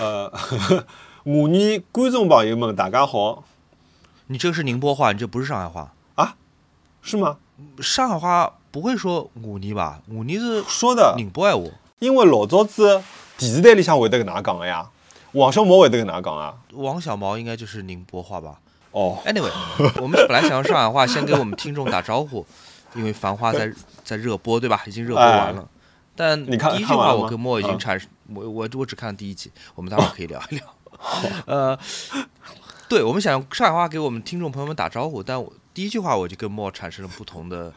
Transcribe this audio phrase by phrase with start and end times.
[0.00, 0.32] 呃，
[1.24, 3.42] 我女观众朋友们，大家好，
[4.28, 6.36] 你这是宁波话，你这不是上海话啊。
[7.02, 7.36] 是吗？
[7.80, 10.00] 上海话不会说我你吧？
[10.08, 11.70] 我你是说的，宁波闲话。
[11.98, 13.02] 因为老早子
[13.36, 14.88] 电视台里向会得跟哪讲的呀，
[15.32, 16.54] 王小毛会得跟哪讲啊。
[16.74, 18.60] 王小毛应该就是宁波话吧
[18.92, 19.50] 哦，？Anyway，
[20.00, 22.46] 我们本来想用上海话先给我们听众打招呼，
[22.94, 23.72] 因为《繁花 》在
[24.04, 24.80] 在热播，对吧？
[24.86, 25.62] 已经热播完了。
[25.62, 25.77] 哎
[26.36, 30.74] 你看第一句话我跟莫已经嗯产生，我我我只看了第一集，我们待会儿可以聊一聊。
[31.46, 31.78] 呃，
[32.88, 37.72] 对，我们想用上海话给我们听众朋友们打招呼，但我第一句话我就跟莫产生了不同的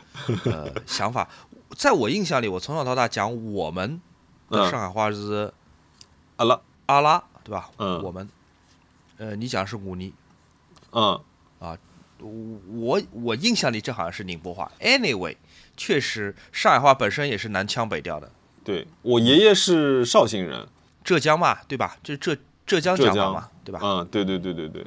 [0.46, 1.30] 呃想法。
[1.78, 4.02] 在我印象里，我从小到大讲我们
[4.50, 5.54] 的嗯上海话是
[6.38, 7.70] 阿拉，阿拉，对吧？
[7.78, 8.28] 嗯我们，
[9.18, 10.12] 呃，你讲是忤逆，
[10.92, 11.22] 嗯，
[12.20, 14.72] 我我印象里这好像是宁波话。
[14.80, 15.38] Anyway，
[15.78, 18.32] 确实上海话本身也是南腔北调的，
[18.64, 20.68] 对我爷爷是绍兴人，
[21.04, 21.98] 浙江嘛，对吧？
[22.04, 23.80] 这浙浙江浙江讲法嘛，对吧？
[23.82, 24.86] 嗯，对对对对对，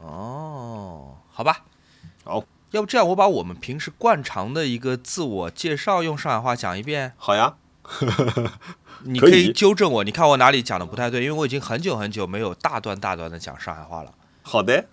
[0.00, 1.64] 哦，好吧，
[2.24, 7.56] 好，要不这样，我把我们平时惯常的一个自我介绍用上海话讲一遍，好呀，
[9.02, 14.14] 你可可以以纠正我，你看我哪里讲的不太对，因为我已经很久很久没有大段大段的讲上海话了。
[14.42, 14.86] 好的，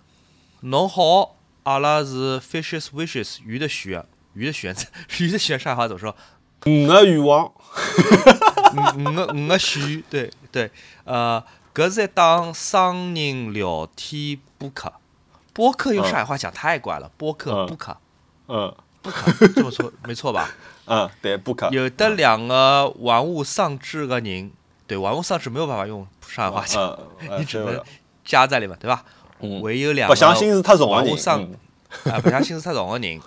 [0.62, 3.98] 侬好，阿拉是 fishes wishes 鱼的鱼，
[4.34, 4.74] 鱼的鱼，
[5.18, 6.14] 鱼的鱼，上海话怎么说？
[6.66, 10.70] 五个愿望，五五个五个许，对对，
[11.04, 11.42] 呃，
[11.74, 14.92] 搿是一档双人聊天播客，
[15.52, 17.96] 播客用上海话讲太怪了，播客嗯播客
[18.48, 18.74] 嗯。
[19.02, 20.50] 播客，这么错没错吧？
[20.88, 24.50] 嗯，对，不可，有的两个玩物丧志的人，
[24.86, 26.98] 对，玩物丧志没有办法用上海话讲，
[27.38, 27.78] 你只能
[28.24, 29.04] 加在里面，对吧？
[29.40, 29.60] 嗯。
[29.60, 32.10] 唯有两个不相信是太重的人，玩物丧嗯。
[32.10, 33.20] 啊，不像心思太重的人，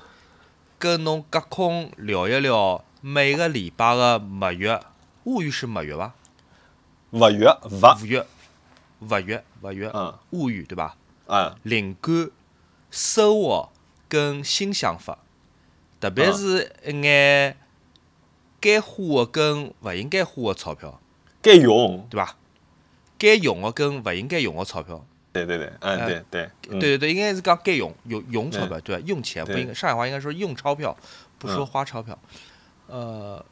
[0.79, 4.79] 跟侬隔空聊一聊每个礼拜的蜜月，
[5.25, 6.15] 物语是蜜月吧？
[7.11, 8.25] 勿月勿，五月，
[8.99, 10.17] 五月，五月，嗯。
[10.31, 10.95] 物语对吧？
[11.27, 11.55] 嗯。
[11.63, 12.31] 灵感、
[12.89, 13.69] 收获
[14.09, 15.19] 跟新想法，
[15.99, 17.57] 特别是一眼
[18.59, 20.99] 该花的跟勿应该花的钞票，
[21.41, 22.35] 该用，对吧？
[23.19, 26.79] 该用的跟勿应该用的钞票，对对对，嗯对对，嗯。
[26.79, 29.03] 对对对，应该是讲该用用用钞票，对吧？
[29.05, 30.97] 用钱不应该，上海话应该说用钞票，
[31.37, 31.65] 不说嗯。
[31.67, 32.17] 花钞票。
[32.87, 33.45] 呃，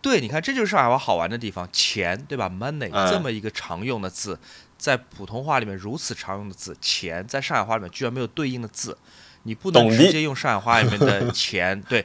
[0.00, 4.38] 对，你看这就是上海话好玩的地方，钱对吧？money 嗯这么一个常用的字，
[4.78, 8.96] 在普通话里面如此常用的字，钱在上海话里面居然没有对应的字，
[9.44, 12.04] 你不能懂直接用上海话里面的钱 对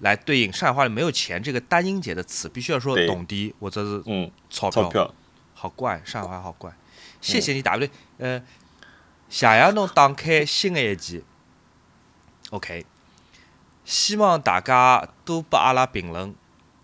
[0.00, 5.12] 来对应，上海话里没有钱这个单音节的词，必须要说懂的或者是嗯，钞钞票，
[5.54, 6.72] 好怪，上海话好怪。
[7.20, 7.90] 谢谢你，打不对。
[8.18, 8.38] 呃，
[9.30, 11.24] 谢谢侬打开新的一集。
[12.50, 12.84] OK，
[13.84, 16.34] 希望大家多拨阿拉评论。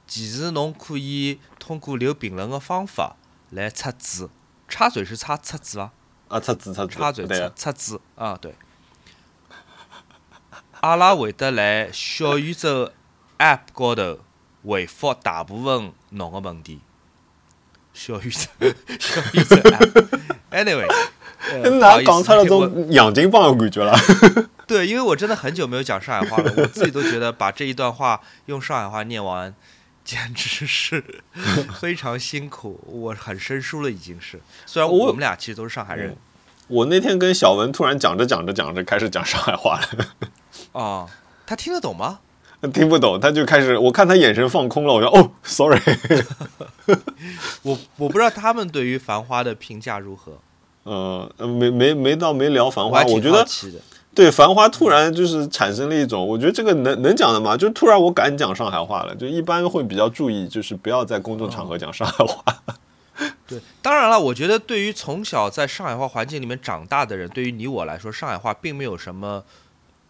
[0.06, 3.16] 其实侬可以通过留评论的方法
[3.50, 4.28] 来插嘴，
[4.69, 5.93] 插嘴是插插嘴伐？
[6.28, 8.55] 啊，插字插字，插嘴对插插嘴啊，对。
[10.81, 12.91] 阿拉会得来小宇宙
[13.38, 14.19] App 高头
[14.65, 16.81] 回复大部分侬个问题。
[17.93, 18.49] 小宇宙，
[18.99, 19.56] 小宇宙
[21.41, 23.97] 思哪讲出了我种洋泾浜的感觉了，
[24.70, 29.53] 对，因为我真的很久没有讲上海话了，我自己都觉得把这一段话用上海话念完，
[30.04, 31.03] 简直是
[31.81, 34.41] 非常辛苦，我很生疏了已经是。
[34.66, 36.16] 虽然我我们俩其实都是上海人
[36.69, 41.04] 我那天跟小文突然讲着讲着讲着开始讲上海话了，啊，
[41.44, 42.20] 他听得懂吗？
[42.72, 45.81] 听不懂，他就开始，我看他眼神放空了，我说哦，sorry，
[47.62, 50.38] 我我不知道他们对于《繁花》的评价如何，
[50.84, 53.44] 嗯、呃，没没没到没聊繁花，我我觉得。
[54.20, 57.56] 对繁花突然就是产生了一种，我觉得这个能能讲的吗？
[57.56, 62.44] 就突然我敢讲上海话了，就一般会比较注意，就是不要在公众场合讲上海话。
[63.48, 69.42] 对，当然了，我觉得对于从小在上海话环境里面长大的人，对于你我来说，上海话并没有什么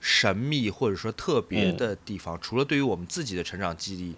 [0.00, 4.12] 神秘或者说特别的地方，除了对于我们自己的成长记忆，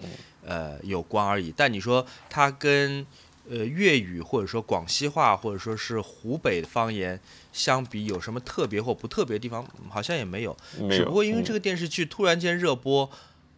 [0.47, 1.53] 呃有关而已。
[1.55, 3.07] 但你说它跟
[3.51, 7.21] 呃粤语或者说广西话或者说是湖北方言
[7.53, 9.65] 相比，有什么特别或不特别的地方？
[9.83, 10.57] 嗯好像也没有。
[10.79, 13.11] 没有，只不过因为这个，电视剧突然间热播，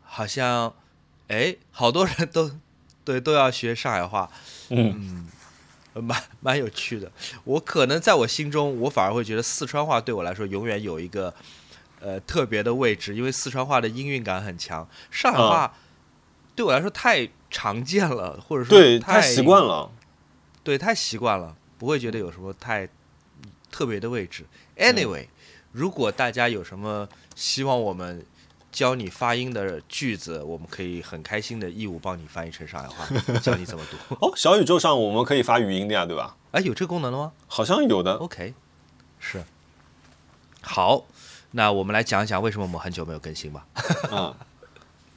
[0.02, 0.74] 好像
[1.28, 2.50] 哎，好多人都
[3.04, 4.30] 对都要学上海话。
[4.70, 5.28] 嗯
[5.94, 7.12] 呃蛮蛮有趣的。
[7.44, 11.32] 我可能在我心中，我反而会觉得四川话对我来说永远有一个
[12.00, 14.88] 呃特别的位置，因为四川话的音韵感很强。
[15.12, 15.72] 上海话
[16.56, 19.92] 对我来说太常见了，或者说太习惯，了。
[20.64, 22.88] 对，太习惯了，不会觉得有什么太
[23.74, 24.44] 特别的位置。
[24.76, 25.26] Anyway，、
[25.72, 28.24] 如果大家有什么希望我们
[28.70, 33.04] 教你发音的句子，我们可以很开心的义务帮你翻译成上海话，
[33.42, 34.14] 教你怎么读。
[34.24, 36.36] 哦，小宇宙上我们可以发语音的呀，对吧？
[36.52, 38.14] 哎，有这个功能了吗好像有的。
[38.14, 38.54] ？OK，
[39.18, 39.42] 是。
[40.62, 41.04] 好，
[41.50, 43.66] 那我们来讲一讲为什么我们很久没有更新吧。
[44.12, 44.36] 啊，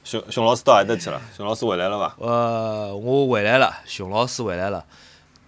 [0.04, 1.21] 熊熊老师到何搭去了？
[1.36, 2.15] 熊老师回来了吧？
[2.19, 4.83] 呃，我回来了，熊老师回来了。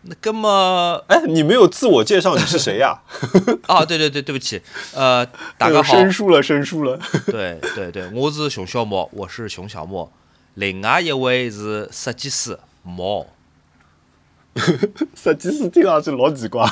[0.04, 3.02] 那那么哎，你没有自我介绍，你是谁呀？
[3.68, 4.62] 啊，对对对，对不起，
[4.94, 5.26] 呃，
[5.58, 6.98] 大家好，生疏了，生疏了。
[7.28, 10.10] 对对对，我是熊小莫，我是熊小莫，
[10.54, 13.28] 另外一位是设计师毛，
[15.16, 16.64] 设计师听上去老奇怪。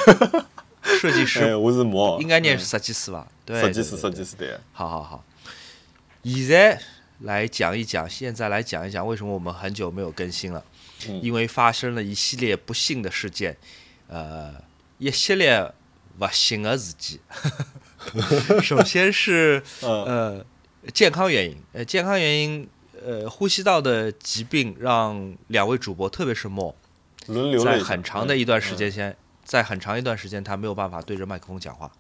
[0.81, 1.53] 哎，设计师。
[1.56, 3.27] 我是毛，应该念是设计师吧？
[3.45, 4.57] 对，设计师，设计师对。
[4.71, 5.25] 好好好，
[6.24, 6.79] 现在
[7.19, 10.76] 来讲一讲，现在来讲一讲为什么我们很久没有更新了，嗯
[11.21, 13.55] 因为发生了一系列不幸的事件，
[14.07, 14.53] 呃，
[14.97, 15.71] 一系列
[16.17, 17.19] 不幸的事件。
[18.61, 20.45] 首先是嗯呃
[20.94, 22.67] 健康原因，呃健康原因，
[23.05, 26.75] 呃呼吸道的疾病让两位主播，特别是莫，
[27.25, 31.91] 在轮流在很长的一段时间先，在很长一段时间他没有办法对着麦克风讲话，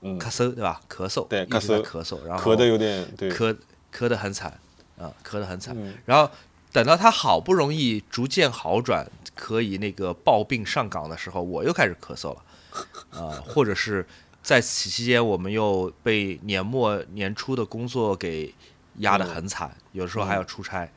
[0.00, 0.80] 嗯，咳嗽对吧？
[0.88, 3.30] 咳嗽，对一直在咳咳嗽，然后咳的有点对。
[3.30, 3.56] 咳
[3.94, 4.58] 咳的很惨，
[4.98, 5.74] 啊，咳的很惨。
[5.78, 6.30] 嗯然后
[6.72, 12.42] 等到他好不容易逐渐好转，可以那个抱病上岗的时候，我又开始咳嗽了，
[13.10, 14.06] 啊，或者是
[14.42, 18.54] 在此期间，我们又被年末年初的工作给
[18.98, 20.90] 压得很惨，有时候还要出差，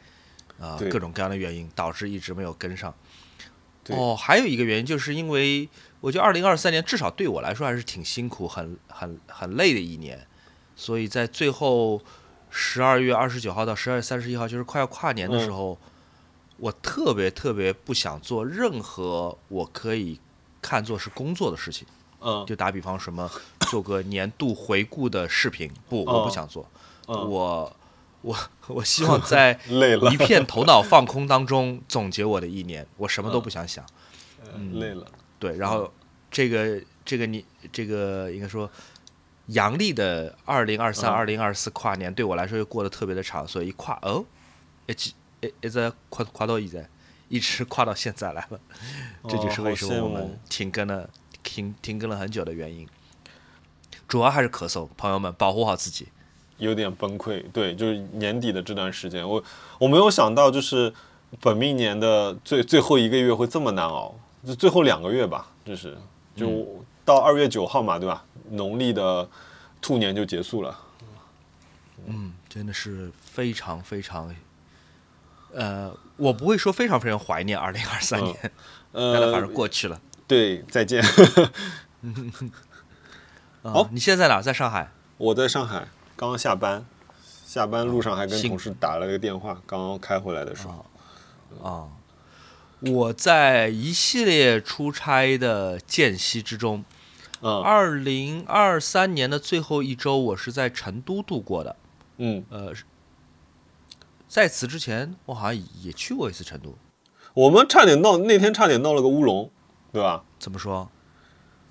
[0.60, 2.94] 啊，各种各样的原因导致一直没有跟上。
[3.90, 5.70] 哦，还有一个原因就是因为
[6.00, 10.26] 我觉得二零二三年至少对我来说还是挺辛苦、很很很累的一年，
[10.76, 12.02] 所以在最后
[12.58, 15.78] 十二月二十九号到十二月三十一号，就是快要跨年的时候，
[16.56, 20.18] 我特别特别不想做任何我可以
[20.62, 21.86] 看作是工作的事情。
[22.22, 23.30] 嗯就打比方什么
[23.70, 26.66] 做个年度回顾的视频，不，哦我不想做，
[27.08, 27.78] 嗯，我
[28.22, 28.36] 我
[28.68, 29.60] 我希望在
[30.12, 33.86] 一片头脑放空当中总结我的一年，我什么都不想想。
[34.56, 35.06] 嗯累了。
[35.38, 35.94] 对，然后
[36.32, 38.68] 这个这个你这个应该说
[39.48, 44.26] 阳历的二零二三、嗯二零二四跨年对我来说又过得特别的长，所以一跨哦，
[44.88, 45.12] 一直
[45.42, 46.90] 一一直跨跨到现在，
[47.30, 48.60] 一直跨到现在来了。
[49.28, 51.10] 这就是为什么我们停更了
[51.44, 52.88] 停停更了很久的原因。
[54.08, 56.08] 主要还是咳嗽，朋友们保护好自己。
[56.58, 57.44] 有点崩溃。
[57.52, 59.44] 对，就是年底的这段时间，我
[59.80, 60.94] 我没有想到，就是
[61.42, 64.16] 本命年的最最后一个月会这么难熬，
[64.46, 65.98] 就最后两个月吧，就是
[66.36, 68.24] 就到二月九号嘛，对吧？
[68.52, 69.30] 农历的
[69.82, 70.80] 兔年就结束了。
[72.08, 74.36] 嗯，真的是非常非常，
[75.54, 78.52] 呃，我不会说非常非常怀念二零二三嗯年，
[78.92, 80.00] 但它反呃正，过去了。
[80.28, 81.02] 对，再见。
[81.02, 81.12] 啊
[83.74, 84.42] 好你现在在哪？
[84.42, 84.92] 在上海。
[85.18, 86.86] 我在上海，刚刚下班，
[87.46, 90.86] 下班路上还跟同事打了个电话，刚刚开回来的时候。
[91.64, 91.88] 啊，
[92.82, 96.84] 我在一系列出差的间隙之中，
[97.48, 101.76] 嗯二零二三年的最后一周，我是在成都度过的。
[102.18, 102.74] 嗯，呃，
[104.28, 106.74] 在此之前，我好像也去过一次成都。
[107.36, 109.52] 我们差点闹，那天差点闹了个乌龙，
[109.94, 110.24] 对吧？
[110.40, 110.90] 怎么说？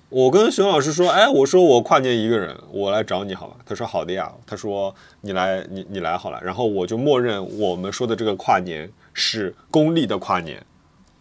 [0.07, 3.57] 我跟熊老师说，哎，我说我跨年一个人，我来找你好吧？
[3.65, 4.31] 他说好的呀。
[4.45, 6.39] 他说你来，你你来好了。
[6.41, 10.65] 然后我就默认我们说的这个跨年是公历的跨年，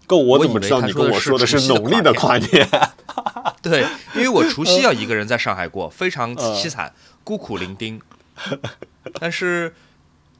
[0.06, 2.68] 够我怎么知道你跟我说的是农历的跨年？
[3.64, 3.84] 对，
[4.14, 8.00] 因为我除夕要一个人在上海过，非常呃凄惨，孤苦伶仃。
[9.18, 9.74] 但是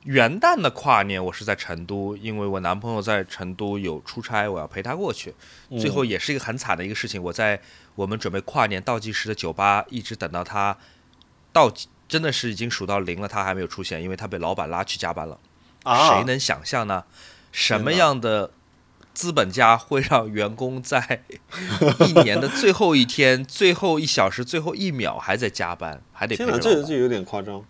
[0.04, 5.34] 元旦的跨年我是在成都，因为我男朋友在成都有出差，我要陪他过去。
[5.80, 7.60] 最后也是一个很惨的一个事情，我在
[7.94, 10.76] 我们准备跨年倒计时的酒吧，一直等到他
[11.52, 11.72] 倒，
[12.06, 15.38] 真的是已经数到零了，他还没有出现，因为他被老板拉去加班了。
[15.84, 17.04] 啊，谁能想象呢？
[17.52, 18.50] 什么样的
[19.14, 21.25] 资本家会让员工在
[22.06, 26.83] 一年的最后一天、最后一小时、最后一秒还在加班，还得陪天哪，着老板？
[26.83, 27.64] 这这有点夸张。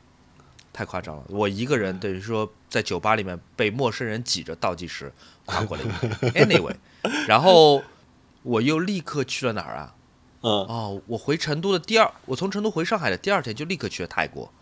[0.73, 1.25] 太夸张了！
[1.29, 5.13] 我一个人等于说在酒吧里面被陌生人挤着倒计时
[5.45, 6.33] 跨过了一年。
[6.49, 6.75] Anyway，
[7.29, 7.85] 然后
[8.43, 9.95] 我又立刻去了哪儿啊？
[10.41, 14.53] 嗯哦，我回成都的第二，我从成都回上海的第二天就立刻去了泰国。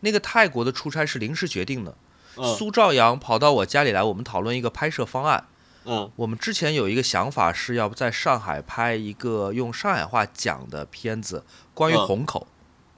[0.00, 1.94] 那个泰国的出差是临时决定的，
[2.36, 5.44] 嗯苏兆阳跑到我家里来，我们讨论一个拍摄方案。
[5.88, 6.10] 嗯。
[6.16, 11.42] 我们之前有一个想法是要在上海拍一个用上海话讲的片子，
[11.74, 12.06] 关于嗯。
[12.06, 12.46] 虹口。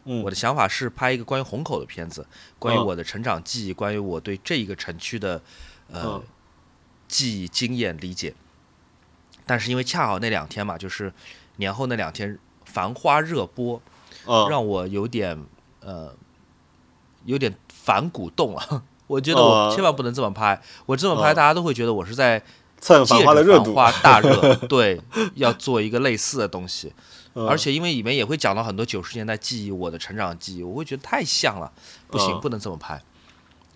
[0.04, 2.26] 嗯，我的想法是拍一个关于虹口的片子，
[2.58, 2.86] 关于嗯。
[2.86, 5.40] 我的成长记忆，关于我对这一个城区的
[5.92, 6.22] 呃、嗯。
[7.06, 8.34] 记忆、经验、理解。
[9.46, 11.12] 但是因为恰好那两天嘛，就是
[11.56, 13.80] 年后那两天《繁花》热播，
[14.26, 14.48] 嗯。
[14.48, 15.38] 让我有点
[15.80, 16.14] 呃
[17.24, 18.84] 有点反骨动了。
[19.06, 21.34] 我觉得我呃千万不能这么拍，我这么拍嗯。
[21.34, 22.40] 大家都会觉得我是在
[22.80, 25.00] 蹭繁花的热度，繁花大热， 对，
[25.34, 26.92] 要做一个类似的东西。
[27.34, 31.70] 嗯而且因为里面也会讲到很多九十年代记忆，我的成长记忆，我会觉得太像了，
[32.08, 33.00] 不行，嗯不能这么拍。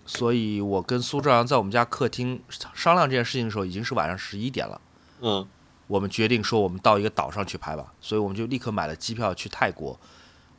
[0.05, 2.41] 所以我跟苏朝阳在我们家客厅
[2.73, 4.81] 商量这件事情的时候，已经是晚上十一点了。
[5.21, 5.47] 嗯
[5.87, 9.97] 我们决定说，我们到一个岛上去拍吧，所以我们就立刻买了机票去泰国。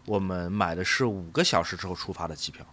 [0.07, 2.65] 我们买的是五个小时之后出发的机票。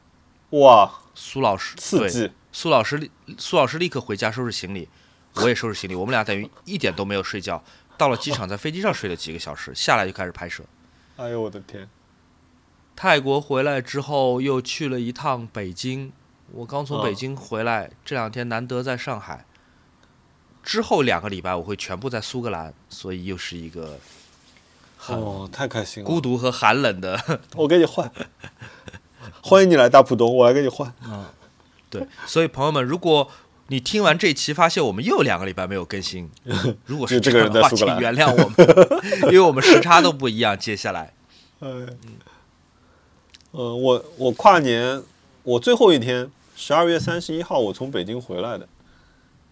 [0.51, 4.87] 哇，苏老师对刺激，苏老师立苏老师立刻回家收拾行李，
[5.35, 7.63] 我也收拾行李，我们俩等于一点都没有睡觉。
[7.97, 10.63] 到了机场，在飞机上睡了几个小时，下来就开始拍摄。
[11.17, 11.87] 哎呦我的天，
[12.95, 16.11] 泰国回来之后，又去了一趟北京。
[16.51, 19.45] 我刚从嗯北京回来，这两天难得在上海。
[20.63, 23.99] 之后两个礼拜我会全部在苏格兰，所以又是一个
[24.97, 27.19] 很哦，太开心了，孤独和寒冷的。
[27.55, 28.11] 我给你换，
[29.41, 30.93] 欢迎你来大浦东，我来给你换。
[31.89, 33.29] 对，所以朋友们，如果
[33.67, 36.29] 你听完这期发现我们又两个礼拜没有更新，
[36.85, 40.57] 如果是这个样的话，请原谅我们， 因为我们时差都不一样。
[40.57, 41.13] 接下来，
[41.59, 41.69] 哎，
[43.53, 45.01] 嗯，我我跨年
[45.43, 48.67] 我最后一天十二月三十一号我从北京回来的，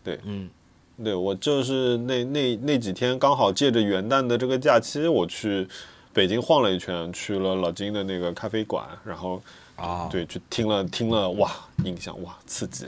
[0.03, 0.20] 对。
[0.24, 0.50] 嗯，
[1.03, 5.68] 对我就是那那那几天刚好借着元旦的这个假期，我去
[6.13, 9.41] 北京晃了一圈，去了老金的那个咖啡馆，然后
[9.77, 11.50] 啊，对去听了听了，哇，
[11.86, 12.86] 印象哇刺激，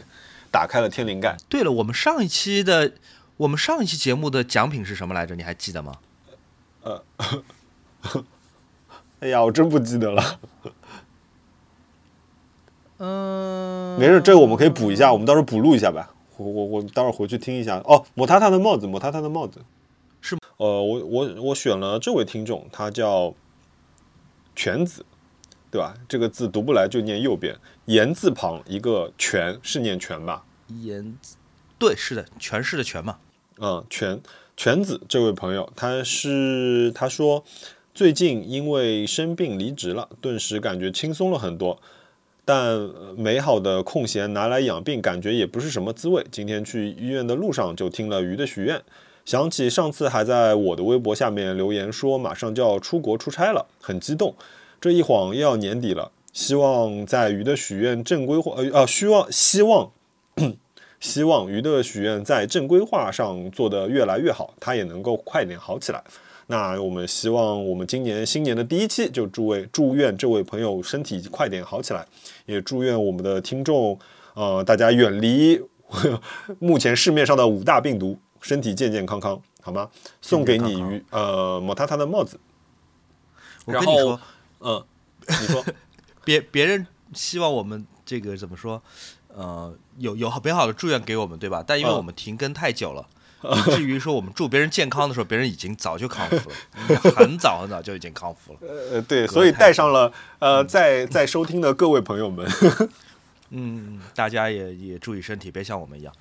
[0.54, 1.36] 打开了天灵盖。
[1.50, 2.94] 对了，我们上一期的
[3.38, 5.34] 我们上一期节目的奖品是什么来着？
[5.36, 5.96] 你还记得吗？
[6.84, 7.04] 呃
[9.22, 10.40] 哎呀，我真不记得了。
[13.00, 16.14] 嗯，没事，这个我们可以补一下，我们到时候补录一下吧。
[16.38, 17.78] 我我我待会儿回去听一下。
[17.86, 19.62] 哦，抹他他的帽子，抹他他的帽子
[20.22, 23.34] 是呃，我我我选了这位听众，他叫
[24.56, 25.04] 犬子，
[25.74, 25.92] 对吧？
[26.08, 30.44] 这个字读不来就念右边，言字旁一个全，是念全吧？
[30.84, 31.36] 言字，
[31.80, 33.18] 对，是的，全是的全嘛。
[33.58, 34.22] 嗯，全
[34.56, 37.44] 全子这位朋友，他是他说
[37.92, 41.80] 最近因为生病离职了，顿时感觉轻松了很多。
[42.46, 46.24] 但呃美好的空闲拿来养病，感觉也不是什么滋味。
[46.30, 48.80] 今天去医院的路上就听了鱼的许愿，
[49.26, 54.36] 想起上次还在我的微博下面留言说马上就要出国出差了，很激动。
[54.84, 59.90] 这一晃又要年底了，希望在鱼的许愿正规化，呃啊，希望希望
[61.00, 66.04] 希望鱼的许愿在正规化上做得越来越好，它也能够快点好起来。
[66.48, 72.06] 那我们希望我们今年新年的第一期就祝位祝愿这位朋友身体快点好起来，
[72.46, 73.98] 也祝愿我们的听众
[74.34, 75.62] 呃大家远离
[76.60, 79.90] 目前市面上的五大病毒，身体健健康康，好吗？
[80.22, 82.38] 送给你鱼呃抹塌塌的帽子，
[83.66, 84.20] 然后我跟你说，
[84.64, 84.84] 嗯，
[85.28, 85.64] 你说
[86.26, 88.82] 别别人希望我们这个怎么说？
[89.36, 91.64] 呃，有有美好的祝愿给我们，对吧？
[91.66, 93.08] 但因为嗯我们停更太久了，
[93.42, 96.56] 以至于说我们祝别人健康的时候，别人已经早就康复了，
[97.18, 98.60] 很早很早就已经康复了。
[98.92, 102.48] 呃对，所以带上了呃在在收听的各位朋友们，
[103.50, 106.14] 嗯，大家也也注意身体，别像我们一样。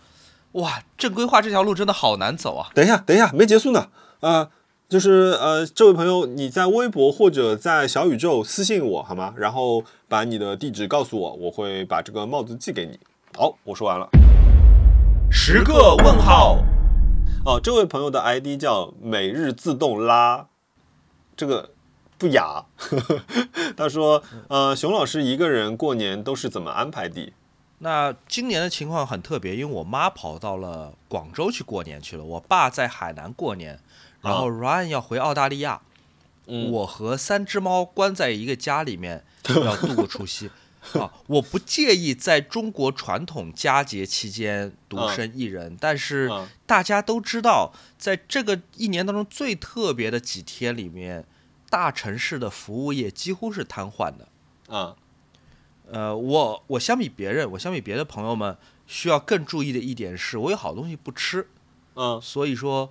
[0.53, 2.71] 哇，正规化这条路真的好难走啊！
[2.75, 3.89] 等一下，等一下，没结束呢。
[4.21, 4.51] 啊、
[4.93, 9.33] 就是呃，这位朋友，你在微博或者在小宇宙私信我好吗？
[9.39, 13.01] 然后把你的地址告诉我，我会把这个帽子寄给你。
[13.35, 14.07] 好，我说完了。
[15.31, 16.59] 十个问号，
[17.47, 20.47] 哦，这位朋友的 ID 叫每日自动拉，
[21.35, 21.71] 这个
[22.19, 22.67] 不雅。
[23.75, 27.33] 他说，呃，熊老师一个人过年都是怎么安排的？
[27.79, 33.81] 那今年的情况很特别，因为我妈跑到了广州去过年去了，我爸在海南过年，
[34.23, 35.83] 然后 Ryan 要回澳大利亚，
[36.47, 36.71] 嗯。
[36.71, 39.25] 我和三只猫关在一个家里面
[39.55, 40.51] 要度过除夕。
[40.95, 46.49] 啊，我不介意在中国传统佳节期间独身一人，但是嗯。
[46.67, 51.25] 大家都知道，在这个一年当中最特别的几天里面，
[51.69, 54.29] 大城市的服务业几乎是瘫痪的。
[54.75, 54.97] 啊
[55.91, 61.47] 呃，我我相比别人，我相比别的朋友们，需要更注意的一点是，我有好东西不吃，
[61.95, 62.19] 嗯。
[62.23, 62.91] 所以说，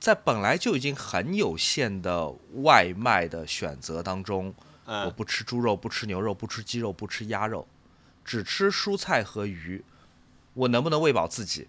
[0.00, 7.66] 在本来就已经很有限的外卖的选择当中，我嗯不吃猪肉，不吃牛肉，不吃鸡肉，不吃鸭肉，
[8.24, 9.84] 只吃蔬菜和鱼，
[10.54, 11.68] 我能不能喂饱自己？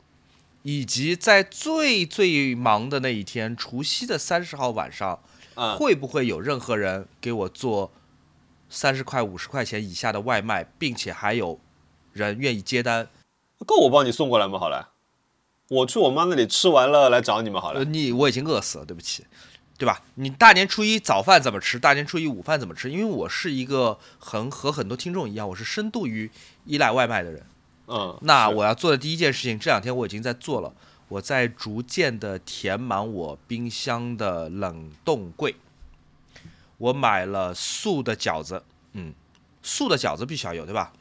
[0.63, 5.19] 以及在最最忙的那一天，除夕的三十号晚上，
[5.55, 7.93] 嗯，会不会有任何人给我做
[8.69, 11.59] 三十块、五十块钱以下的外卖，并且还有
[12.11, 13.07] 人愿意接单？
[13.65, 14.59] 够我帮你送过来吗？
[14.59, 14.93] 好了，
[15.69, 17.85] 我去我妈那里吃完了来找你们好了呃，。
[17.85, 19.25] 你我已经饿死了，对不起，
[19.77, 20.01] 对吧？
[20.15, 21.77] 你大年初一早饭怎么吃？
[21.77, 22.89] 大年初一午饭怎么吃？
[22.89, 26.31] 因为我是一个很和很多听众一样，我是深度于
[26.65, 27.45] 依赖外卖的人。
[27.87, 30.73] 嗯，那我要做的第一件事情，这两天我已经在做了，
[31.09, 35.55] 我在逐渐的填满我冰箱的冷冻柜。
[36.77, 39.13] 我买了素的饺子，嗯，
[39.63, 40.93] 素的饺子必须要有，对吧？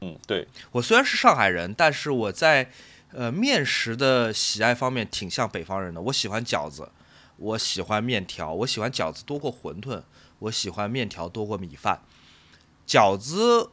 [0.00, 2.70] 嗯，对，我虽然是上海人，但是我在
[3.12, 6.00] 呃面食的喜爱方面挺像北方人的。
[6.00, 6.90] 我喜欢饺子，
[7.36, 10.02] 我喜欢面条，我喜欢饺子多过馄饨，
[10.40, 12.00] 我喜欢面条多过米饭。
[12.86, 13.70] 饺子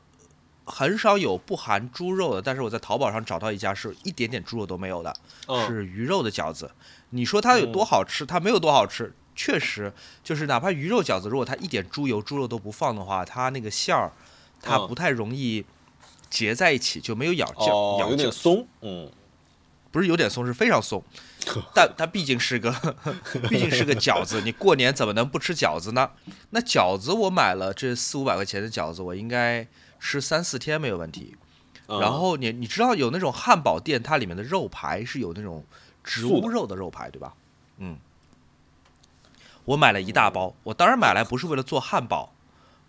[0.65, 5.13] 很少有不含猪肉的，但是我在淘宝上找到一家是一点点猪肉都没有的，
[5.47, 6.71] 嗯是鱼肉的饺子。
[7.11, 8.25] 你说它有多好吃？
[8.25, 9.13] 它没有多好吃。
[9.37, 9.91] 确实，
[10.23, 14.11] 就是哪怕鱼肉饺子，如果它一点猪油、猪肉都不放的话，它那个馅儿
[14.61, 15.65] 它嗯不太容易
[16.29, 19.11] 结在一起，就没有咬劲，哦，咬劲有点松，嗯，
[19.95, 21.01] 不是有点松，是非常松。
[21.73, 22.69] 但它毕竟是个，
[23.47, 26.11] 毕竟是个饺子， 你过年怎么能不吃饺子呢？
[26.49, 29.65] 那饺子我买了这四五百块钱的饺子，我应该
[29.97, 31.37] 吃三四天没有问题。
[31.87, 35.63] 嗯然后你你知道有那种汉堡店，它里面的肉排是有那种
[36.03, 37.33] 植物肉的肉排，对吧？
[37.77, 37.97] 嗯，
[39.63, 42.33] 我买了一大包，我当然买来不是为了做汉堡，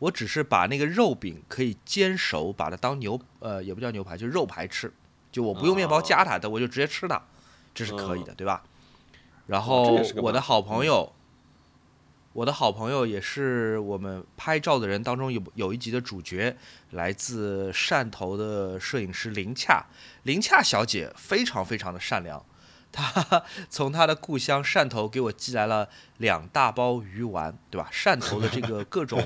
[0.00, 4.92] 我只是把那个肉饼可以煎熟，把它当牛呃也不叫牛排，就是肉排吃，
[5.30, 7.20] 就我不用面包夹它的，我就直接吃它，
[7.74, 8.62] 这是可以的，对吧？
[9.46, 11.12] 然后我的好朋友，
[12.32, 16.56] 我的好朋友也是我们拍照的人当中有有一集的主角，
[16.90, 19.86] 来自汕头的摄影师林恰。
[20.24, 22.44] 林恰小姐非常非常的善良，
[22.90, 27.88] 她从她的故乡汕头给我寄来了两大包鱼丸，对吧？
[27.92, 29.22] 汕头的这个各种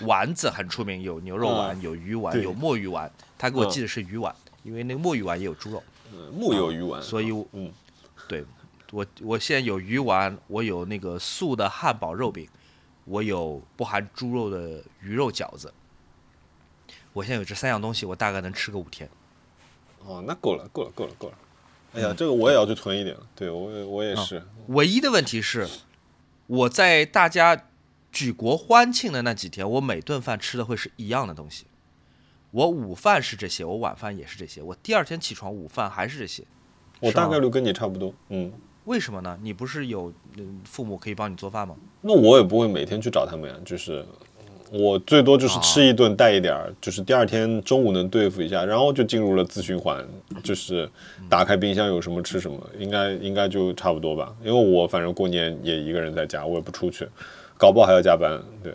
[0.00, 3.12] 丸子很出名，有牛肉丸、有鱼丸、有墨鱼丸。
[3.36, 4.34] 她给我嗯寄的是鱼丸，
[4.68, 5.82] 因为那个墨鱼丸也有猪肉。
[6.12, 7.72] 嗯木有鱼丸，所以我嗯，
[8.28, 8.44] 对
[8.92, 12.48] 我我现在有鱼丸，我有那个素的汉堡肉饼，
[13.04, 15.72] 我有不含猪肉的鱼肉饺子。
[17.12, 19.08] 我现在有这三样东西，我大概能吃个五天。
[20.04, 21.34] 哦，那够了，够了，够了，够了。
[21.92, 23.26] 哎嗯呀，这个我也要去囤一点了。
[23.34, 25.68] 对我也我也是，唯一的问题是，
[26.46, 27.66] 我在大家
[28.10, 31.66] 举国欢庆的那几天，我每顿饭吃的会是一样的东西。
[32.50, 36.42] 我午饭是这些，我晚饭也是这些，我第二天起床午饭还是这些。
[37.00, 38.12] 我大概率跟你差不多。
[38.30, 38.52] 嗯，
[38.84, 39.38] 为什么呢？
[39.42, 41.76] 你不是有嗯父母可以帮你做饭吗？
[42.00, 44.04] 那我也不会每天去找他们呀，就是
[44.72, 50.04] 我最多就是吃一顿带一点儿，就是第二天中午能对付一下，然后就进入了自循环，
[50.42, 50.90] 就是
[51.28, 54.34] 打开冰箱有什么吃什么，应该应该就差不多吧。
[54.42, 57.08] 因为我反正过年也一个人在家，我也不出去，
[57.56, 58.42] 搞不好还要加班。
[58.62, 58.74] 对，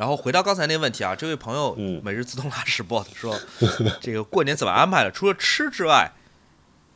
[0.00, 3.38] 然后回到刚才那个问题啊，这位朋友嗯每日自动拉屎 bot 说，
[4.00, 5.10] 这个过年怎么安排的？
[5.10, 6.10] 除了吃之外，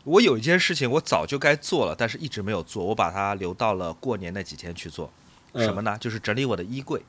[0.04, 5.12] 我有一件事情我早就该做了，但是一直没有做，我把它留到了过年那几天去做。
[5.56, 5.98] 什么呢？
[6.00, 7.04] 就是整理我的衣柜。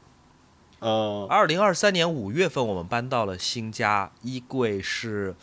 [0.82, 5.34] 嗯二零二三年五月份，我们搬到了新家，衣柜是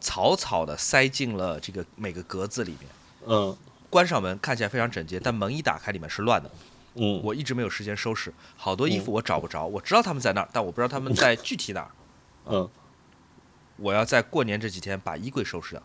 [0.00, 2.90] 草草的塞进了这个每个格子里面。
[3.28, 3.56] 嗯
[3.88, 6.50] 关上门看起来非常整洁，但门一打开，里面是乱的。
[6.96, 11.90] 嗯，我一直没有时间收拾，好多衣服我找不着，我知道他们在那儿，但我不知道他们在具体哪儿。
[12.46, 12.68] 嗯。
[13.76, 15.82] 我要在过年这几天把衣柜收拾掉。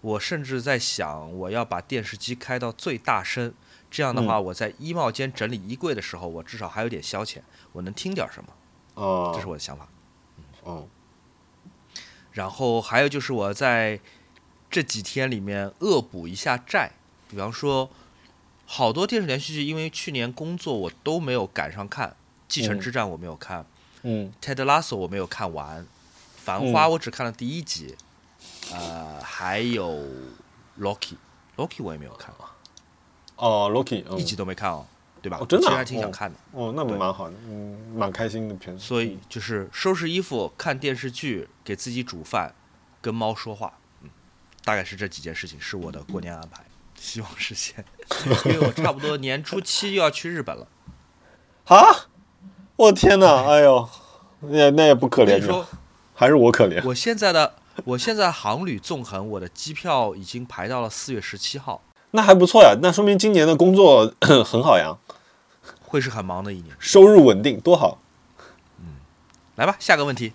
[0.00, 3.54] 我甚至在想，我要把电视机开到最大声，
[3.90, 7.38] 这样的话，我在衣帽间整理衣柜的时候，我至少还有点消遣，
[7.72, 8.52] 我能听点什么，
[8.94, 9.86] 哦，这是我的想法。
[10.64, 10.88] 哦。
[12.32, 14.00] 然后还有就是我在
[14.70, 16.90] 这几天里面恶补一下债，
[17.28, 17.90] 比方说
[18.72, 22.08] 好多电视连续剧，因为去年工作我都没有赶上看，
[22.46, 23.66] 《继承之战》我没有看，
[24.02, 25.82] 嗯《Ted Lasso》我没有看完，
[26.36, 27.96] 《繁花》我只看了第一集，
[28.72, 29.88] 呃，还有
[30.78, 31.14] 《Loki》
[31.56, 32.32] ，Loki 我也没有看，
[33.34, 34.16] 哦，Loki，嗯。
[34.16, 34.86] 一集都没看哦，
[35.20, 35.38] 对吧？
[35.40, 35.68] 哦真的啊？
[35.68, 36.38] 其实还挺想哦看的。
[36.52, 36.96] 哦，那对。
[36.96, 38.80] 蛮好的，嗯，蛮开心的片子。
[38.80, 42.54] 所以就是收拾衣服、看电视剧、给自己煮饭、
[43.02, 44.10] 跟猫说话，嗯，
[44.64, 46.62] 大概是这几件事情是我的过年安排，
[47.00, 47.82] 希望实现，
[48.44, 50.68] 因为我差不多年初七就要去日本了。
[51.64, 51.78] 啊！
[52.76, 53.46] 我天哪！
[53.48, 53.88] 哎呦，
[54.40, 55.66] 那那也不可怜说，
[56.14, 56.80] 还是我可怜。
[56.84, 64.12] 我现在的我现在航旅纵横，我的机票已经排到了四月十七号，那还不错呀，那说明今年的工作
[64.44, 64.98] 很好呀，
[65.80, 66.76] 会是很忙的一年。
[66.78, 67.98] 收入稳定，多好。
[68.78, 68.96] 嗯
[69.56, 70.34] 来吧，下个问题。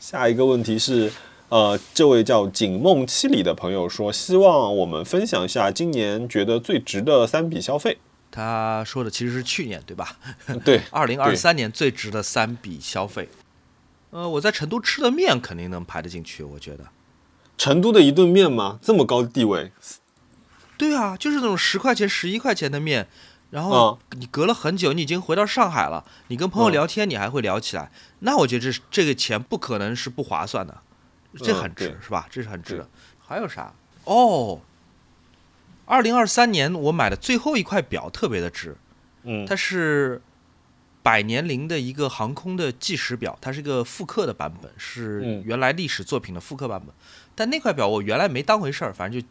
[0.00, 1.12] 下一个问题是，
[1.48, 7.98] 呃，这位叫景梦七里的朋友说，希望我们分享一下今年觉得最值的三笔消费。
[8.32, 10.18] 他说的其实是去年对吧？
[10.64, 13.28] 对，二零二三年最值的三笔消费。
[14.10, 16.86] 呃，我在成都吃的面肯定能排得进去，我觉得。
[17.56, 18.78] 成都的一顿面吗？
[18.82, 19.72] 这么高地位？
[20.76, 23.08] 对啊，就是那种十块钱、十一块钱的面，
[23.50, 30.82] 然后啊你隔了很久，你已经回到上海了，你跟朋友嗯聊天，你还会聊起来，那我觉得这这个钱不可能是不划算的，
[31.38, 32.26] 这嗯很值、对是吧？
[32.30, 32.88] 这是很值的。
[33.18, 33.72] 还有啥？
[34.04, 34.60] 哦，
[35.84, 38.76] 二零二三年我买的最后一块表特别的值，
[39.24, 40.20] 嗯它是
[41.02, 46.94] 百年灵的一个航空的计时表，它是一个复刻的版本，是嗯原来历史作品的复刻版本。
[47.34, 49.26] 但那块表我原来没当回事儿，反正就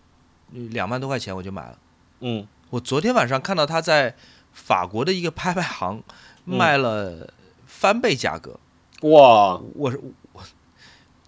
[0.54, 1.78] 呃两万多块钱我就买了。
[2.22, 4.16] 嗯我昨天晚上看到它在
[4.54, 6.04] 法国的一个拍卖行
[6.46, 7.34] 嗯卖了
[7.66, 8.60] 翻倍价格，
[9.02, 10.12] 哇我是我，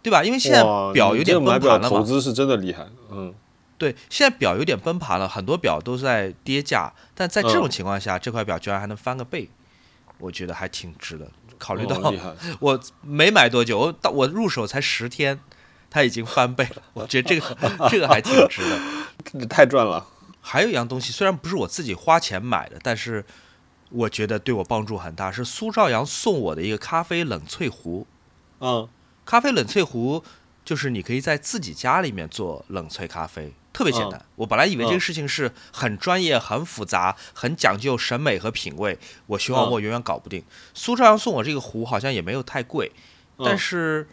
[0.08, 0.24] 对吧？
[0.24, 3.34] 因为现在，表有点崩盘了嘛，投资是真的厉害，嗯
[3.78, 9.50] 对，现在表有点崩盘了，很多表都在跌价，但在这种嗯情况下，这块表居然还能翻个倍，
[10.20, 11.28] 我觉得还挺值的。
[11.60, 12.14] 考虑哦到
[12.62, 15.40] 我没买多久，我到我入手才十天，
[15.90, 17.58] 它已经翻倍了，我觉得这个
[17.90, 19.46] 这个还挺值的。
[19.48, 20.08] 太赚了，
[20.40, 23.26] 还有一样东西，虽然不是我自己花钱买的，但是
[23.90, 28.08] 我觉得对我帮助很大，是苏兆阳送我的一个咖啡冷萃壶。
[28.60, 28.88] 嗯
[29.28, 30.24] 咖啡冷萃壶
[30.64, 34.26] 就是你可以在自己家里面做冷萃咖啡，特别简单。
[34.38, 40.42] 我本来以为这个事情是很专业、很复杂、很讲究审美和品味，我徐望嗯我远远搞不定。
[40.74, 42.90] 苏朝阳送我这个壶好像也没有太贵，
[43.38, 44.08] 嗯但是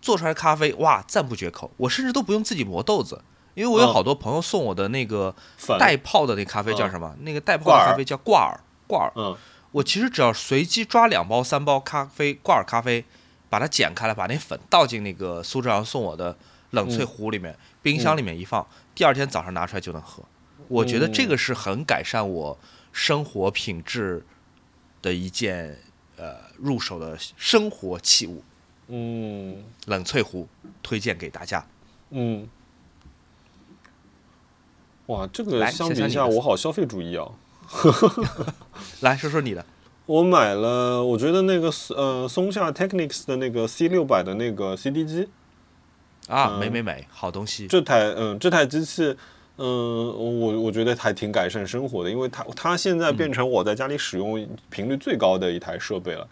[0.00, 3.24] 做出来的咖啡哇赞不绝口，我甚至都不用自己磨豆子。
[3.54, 5.34] 因为我有嗯好多朋友送我的那个
[5.80, 7.16] 带泡的那咖啡叫嗯什么？
[7.22, 9.12] 那个带泡的咖啡叫挂耳，挂耳。
[9.16, 9.36] 嗯
[9.72, 13.04] 我其实只要随机抓两包、三包咖啡挂耳咖啡，
[13.48, 16.36] 把它剪开来，把那粉倒进那个苏志阳送我的
[16.70, 20.22] 冷萃壶里面，冰箱里面一放，第二天早上拿出来就能喝。
[20.68, 22.58] 我觉得这个是很改善我
[22.92, 24.24] 生活品质
[25.00, 25.78] 的一件
[26.16, 28.42] 呃入手的生活器物，
[28.88, 30.48] 嗯冷萃壶
[30.82, 31.64] 推荐给大家。
[32.10, 32.48] 嗯，
[35.06, 37.28] 哇，这个来相比下，想想我好消费主义啊。
[39.00, 39.64] 来说说你的，
[40.06, 45.28] 我买了，我觉得那个呃松下 Technics 的那个 C 六百的那个 CD 机，
[46.28, 46.60] 啊，嗯。
[46.60, 47.66] 美美美，好东西。
[47.66, 49.16] 这台嗯这台机器，
[49.56, 56.28] 嗯我我觉得还挺改善生活的，因为它它现在变成我在家里使用频率最高的一台设备了，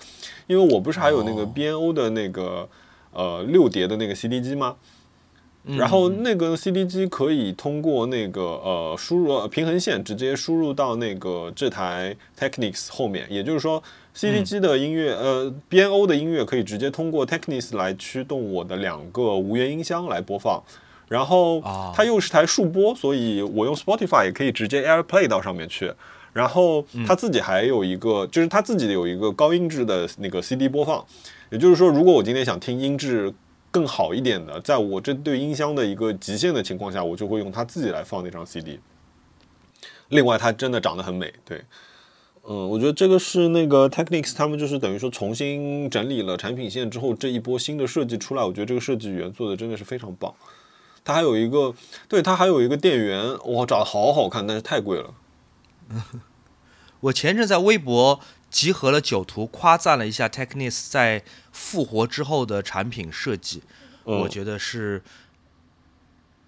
[0.46, 1.52] 因为我不是还有那个哦。
[1.52, 2.68] BNO 的那个
[3.12, 4.76] 呃六碟的那个 CD 机吗？
[5.64, 5.76] 嗯。
[5.76, 13.82] 然后那个 CD 机可以通过那个呃输入呃平衡线直接输入到那个这台 Technics 后面，也就是说
[14.14, 14.44] CD 嗯。
[14.44, 20.62] 机的音乐、呃 BNO 的音乐可以直接通过 Technics 来驱动我的两个无源音箱来播放。
[21.08, 21.92] 然后啊。
[21.94, 25.92] 它又是台数播，所以我用 Spotify 也可以直接 AirPlay 到上面去。
[26.32, 31.04] 然后它自己还有一个，就是它自己有一个高音质的那个 CD 播放，
[31.50, 33.32] 也就是说，如果我今天想听音质
[33.74, 38.78] 更好一点的，在我这对音箱的一个极限的情况下，我就会用它自己来放那张 CD。
[40.10, 41.64] 另外，它真的长得很美，对，
[42.44, 50.32] 嗯，我觉得这个是那个 Technics 他们就是等于说重新整理了产品线之后，这一波新的设计出来，我觉得这个设计语言做的真的是非常棒。
[51.02, 51.74] 它还有一个，
[52.06, 55.12] 对，它还有一个电源，哇，长得好好看，但是太贵了。
[57.00, 58.20] 我前阵在微博
[58.54, 63.64] 集合了九图，夸赞了一下 Technics 在复活之后的产品设计，
[64.04, 65.02] 嗯、我觉得是，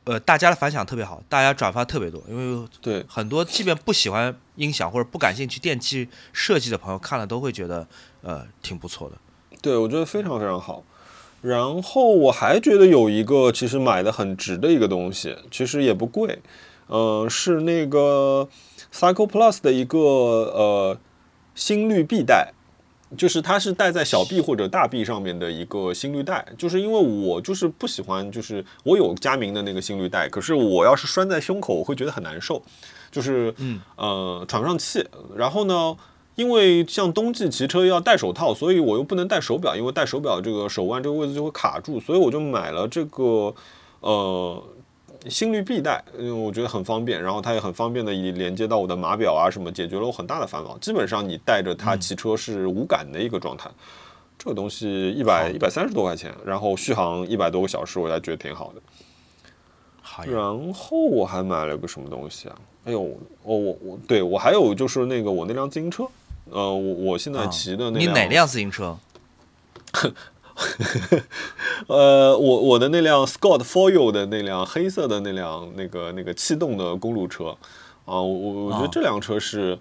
[0.05, 7.89] 呃，大家的反响特别好，大家转发特别多，因为对，很多即便不喜欢音响或者不感兴趣电器设计的朋友看了都会觉得，
[8.23, 9.17] 呃，挺不错的。
[9.61, 10.85] 对，我觉得非常非常好。
[11.43, 16.41] 然后我还觉得有一个其实买的很值的一个东西，其实也不贵，
[16.87, 18.49] 呃，是那个
[18.93, 20.97] Cycle Plus 的一个呃
[21.57, 22.53] 心率臂带，
[23.19, 26.47] 就是它是戴在小臂或者大臂上面的一个心率带。
[26.57, 32.63] 就是因为我就是不喜欢，就是我有佳明的那个心率带，可是我要是拴在胸口，我会觉得很难受，
[33.11, 35.05] 就是嗯呃喘不上气。
[35.35, 35.97] 然后呢？
[36.37, 43.55] 因为像冬季骑车要戴手套，所以我又不能戴手表，因为戴手表这个手腕这个位置就会卡住，所以我就买了这个
[44.01, 44.63] 呃
[45.29, 50.77] 心率臂带，嗯，我觉得很方便，然后它也很方便的以连接到我的码表啊什么，解决了我很大的烦恼。
[50.79, 53.71] 基本上你带着它骑车是无感的一个状态。
[54.39, 58.83] 这个东西一百一百三十多块钱，然后续航一百多个小时，我还觉得挺好的。
[60.03, 62.57] 好，然后我还买了个什么东西啊？
[62.85, 66.07] 哎呦，我我我，对我还有就是那个我那辆自行车，
[66.51, 68.97] 呃，我我现在啊骑的那你哪辆自行车？
[71.89, 77.57] 呃，我我的那辆 Scott For You 的那辆黑色的那辆那个那个气动的公路车
[78.05, 79.79] 啊，我我我觉得啊这辆车是。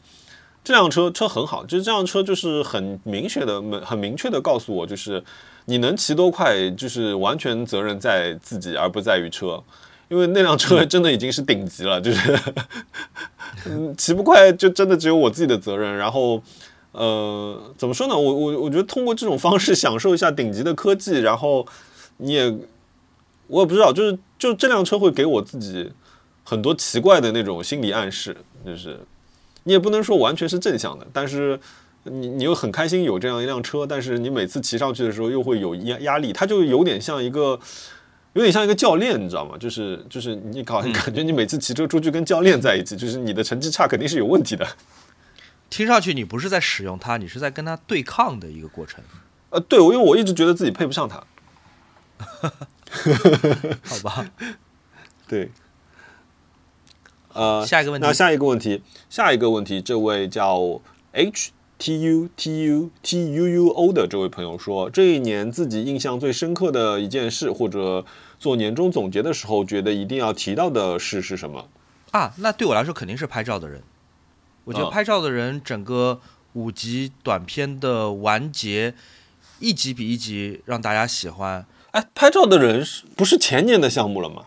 [0.67, 5.23] 这辆车车很好，就是这辆车就是很明确的、很明确的告诉我，就是
[5.65, 9.63] 你能骑多快，就是完全责任在自己，而不在于车。
[10.09, 12.39] 因为那辆车真的已经是顶级了，就是
[13.67, 15.95] 嗯骑不快就真的只有我自己的责任。
[15.95, 16.41] 然后
[16.97, 18.17] 呃，怎么说呢？
[18.17, 21.65] 我我我觉得通过这种方式享受一下顶级的科技，然后
[22.17, 22.57] 你也
[23.47, 25.91] 我也不知道，就是就这辆车会给我自己
[26.43, 28.99] 很多奇怪的那种心理暗示，就是
[29.63, 31.59] 你也不能说完全是正向的，但是
[32.03, 37.59] 你你又很开心有这样一辆车，但是你每次骑上去的时候又会有压压力，它就有点像一个。
[38.33, 39.55] 有点像一个教练，你知道吗？
[39.57, 44.67] 就是就是你搞 感觉你每次骑车出去跟教练在一起，就是你的成绩差肯定是有问题的。
[45.75, 49.03] 听上去你不是在使用它，你是在跟它对抗的一个过程。
[49.49, 51.21] 呃，对，我因为我一直觉得自己配不上它。
[53.83, 54.31] 好吧。
[55.27, 55.51] 对。
[57.33, 58.07] 呃，下一个问题。
[58.07, 60.79] 那下一个问题，下一个问题，这位叫
[61.11, 61.51] H。
[61.77, 68.05] T U T U T U U O 的这位朋友说，这一年自己印象最深刻的一件事，或者
[68.39, 71.67] 做年终总结的时候，觉得一定要提到的事是什么？
[72.11, 73.83] 啊，那对我来说肯定是拍照的人。
[74.65, 76.19] 我觉得拍照的人，整个
[76.53, 78.93] 五集短片的完结，
[79.59, 81.65] 一集比一集让大家喜欢。
[81.91, 84.43] 哎，拍照的人是不是前年的项目了吗？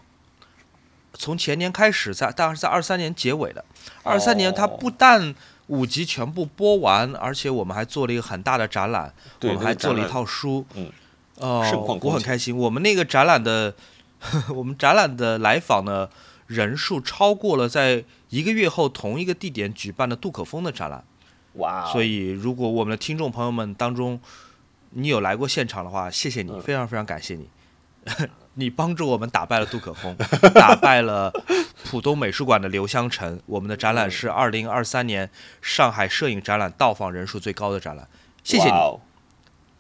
[1.15, 3.65] 从前年开始，在大概是在二三年结尾的。
[4.03, 5.35] 二三年，他不但
[5.69, 10.65] 五集全部播完，而且我们还做了一个很大的展览，我们还做了一套书。
[10.75, 10.93] 嗯，
[11.37, 12.57] 哦，我很开心。
[12.57, 13.75] 我们那个展览的，
[14.55, 16.09] 我们展览的来访的
[16.49, 21.05] 人数超过了在一个月后同一个地点举办的杜可风的展览。
[21.53, 21.87] 哇！
[21.87, 24.21] 所以，如果我们的听众朋友们当中
[24.91, 27.49] 你有来过现场的话，谢谢你，非常非常感谢你。
[28.55, 30.17] 你帮助我们打败了杜可风，
[30.55, 31.31] 打败了
[31.85, 33.41] 浦东美术馆的刘香成。
[33.47, 35.31] 我们的展览是二零二三年
[35.63, 38.09] 上海摄影展览到访人数最高的展览，
[38.43, 38.99] 谢谢你。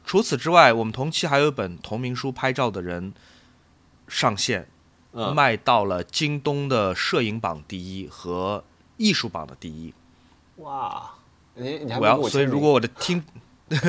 [0.04, 3.12] 除此之外，我们同期还有一本同名书《拍照的人》
[4.06, 4.68] 上线，
[5.12, 8.64] 卖到了京东的摄影榜第一和
[8.96, 9.92] 艺术榜的第一。
[10.56, 11.10] 哇！
[11.54, 13.24] 你你还我要，所以如果我的听，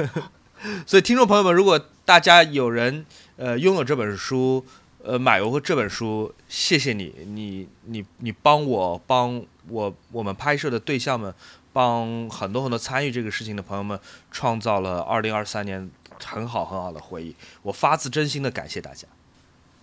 [0.86, 3.06] 所以听众朋友们，如果大家有人。
[3.42, 4.66] 呃，拥有这本书，
[5.02, 11.34] 呃，买过这本书，谢谢你，你你你帮我帮我我们拍摄的对象们，
[11.72, 13.98] 帮很多很多参与这个事情的朋友们，
[14.30, 15.90] 创造了二零二三年
[16.22, 19.08] 很好很好的回忆，我发自真心的感谢大家。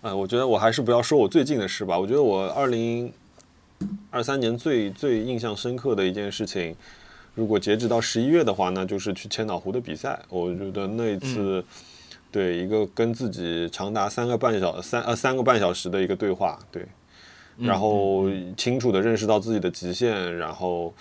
[0.02, 3.12] 哎，我觉得我还是不要说我最近的事吧，我觉得我二零
[4.10, 6.74] 二三年最最印象深刻的一件事情，
[7.34, 11.64] 如果截止到十一月的话，那就是去千岛湖的比赛，我觉得那一次。
[12.28, 16.84] 对一个跟自己长达三个半小三呃三个半小时的一个对话，对，
[17.56, 18.26] 然后
[18.58, 20.92] 清楚的认识到自己的极限，然后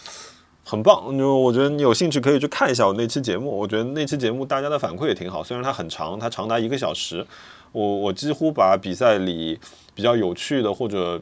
[0.63, 1.17] 很棒。
[1.17, 5.43] 就我觉得你有兴趣可以去看一下我那期节目，我觉得那期节目大家的反馈也挺好。
[5.43, 7.25] 虽然它很长，它长达一个小时，
[7.71, 9.60] 我我几乎把比赛里
[9.93, 11.21] 比较有趣的或者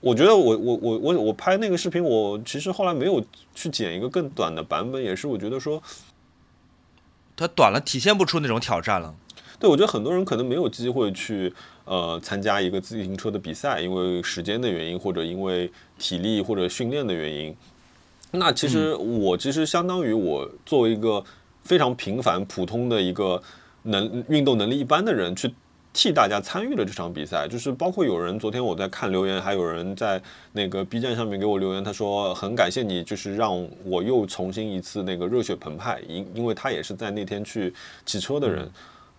[0.00, 5.82] 我觉得我我我我我拍那个视频，我其实后来没有去剪一个更短的版本，也是我觉得说
[7.36, 9.14] 它短了，体现不出那种挑战了。
[9.58, 11.52] 对，我觉得很多人可能没有机会去
[11.84, 17.56] 呃参加一个自行车的比赛，因为时间的原因，或者因为体力或者训练的原因。
[18.32, 21.24] 那其实我其实相当于我作为一个
[21.62, 23.40] 非常平凡普通的一个
[23.84, 25.54] 能运动能力一般的人，去
[25.94, 27.48] 替大家参与了这场比赛。
[27.48, 30.20] 就是包括有人昨天我在看留言，还有人在
[30.52, 37.72] 那个 B 站上面给我留言，他说很感谢你，就是让我又重新一次那个热血澎湃，因因为他也是在那天去
[38.04, 38.70] 骑车的人。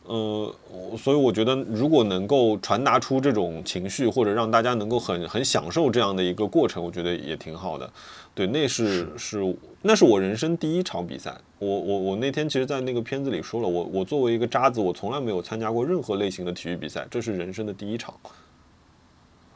[0.07, 0.55] 呃，
[0.97, 7.91] 所以我觉得，如果能够传达出这种情绪，或者让大家能够很很享受这样的一个过程，我觉得也挺好的。
[8.33, 11.35] 对，那是是那是我人生第一场比赛。
[11.57, 18.13] 我我我那天其实，在那个片子里说了，我我作为一个渣子，我从来没有参加过任何类型的体育比赛，这是人生的第一场，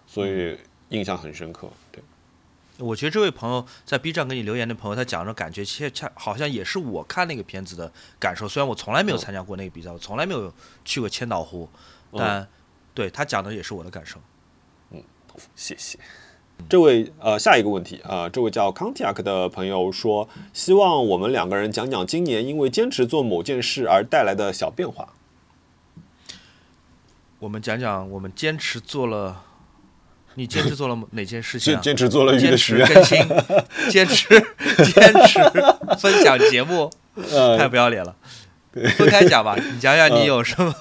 [0.07, 0.57] 所以
[0.89, 1.67] 印象很深刻。
[1.91, 2.01] 对。
[2.79, 8.47] 我觉得这位朋友在 B 站给你留言的朋友，他讲的感觉，其实恰好像也是我看那个片子的感受。
[8.47, 10.53] 虽然我从来没有参加过那个比赛，我从来没有
[10.85, 11.69] 去过千岛湖，
[12.13, 12.47] 但
[12.93, 14.19] 对他讲的也是我的感受。
[14.91, 15.03] 嗯，
[15.55, 15.99] 谢谢。
[16.69, 25.13] 这位呃，下一个问题啊，这位叫 Contiac 的朋友说，希望我们两个人讲讲今年因为坚持做某件事而带来的小变化。
[27.39, 29.43] 我们讲讲我们坚持做了。
[30.39, 31.77] 你坚持做了哪件事情？
[31.83, 33.19] 坚持做了坚持更新，
[33.91, 34.25] 坚持
[34.93, 35.37] 坚持
[35.99, 36.89] 分享节目，
[37.57, 38.15] 太不要脸了。
[38.71, 40.73] 分开讲吧，你讲讲你有什么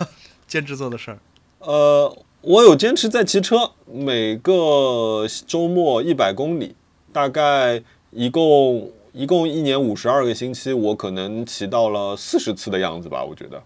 [0.46, 1.18] 坚持做的事儿？
[1.58, 6.76] 呃，我有坚持在骑车，每个周末一百公里，
[7.12, 13.60] 大概一共一共一年五十二个星期，我可能骑到了四十次的样子吧，我觉得。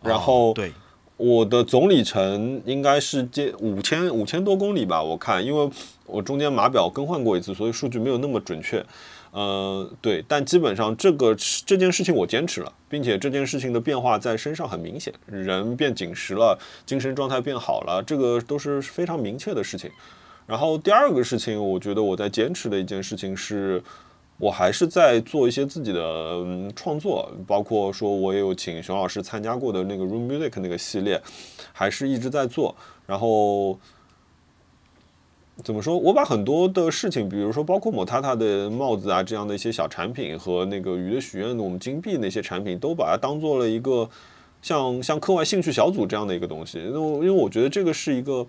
[0.00, 0.72] 然后对。
[1.16, 5.70] 我的总里程应该是接五千五千多公里吧，我看，因为
[6.04, 8.84] 我中间码表更换过一次，所以数据没有那么准确。
[9.32, 11.34] 呃，对，但基本上这个
[11.66, 19.90] 这件事情我坚持了，并且这件事情的变化在身上很明显，人变紧实了，精神状态变好了，这个都是非常明确的事情。
[20.46, 23.82] 然后第二个事情，我觉得我在坚持的一件事情是，
[24.38, 26.44] 我还是在做一些自己的
[26.74, 31.18] 创作，包括说我也有请熊老师参加过的那个 Room Music 那个系列，
[31.72, 32.76] 还是一直在做。
[33.06, 33.78] 然后
[35.64, 35.96] 怎么说？
[35.96, 44.06] 我把很多的事情，比如说包括某塔塔的帽子啊这样的一些小产品，和那个鱼的许愿的我们金币那些产品，都把它当做了一个
[44.60, 46.78] 像像课外兴趣小组这样的一个东西。
[46.78, 48.46] 因为因为我觉得这个是一个。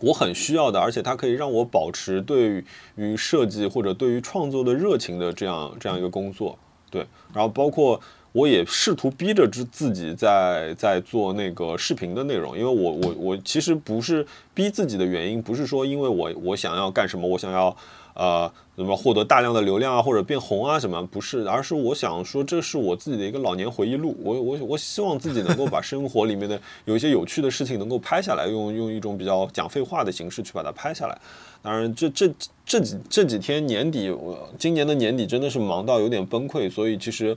[0.00, 2.64] 我很需要的，而且它可以让我保持对
[2.96, 6.58] 于设计或者对于创作的热情的这样这样一个工作，
[6.90, 7.06] 对。
[7.32, 8.00] 然后包括
[8.32, 17.76] 我也试图逼着自自己在在做那个视频的内容，因为我我我其实不是逼自己的原因，不是说因为我我想要干什么，我想要。
[18.18, 21.48] 呃，什么获得大量的流量啊，或者变红啊，什么不是？
[21.48, 24.16] 而是我想说，这是我自己的一个老年回忆录。
[24.20, 31.16] 我我我希望自己能够把生活里面的有一些有趣的事情能够拍下来，用用一种比较讲废话的形式去把它拍下来。
[31.62, 32.28] 当然，这这
[32.66, 36.68] 这几这几天年底，我今年的年底真的是忙到有点崩溃。
[36.68, 37.36] 所以其实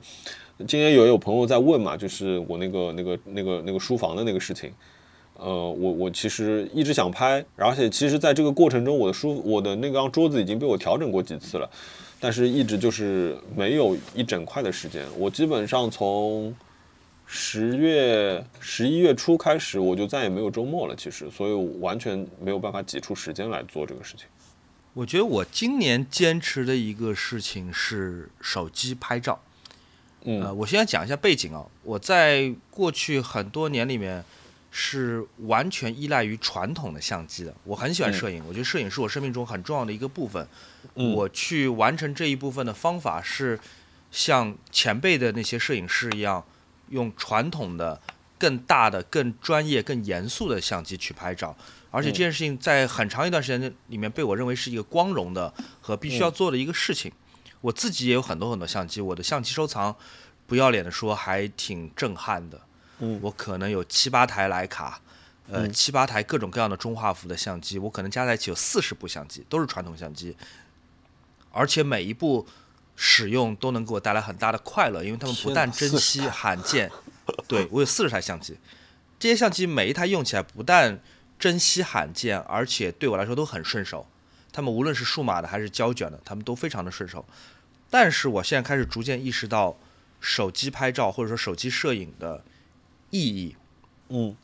[0.67, 4.73] 今天也有朋友在问嘛，就是我那个那个那个那个书房的那个事情。
[5.43, 11.67] 呃，我我其实一直想拍，而且其实在这个过程中，我的书我的那张桌子已经被我调整过几次了，
[12.19, 15.03] 但是一直就是没有一整块的时间。
[15.17, 16.55] 我基本上从
[17.25, 20.95] 十月十一月初开始，我就再也没有周末了。
[20.95, 24.27] 其实，所以完全没有办法挤出时间来做这个事情。
[24.93, 29.41] 我觉得我今年坚持的一个事情是手机拍照。
[30.23, 34.23] 嗯，我先讲一下背景啊，我在过去很多年里面。
[34.71, 37.53] 是完全依赖于传统的相机的。
[37.65, 40.47] 我很喜欢摄影，我觉得摄影是我生命中很重要的一个部分。
[40.95, 43.59] 我去完成这一部分的方法是
[44.09, 46.43] 像前辈的那些摄影师一样，
[46.89, 48.01] 用传统的、
[48.39, 51.55] 更大的、更专业、更严肃的相机去拍照。
[51.91, 57.11] 而且这件事情在很长一段时间里面被我认为是一个光荣的和必须要做的一个事情。
[57.59, 59.93] 我自己也有很多很多相机，我的相机收藏，
[60.47, 62.61] 不要脸的说还挺震撼的。
[63.21, 65.01] 我可能有七八台徕卡，
[65.49, 70.37] 呃，七八台各种各样的中画幅的相机，我可能加在一起有四十部相机，都是传统相机，
[71.51, 72.47] 而且每一部
[72.95, 76.91] 使用都能给我带来很大的快乐，因为他们不但珍惜罕见，
[77.49, 78.55] 对我有四十台相机，
[79.19, 80.99] 这些相机每一台用起来不但
[81.39, 84.05] 珍惜罕见，而且对我来说都很顺手，
[84.53, 87.25] 他们无论是数码的还是胶卷的，他们都非常的顺手，
[87.89, 89.75] 但是我现在开始逐渐意识到，
[90.19, 92.43] 手机拍照或者说手机摄影的。
[93.11, 93.55] 意义，
[94.09, 94.35] 嗯，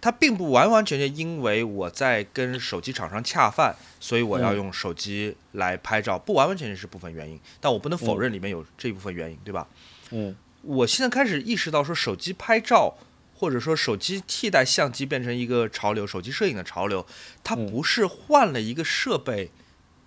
[0.00, 9.66] 它并不完完全全因为我在跟手机厂商恰饭，所以我要用手机来拍照，不完完全全是部分原因，但我不能否认里面有这一部分原因，对吧？
[10.10, 12.96] 嗯，我现在开始意识到说，手机拍照
[13.36, 17.06] 或者说手机替代相机变成一个潮流，手机摄影的潮流，
[17.44, 19.50] 它不是换了一个设备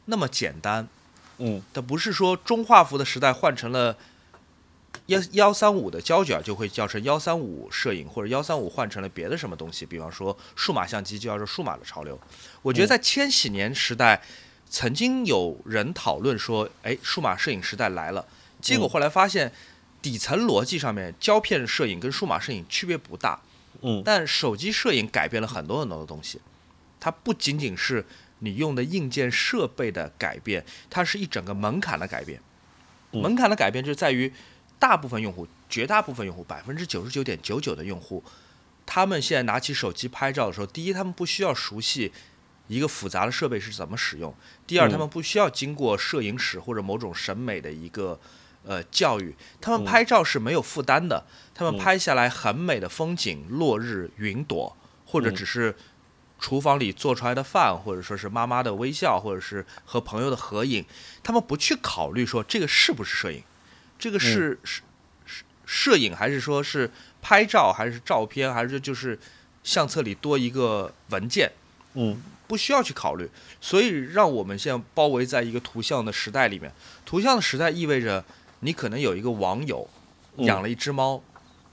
[0.06, 0.88] 那么简单，
[1.38, 3.98] 嗯，它不是说中画幅的时代换成了。
[5.08, 12.20] 幺幺三五的胶卷就会叫成幺三五摄影，或者幺三五换成了别的什么东西，比方说数码相机就叫做数码的潮流。
[12.64, 14.20] 我觉得在千禧年时代，
[14.68, 18.26] 曾经有人讨论说，哎，数码摄影时代来了。
[18.60, 19.52] 结果后来发现，
[20.02, 23.40] 底层逻辑上面，胶片摄影跟数码摄影区别不大。
[23.82, 24.02] 嗯。
[24.04, 26.42] 但手机摄影改变了很多很多的东西，
[27.00, 28.04] 它不仅仅是
[28.40, 32.42] 你用的硬件设备的改变，它是一整个门槛的改变。
[33.12, 34.34] 门槛的改变就在于。
[34.78, 38.24] 大部分用户，绝大部分用户，百分之九十九点九九的用户，
[38.86, 42.12] 他们现在拿起手机拍照的时候，第一，他们不需要熟悉
[42.68, 44.32] 一个复杂的设备是怎么使用；
[44.68, 48.20] 第二，他们不需要经过摄影史或者某种审美的一个
[48.64, 55.76] 呃教育，他们拍照是没有负担的，他们拍下来很美的风景、落日、云朵，或者只是
[56.40, 60.86] 厨房里做出来的饭，或者说是妈妈的微笑，或者是和朋友的合影，
[61.24, 63.42] 他们不去考虑说这个是不是摄影。
[63.98, 64.82] 这个是是
[65.26, 69.18] 摄摄影，还是说是拍照，还是照片，还是就是
[69.64, 71.52] 相册里多一个文件？
[71.94, 73.30] 嗯，不需要去考虑。
[73.60, 76.72] 所以让我们现在包围在一个图像的时代里面。
[77.06, 78.24] 图像的时代意味着
[78.60, 79.88] 你可能有一个网友
[80.38, 81.22] 养了一只猫，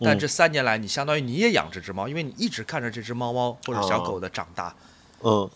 [0.00, 4.74] 但这三年来你相当于你也养这只猫，因为你一直看着这只猫猫或者小狗的长大。
[5.20, 5.50] 嗯，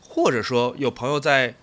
[0.00, 1.54] 或者说有朋友在。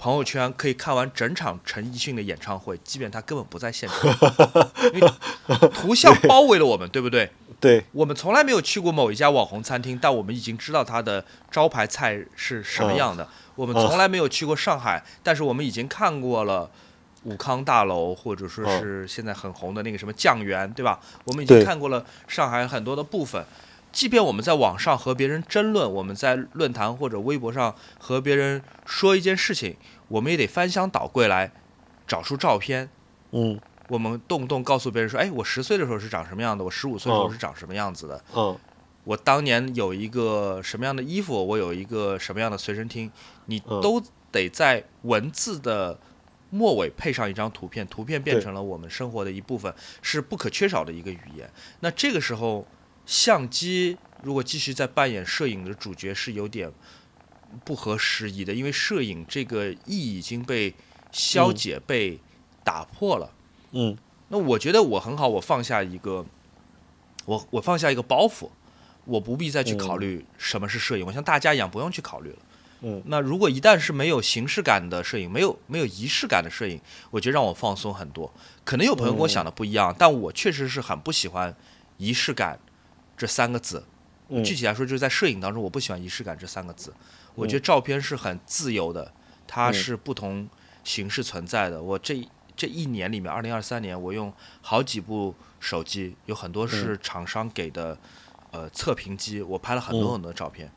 [0.00, 4.10] 朋友圈可以看完整场陈奕迅的演唱会，即便他根本不在现场，
[4.94, 7.30] 因为图像包围了我们，对不对？
[7.60, 13.28] 对，我们从来没有去过某一家网红餐厅，但我们已经知道它的招牌菜是什么样的。
[13.54, 16.70] 我们从来没有去过上海，但是我们已经看过了
[17.24, 20.98] 武康大楼，或者说是现在很红的那个什么酱园，对吧？
[21.24, 23.44] 我们已经看过了上海很多的部分。
[23.92, 29.76] 即便我们在网上和别人争论，我们在论坛或者微博上和别人说一件事情，
[30.08, 31.52] 我们也得翻箱倒柜来
[32.06, 32.88] 找出照片。
[33.32, 38.24] 嗯我们动不动告诉别人说：“哎，我十岁的时候是长什么样的，我十五岁的时候嗯是长什么样子的。
[38.36, 38.56] 嗯
[39.02, 43.10] 我当年有一个什么样的衣服，我有一个什么样的随身听，
[43.46, 45.98] 你嗯都得在文字的
[46.50, 51.50] 末尾配上一张图片，图片变成了我们生活的一部分，是不可缺少的一个语言。
[51.80, 52.64] 那这个时候，
[53.10, 56.70] 相机如果继续在扮演摄影的主角，是有点
[57.64, 60.72] 不合时宜的，因为摄影这个意义已经被
[61.10, 62.20] 消解、被
[62.62, 63.32] 打破了。
[63.72, 63.98] 嗯
[64.28, 66.24] 那我觉得我很好，我放下一个，
[67.24, 68.48] 我我放下一个包袱，
[69.04, 72.38] 我不必再去考虑什么是摄影，我像大家一样不用去考虑了。
[72.82, 76.80] 嗯那如果一旦是没有形式感的摄影，没有没有仪式感的摄影，
[77.10, 78.32] 我觉得让我放松很多。
[78.64, 81.56] 可能有朋友跟我想的不一样，但我确实是很不喜欢
[81.96, 82.60] 仪式感
[83.20, 83.84] 这三个字。
[84.30, 86.94] 嗯，具体来说，就是在摄影当中，我不喜欢仪式感这三个字。
[87.34, 89.12] 我觉得照片是很自由的，
[89.46, 90.48] 它嗯是不同
[90.82, 91.82] 形式存在的。
[91.82, 97.98] 我这这一年里面，二零二三年，我用好几部手机，有很多是厂商给的，
[98.52, 100.72] 呃，测评机，我拍了很多嗯很多照片。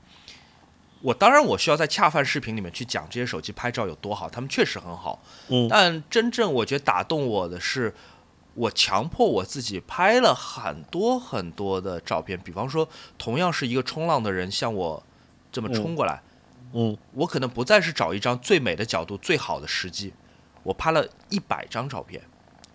[1.02, 5.22] 我当然，我需要在恰饭视频里面去讲这些手机拍照有多好，他们确实很好。
[5.50, 7.94] 嗯但真正我觉得打动我的是，
[8.56, 12.40] 我强迫我自己拍了很多很多的照片。
[12.40, 12.88] 比方说，
[13.18, 15.04] 同样是一个冲浪的人向我
[15.52, 16.22] 这么冲过来，
[16.74, 20.14] 嗯我可能不再是找一张最美的角度、最好的时机，
[20.64, 22.22] 我拍了一百张照片，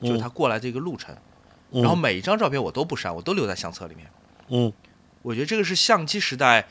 [0.00, 1.14] 就是他过来这个路程，
[1.70, 4.10] 嗯然后每一张照片我都不删，我都留在相册里面。
[4.48, 4.72] 嗯
[5.22, 6.66] 我觉得这个是相机时代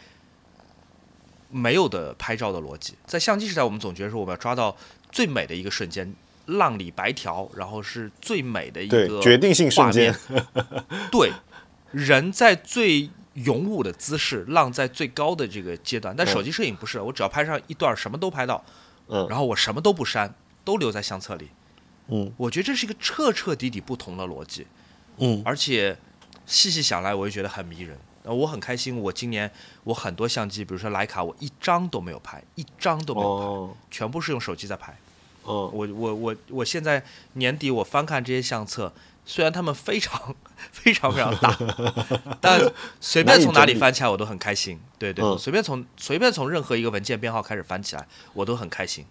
[1.50, 2.96] 没有的拍照的逻辑。
[3.06, 4.76] 在相机时代，我们总觉得说我们要抓到
[5.12, 6.14] 最美的一个瞬间，
[6.48, 10.14] 浪里白条，然后是最美的一个决定性瞬间。
[11.12, 11.32] 对，
[11.92, 16.16] 人在最勇武的姿势，浪在最高的这个阶段。
[16.16, 18.64] 但嗯手机摄影不是，我只要拍上一段，什么都拍到，
[19.08, 20.34] 嗯然后我什么都不删，
[20.64, 21.50] 都留在相册里。
[22.08, 24.66] 嗯我觉得这是一个彻彻底底不同的逻辑。
[25.18, 25.98] 嗯而且
[26.46, 27.98] 细细想来，我就觉得很迷人。
[28.24, 29.50] 呃，我很开心，我今年
[29.84, 34.98] 我很多相机，比如说徕卡，我一张都没有拍，一张都没有拍，哦全部是用手机在拍。
[35.48, 38.92] 嗯我我我我现在年底我翻看这些相册，
[39.26, 40.36] 虽然他们非常
[40.72, 41.58] 非常非常大，
[42.42, 42.60] 但
[43.00, 44.80] 随便从哪里翻起来我都很开心。
[45.00, 49.06] 对对，嗯随便从随便从任何一个文件编号开始翻起来，我都很开心。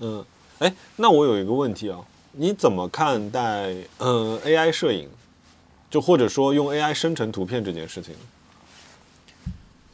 [0.00, 0.24] 嗯，
[0.58, 2.00] 哎，那我有一个问题啊，
[2.32, 5.08] 你怎么看待嗯 AI 摄影，
[5.90, 8.14] 就或者说用 AI 生成图片这件事情？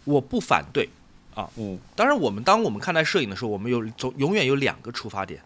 [0.05, 0.89] 我不反对，
[1.35, 5.41] 啊嗯当然，我们当我们看待摄影的时候，我们有总永远有两个出发点。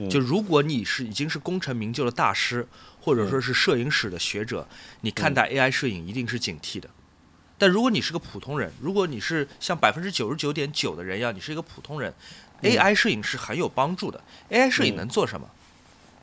[0.00, 2.66] 嗯就如果你是已经是功成名就的大师，
[3.00, 4.66] 或者说是摄影史的学者，
[5.02, 6.88] 你看待 AI 摄影一定是警惕的。
[7.58, 12.14] 但如果你是个普通人，如果你是像百分之九十九点九的人一样，你是一个普通人
[12.62, 14.22] ，AI 摄影是很有帮助的。
[14.48, 15.50] AI 摄影能做什么？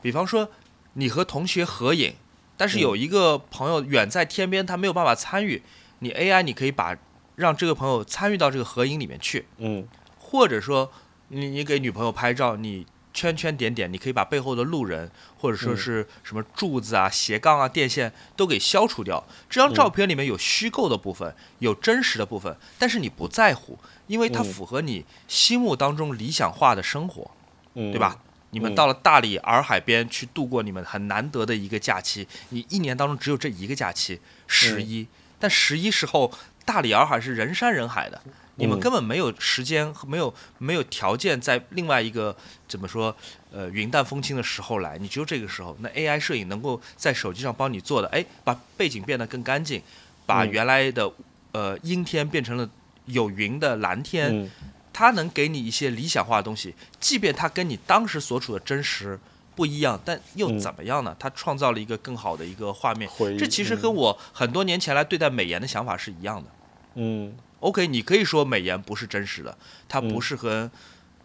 [0.01, 0.49] 比方说，
[0.93, 2.15] 你和同学合影，
[2.57, 5.61] 但是有一个朋友远在天边，他没有办法参与，
[5.99, 6.97] 你 AI 你可以把
[7.35, 9.45] 让这个朋友参与到这个合影里面去。
[9.59, 9.87] 嗯
[10.19, 10.91] 或者说
[11.29, 12.85] 你你给女朋友拍照，你
[13.17, 15.09] 圈圈点点，你可以把背后的路人
[15.39, 19.25] 或者说是什么柱子啊、斜杠啊、电线都给消除掉。
[19.49, 27.31] 这张照片里面有虚构的部分，有真实的部分，但是你不在乎，因为它嗯符合你心目当中理想化的生活，
[27.73, 28.19] 嗯，对吧？？
[28.51, 35.07] 你们嗯到了大理洱海边去度过你们很难得的一个假期，你一年当中只有这一个假期，十一、
[35.39, 36.31] 但十一时候
[36.63, 38.21] 大理洱海是人山人海的，
[38.57, 42.35] 你们嗯根本没有时间和没有没有条件在另外一个
[42.67, 43.15] 怎么说
[43.51, 45.75] 呃云淡风轻的时候来，你只有这个时候。
[45.79, 49.81] 那 AI 摄影能够在手机上帮你做的，哎，把背景变得更干净，
[50.25, 51.11] 把嗯原来的
[51.53, 52.69] 呃阴天变成了
[53.05, 54.51] 有云的蓝天，嗯
[54.91, 59.19] 它能给你一些理想化的东西，即便它跟你当时所处的真实
[59.55, 61.15] 不一样，但又嗯怎么样呢？
[61.19, 63.07] 它创造了一个更好的一个画面。
[63.37, 66.49] 这其实跟我很多年前来对待美颜的想法是一样的。
[66.95, 69.57] 嗯 OK，你可以说美颜不是真实的，
[69.89, 70.07] 它嗯。
[70.09, 70.69] 不是和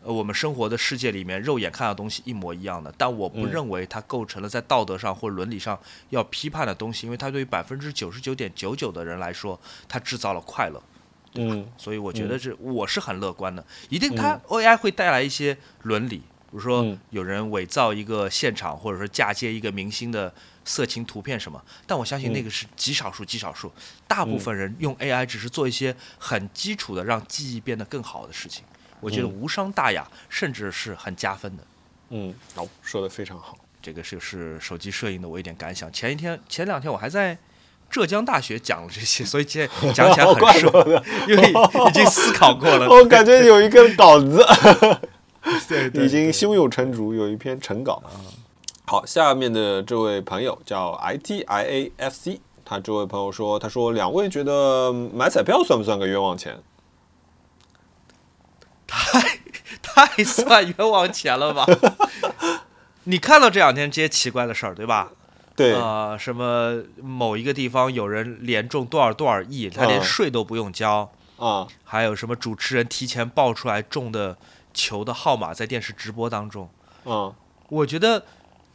[0.03, 3.51] 呃我们生活的世界里面肉眼看到的东西一模一样的，但我不嗯。
[3.51, 5.79] 认为它构成了在道德上或伦理上
[6.11, 10.83] 要批判的东西，因为它对于百分之九十九点九九的人来说，它制造了快乐。
[11.35, 16.99] 嗯所以我觉得这我是很乐观的，一定它 AI 会带来一些伦理，比如说嗯。
[17.11, 23.73] 有人伪造一个现场，或者说嫁接一个明星的色情图片什么，但我相信嗯那个是极少数，极少数，
[24.07, 28.65] 大部分人用 AI 只是做一些很基础的让记忆变得更好的事情，
[29.01, 31.65] 我觉得嗯无伤大雅，甚至是很加分的。
[32.11, 33.57] 嗯，好，说的非常好。
[33.81, 35.93] 这个是是手机摄影的我一点感想。
[35.93, 37.37] 前一天前两天我还在
[37.91, 41.53] 浙江大学讲了这些， 所以今天讲起来很顺，不得因为
[41.91, 42.89] 已经思考过了。
[42.89, 44.41] 我感觉有一个稿子，
[45.69, 48.01] 对对已经胸有成竹，有一篇成稿。
[48.93, 56.63] 好，下面的这位朋友叫 I T I A F C，他这位朋友说，他说两位觉得买彩票算不算个冤枉钱？
[58.87, 59.39] 太
[59.81, 61.65] 太算冤枉钱了吧？
[63.05, 65.13] 你看到这两天这些奇怪的事儿，对吧？
[65.57, 74.37] 对，呃，什么某一个地方有人连中多少多少亿，他连嗯税都不用交，啊，还有什么主持人提前报出来中的
[74.75, 76.69] 球的号码在电视直播当中，
[77.07, 77.35] 嗯
[77.71, 78.27] 我觉得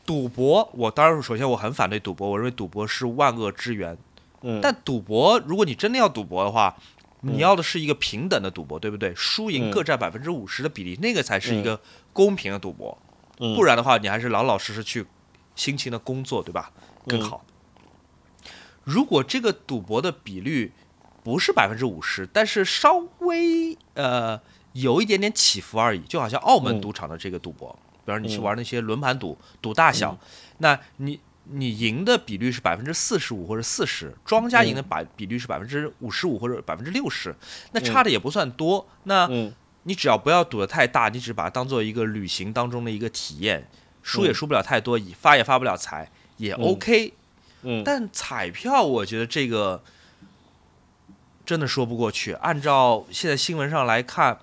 [0.07, 3.95] 赌博，我当然首先我很反对赌博，我认为赌博是万恶之源。
[4.41, 6.75] 嗯，但赌博，如果你真的要赌博的话，
[7.21, 9.13] 你要的是一个平等的赌博，对不对？
[9.15, 11.79] 输赢嗯各占百分之五十的比例，那个才是一个
[12.13, 12.97] 公平的赌博。
[13.39, 15.05] 嗯不然的话，你还是老老实实去
[15.55, 16.71] 辛勤的工作，对吧？
[17.05, 17.43] 更好。
[18.83, 20.71] 如果这个赌博的比率
[21.23, 24.39] 不是百分之五十，但是稍微呃
[24.71, 27.77] 有一点点起伏而已，就好像澳门嗯赌场的这个赌博，
[28.07, 28.43] 比方说你去嗯。
[28.43, 30.17] 玩那些轮盘赌，赌大小，
[30.59, 37.35] 那你你赢的比率是百分之四十五或者四十，庄家赢的百比率是百分之五十五或者百分之六十，
[37.73, 38.87] 那差的也不算多。
[39.03, 39.53] 那嗯。
[39.83, 43.69] 你只要不要赌的太大，你只把它当做一个旅行当中的一个体验，
[44.03, 47.13] 输也输不了太多，发也发不了财，也 OK。
[47.61, 49.81] 嗯，但彩票，我觉得这个
[51.45, 52.33] 真的说不过去。
[52.33, 54.37] 按照现在新闻上来看，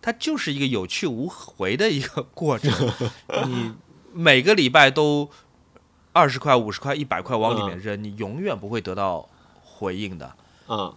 [0.00, 2.70] 它就是一个有去无回的一个过程。
[3.46, 3.74] 你
[4.12, 5.30] 每个礼拜都
[6.12, 9.28] 二十块、五十块、一百块往里面扔，你永远不会得到
[9.62, 10.34] 回应的。
[10.68, 10.94] 嗯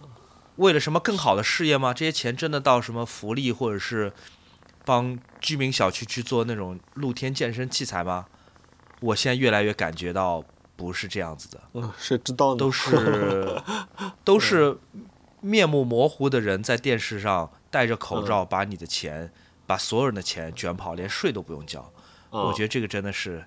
[0.56, 1.94] 为了什么更好的事业吗？
[1.94, 4.12] 这些钱真的到什么福利，或者是
[4.84, 8.26] 帮居民小区去做那种露天健身器材吗？
[9.00, 10.44] 我现在越来越感觉到
[10.76, 12.58] 不是这样子的，嗯，谁知道呢？
[12.58, 13.62] 都是
[14.22, 14.78] 都是
[15.42, 19.30] 面目模糊的人在电视上戴着口罩，把你的钱，
[19.66, 21.80] 把所有人的钱卷跑，连税都不用交。
[22.30, 23.44] 嗯我觉得这个真的是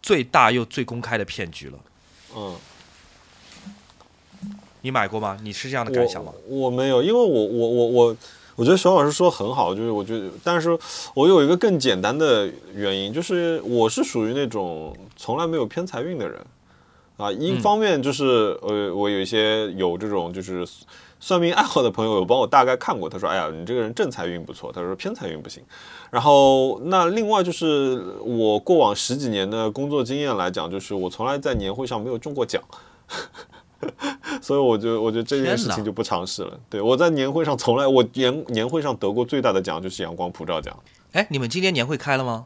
[0.00, 1.78] 最大又最公开的骗局了。
[2.34, 2.56] 嗯。
[4.82, 5.38] 你买过吗？
[5.42, 6.32] 你是这样的感想吗？
[6.46, 8.16] 我我没有，因为我我我我
[8.56, 10.70] 我觉得熊老师说很好，就是我觉得，但是
[11.12, 16.40] 我有一个更简单的原因，就是我是属于那种从来没有偏财运的人
[17.20, 17.30] 啊。
[17.30, 20.66] 一嗯方面就是呃，我有一些有这种就是
[21.20, 25.62] 算命爱好的朋友有帮我大概看过，他说：“哎呀，你这个人正财运不错。”他说偏财运不行。
[26.10, 32.62] 然后那另外就是我过往十几年的工作经验来讲，就是我从来在年会上没有中过奖。
[34.42, 36.58] 所以我就我觉得这件事情就不尝试了。
[36.68, 40.78] 对我在年会上从来我年年会上得过最大的奖就是阳光普照奖，
[41.12, 42.44] 哎，你们今年年会开了吗？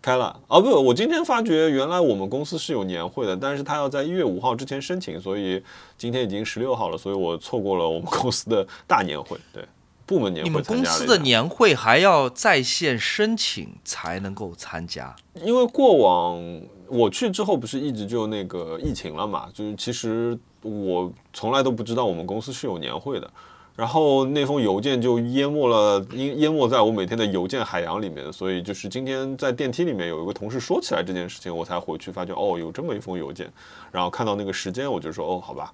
[0.00, 5.62] 开了啊不，我今天发觉原来我们公司是有年会的，但是他要在一月五号之前申请，所以
[5.96, 9.36] 今天已经十六号了，所以我错过了我们公司的大年会。
[9.52, 9.64] 对，
[10.06, 15.14] 部门年会你们公司的年会还要在线申请才能够参加？
[15.44, 16.40] 因为过往
[16.86, 23.30] 我去之后不是一直就那个疫情了嘛，就是其实我从来都不知道我们公司是有年会的，
[23.78, 33.48] 然后那封邮件就淹没了，淹淹没在我每天的邮件海洋里面，所以就是今天在电梯里面有一个同事说起来这件事情，我才回去发觉哦有这么一封邮件，
[33.92, 35.72] 然后看到那个时间我就说哦好吧，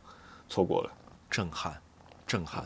[0.50, 0.90] 错过了。
[1.30, 1.74] 震撼，
[2.26, 2.62] 震撼！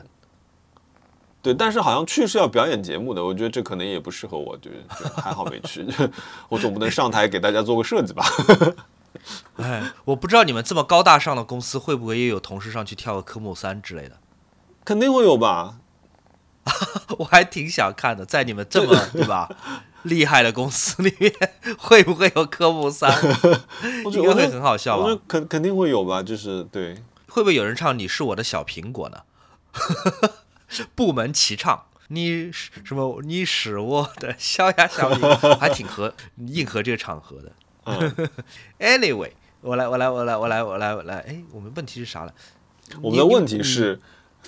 [1.41, 5.86] 对，但是好像去是要表演节目的，我觉得这可能也不适合我，就就还好没去，
[6.51, 8.26] 我总不能上台给大家做个设计吧。
[9.59, 14.16] 哎，我不知道你们这么高大上的公司会不会也有同事上去跳个科目三之类的？
[14.89, 15.80] 肯定会有吧，
[17.18, 19.47] 我还挺想看的，在你们这么 对吧
[20.05, 21.30] 厉害的公司里面，
[21.76, 23.12] 会不会有科目三？
[24.11, 25.22] 应该会很好笑我觉得吧？
[25.28, 26.95] 肯肯定会有吧，就是对，
[27.28, 29.20] 会不会有人唱《你是我的小苹果》呢？
[30.95, 33.20] 部门齐唱，你是什么？
[33.24, 37.53] 你是我的小呀小苹果，还挺合应和这个场合的。
[37.84, 38.28] 嗯
[38.78, 41.18] ，Anyway，我来，我来，我来，我来，我来，我来。
[41.28, 42.32] 哎，我们问题是啥了？
[43.03, 44.01] 我们的问题是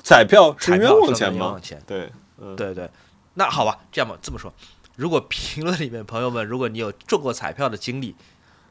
[0.03, 1.83] 彩票是冤枉钱吗冤枉钱？
[1.87, 2.89] 对，嗯，对对，
[3.35, 4.53] 那好吧，这样吧，这么说，
[4.97, 8.15] 如果评论里面朋友们，如果你有中过彩票的经历，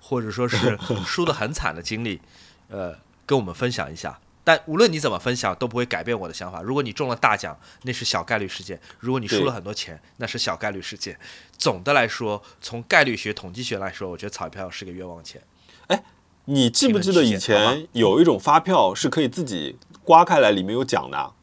[0.01, 2.19] 或者说是 输得很惨的经历，
[2.69, 4.19] 呃，跟我们分享一下。
[4.43, 6.61] 但无论你怎么分享，都不会改变我的想法。
[6.63, 11.19] 如果你中了大奖，那是小概率事件；如果你输了很多钱，那是小概率事件。
[11.55, 15.39] 总的来说，从概率学、统计学来说，我觉得彩票是个冤枉钱。
[15.87, 16.03] 哎
[16.45, 19.77] 你记不记得以前有一种发票是可以自己
[20.09, 21.33] 刮开来，里面有奖的啊？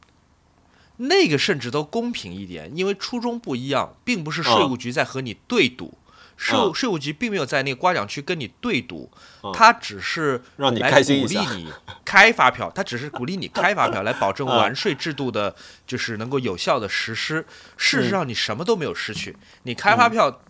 [0.97, 5.97] 那个甚至都公平一点，因为初衷不一样，并不是税务局在和你对赌，
[6.37, 9.09] 税务嗯税务局并没有在那个刮奖区跟你对赌，
[9.45, 11.73] 嗯他只是让你来开心一下鼓励你
[12.05, 15.55] 开发票，他只是鼓励你开发票，来保证 嗯完税制度的，
[15.87, 17.47] 就是能够有效的实施。
[17.77, 20.41] 事实上，你什么都没有失去，你开发票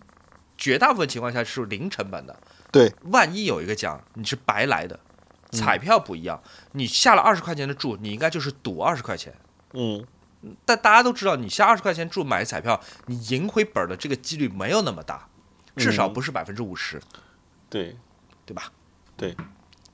[0.57, 2.35] 绝大部分情况下是零成本的。
[2.71, 4.99] 对，万一有一个奖，你是白来的。
[5.51, 6.41] 彩票不一样，
[6.73, 9.33] 你下了二十块钱的注，你应该就是赌二十块钱。
[9.73, 10.05] 嗯，
[10.65, 15.27] 但大家都知道，你下二十块钱注买彩票，你赢回本儿的这个几率没有那么大，
[15.75, 17.01] 至少嗯不是百分之五十，
[17.69, 17.97] 对，
[18.45, 18.71] 对吧？
[19.15, 19.35] 对，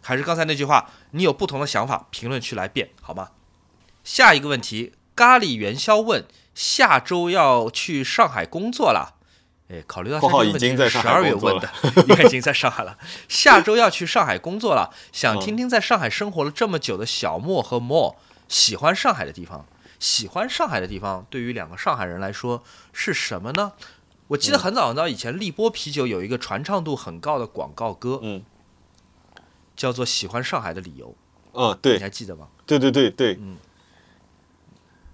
[0.01, 3.29] 还是刚才那句话，你有不同的想法，评论区来辩，好吗？
[4.03, 9.15] 下一个问题，咖喱元宵问：下周要去上海工作了？
[9.69, 11.69] 哎，考虑到括号这个问题已经在十二月问的，
[12.07, 12.97] 应该已经在上海了。
[13.29, 18.15] 下周要去上海工作了，想嗯听听在上海生活了这么久的小莫和莫
[18.47, 19.65] 喜欢上海的地方。
[19.99, 22.61] 喜欢上海的地方，对于两个上海人来说
[22.91, 23.71] 是什么呢？
[24.27, 28.43] 我记得很早很早以前，立波啤酒有一个传唱度很高的广告歌，嗯
[29.77, 31.07] 叫做《喜欢上海的理由》，
[31.53, 32.47] 嗯，对你还记得吗？
[32.65, 33.55] 对对对对，嗯。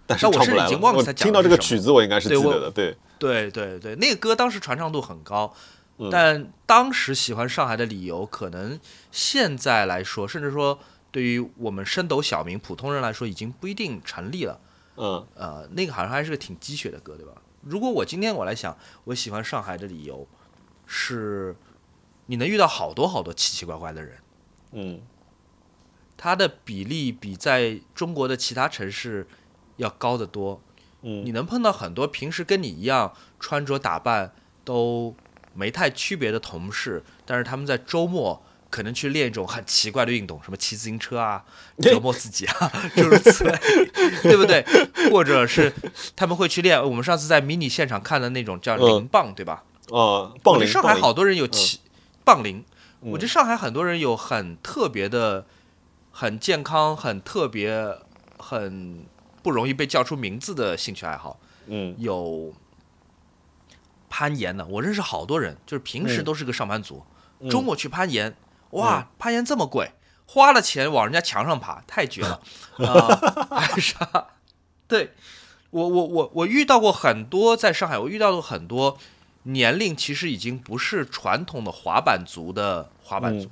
[0.09, 0.43] 但是我。
[0.43, 2.71] 是已经忘记我听到这个曲子，我应该是记得的。
[2.71, 5.53] 对，对对对，那个歌当时传唱度很高，
[5.99, 8.79] 嗯但当时喜欢上海的理由，可能
[9.11, 10.79] 现在来说，甚至说
[11.11, 14.59] 对于我们升斗小民普通人来说，已经不一定成立了。
[14.97, 17.33] 嗯呃，那个好像还是个挺鸡血的歌，对吧？
[17.61, 20.27] 如果我今天我来想，我喜欢上海的理由
[20.85, 21.55] 是，
[22.25, 24.17] 你能遇到好多好多奇奇怪怪的人，
[24.71, 25.01] 嗯
[26.17, 29.25] 它的比例比在中国的其他城市
[29.79, 30.61] 要高得多。
[31.01, 35.15] 嗯你嗯能碰到很多平时跟你一样穿着打扮都
[35.53, 41.43] 没太区别的同事，但是他们在周末可能去练一种很奇怪的运动，什么骑自行车啊、
[41.81, 43.57] 折磨自己啊， 就如此类，
[44.23, 44.63] 对不对？
[45.09, 45.73] 或者是
[46.15, 49.63] 他们会去练我们上次在迷你现场看的那种叫嗯铃棒，对吧？
[49.89, 51.79] 呃，棒铃，上海好多人有骑
[52.23, 52.63] 棒铃，
[53.01, 55.45] 嗯我觉得上海很多人有很特别的、
[56.11, 57.97] 很健康、很特别、
[58.37, 59.05] 很
[59.41, 61.39] 不容易被叫出名字的兴趣爱好。
[61.67, 62.53] 嗯有
[64.09, 67.03] 攀岩的，我认识好多人，就是平时嗯都是个上班族，
[67.39, 68.35] 嗯周末去攀岩，
[68.71, 69.91] 哇，攀岩这么贵，
[70.25, 72.41] 花了钱往人家墙上爬，太绝了
[72.87, 73.59] 啊！
[73.59, 74.27] 还啥？
[74.87, 75.13] 对
[75.69, 78.97] 我我我我遇到过很多，在上海我遇到过很多
[79.43, 83.51] 年龄其实已经不是传统的滑板族的滑板族，嗯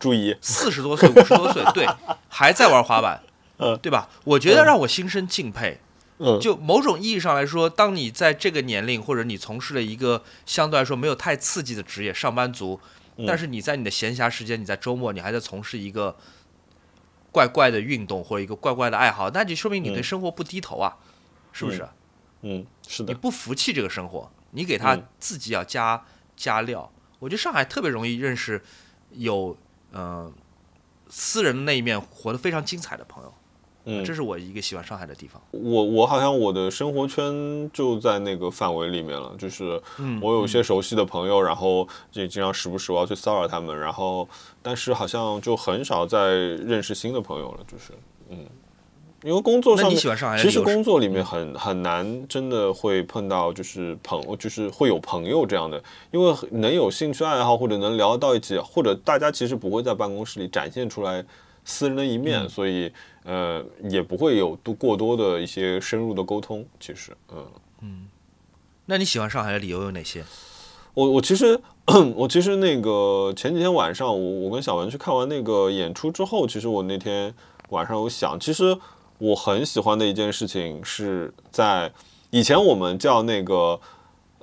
[0.00, 1.86] 注意，四十多岁、五十多岁，对，
[2.28, 3.22] 还在玩滑板，
[3.58, 4.08] 嗯对吧？
[4.24, 5.80] 我觉得让我心生敬佩。
[6.18, 12.80] 嗯就某种意义上来说，当你在这个年龄，或者你从事了一个相对来说没有太刺激的职业，上班族，
[13.16, 16.16] 嗯但是你在你的闲暇时间，你在周末，你还在从事一个
[17.32, 20.96] 怪怪的运动或者一个怪怪的爱好，那就说明你对嗯生活不低头啊，
[21.52, 21.84] 是不是？
[22.42, 26.04] 嗯，是的你，不服气这个生活，你给他嗯自己要加、
[26.36, 26.92] 加料。
[27.18, 28.62] 我觉得上海特别容易认识
[29.10, 29.56] 有
[29.90, 30.32] 呃
[31.08, 33.34] 私人的那一面活得非常精彩的朋友，
[33.86, 35.40] 嗯这，是我一个喜欢上海的地方。
[35.50, 44.28] 我我好像我的生活圈就在那个范围里面了，就是嗯我有些熟悉的朋友，然后也经常时不时我要去骚扰他们，然后
[44.62, 47.92] 但是好像就很少再认识新的朋友了，就是
[48.30, 48.38] 嗯，
[49.22, 61.24] 因为工作上面喜欢上海其实工作里面很很难，真的会碰到就是朋，就是会有朋友这样的，因为能有兴趣爱好或者能聊到一起，或者大家其实不会在办公室里展现出来
[61.64, 62.48] 私人的一面，嗯。
[62.48, 62.92] 所以
[63.24, 66.64] 呃也不会有多过多的一些深入的沟通。
[66.78, 67.44] 其实，嗯
[67.82, 68.06] 嗯，
[68.86, 70.24] 那你喜欢上海的理由有哪些？
[70.94, 71.60] 我我其实
[72.14, 77.34] 我其实那个前几天晚上，我我跟小文去看完那个演出之后，其实我那天
[77.70, 78.78] 晚上有想，其实
[79.18, 81.92] 我很喜欢的一件事情是在
[82.30, 83.80] 以前我们叫那个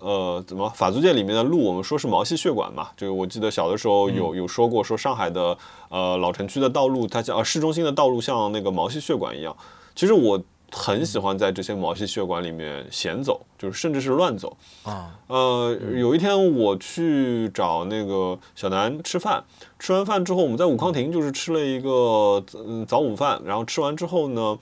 [0.01, 2.89] 呃怎么法租界里面的路，我们说是毛细血管嘛。
[2.97, 5.57] 这个我记得小的时候有有说过，说上海的
[5.89, 9.55] 呃老城区的道路，它叫呃市中心的道路像那个毛细血管一样。
[9.95, 10.41] 其实我
[10.71, 14.55] 很喜欢在这些毛细血管里面闲走，就是甚至是乱走。
[14.83, 19.43] 啊，呃，有一天我去找那个小南吃饭，
[19.77, 24.57] 吃完饭之后，我们在武康亭就是吃了一个嗯早午饭，然后吃完之后呢，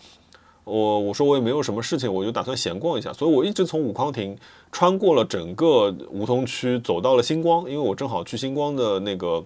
[0.69, 4.37] 我我说我也没有什么事情，我就打算闲逛一下，所以我一直从武康亭
[4.71, 9.43] 穿过了整个梧桐区，走到了星光，因为我正好去星光的那个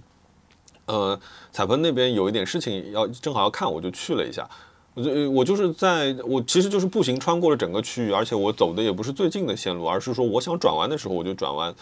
[0.85, 1.19] 呃
[1.51, 4.47] 彩棚那边有一点事情要正好要看，我就去了一下。
[4.95, 11.73] 我就我就是在我其实就是步行穿过了整个区域，而且我走的也不是最近的线路，而是说我想转弯的时候我就转弯。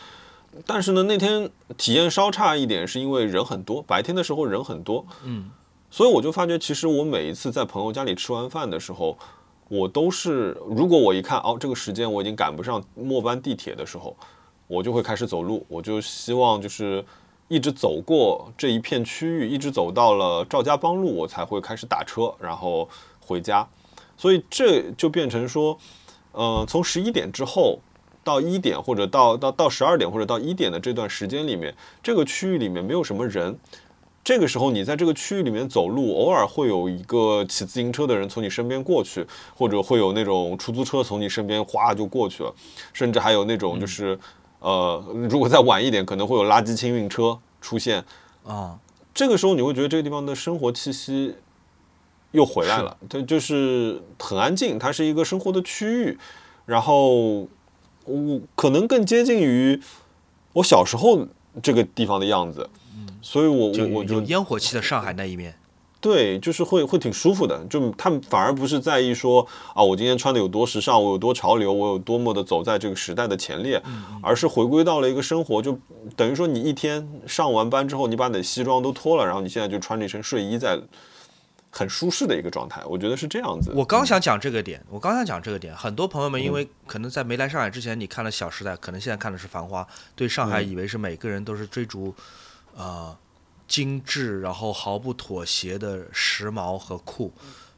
[0.65, 5.49] 但是呢，那天体验稍差一点，是因为人很多，白天的时候人很多，嗯，
[5.93, 9.17] 所以我就发觉，其实我每一次在朋友家里吃完饭的时候，
[9.67, 14.15] 我都是如果我一看哦这个时间我已经赶不上末班地铁的时候，
[14.67, 17.03] 我就会开始走路，我就希望就是
[17.49, 22.87] 一直走过这一片区域，一直走到了赵家浜路，我才会开始打车，然后
[23.19, 23.67] 回家。
[24.15, 25.77] 所以这就变成说，
[26.31, 27.79] 呃，从十一点之后
[28.23, 33.59] 到一点，或者到到到十二点或者到一点的这段时间里面，这个区域里面没有什么人。
[34.24, 42.53] 这个时候，你在这个区域里面走路，偶尔会有一个骑自行车的人从你身边过去，或者会有那种出租车从你身边哗就过去了，
[42.93, 44.17] 甚至还有那种就是，
[44.59, 48.03] 呃，如果再晚一点，可能会有垃圾清运车出现。
[48.45, 48.78] 啊，
[49.13, 51.36] 这个时候，你会觉得这个地方的生活气息
[52.32, 56.17] 又回来了，它就是很安静，它是一个生活的区域，
[56.67, 57.47] 然后
[58.05, 59.82] 我可能更接近于
[60.53, 61.28] 我小时候
[61.63, 62.69] 这个地方的样子。
[63.22, 65.55] 所以我就我我就有烟火气的上海那一面。
[65.99, 73.80] 对，就是会会挺舒服的，就他们反而不是在意说啊，我今天穿的有多时尚，我有多潮流，我有多么的走在这个时代的前列，
[74.24, 75.78] 而是回归到了一个生活，就
[76.15, 80.82] 等于说你一天上完班之后，你把你的西装都脱了，然后你现在就穿着一身睡衣在
[81.69, 83.72] 很舒适的一个状态，我觉得是这样子。
[83.76, 85.76] 我刚想讲这个点，我刚想讲这个点。
[85.76, 89.84] 很多朋友们嗯因为可能在没来上海之前，你看了《小时代》，可能现在看的是《繁花》，
[90.15, 92.11] 对上海嗯以为是每个人都是追逐，
[92.76, 93.17] 呃，
[93.67, 97.34] 精致，然后毫不妥协的时髦和酷。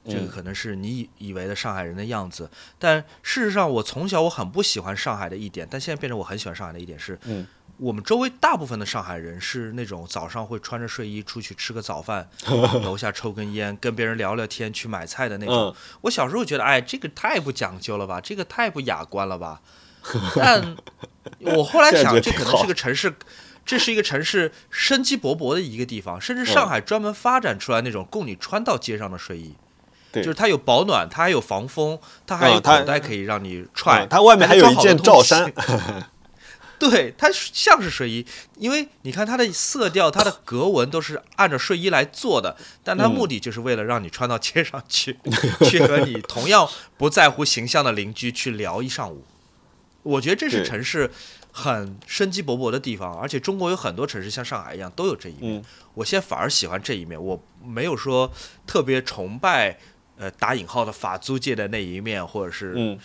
[0.05, 12.29] 这个嗯可能是你以以为的上海人的样子，但事实上，我从小我很不喜欢上海的一点，但现在变成我很喜欢上海的一点是，嗯我们周围大部分的上海人是那种早上会穿着睡衣出去吃个早饭，
[12.83, 15.55] 楼下抽根烟，跟别人聊聊天，去买菜的那种。
[15.55, 19.61] 嗯我小时候觉得，哎，这个太不讲究了吧，这个太不雅观了吧。
[20.35, 20.75] 但
[21.39, 23.15] 我后来想，这可能是个城市，
[23.65, 29.55] 这是一个城市生机勃勃的一个地方，甚至上海专门发展出来那种供你穿到街上的睡衣。
[30.11, 31.97] 对就是它有保暖，它还有防风，
[32.27, 36.09] 它还有口袋可以让你踹，嗯它外面还有一件罩衫衫。
[36.77, 38.25] 对，它像是睡衣，
[38.57, 45.17] 因为你看它的色调、它的格纹都是按照睡衣来做的，但它嗯目的就是为了让你穿到街上去，
[45.65, 49.23] 去和你同样不在乎形象的邻居去聊一上午。
[50.03, 51.09] 我觉得这是城市
[51.55, 55.59] 很生机勃勃的地方，而且中国有很多城市像上海一样都有这一面。
[55.59, 58.33] 嗯我现在反而喜欢这一面，我没有说
[58.65, 59.77] 特别崇拜
[60.17, 62.99] 呃打引号的法租界的那一面，或者是嗯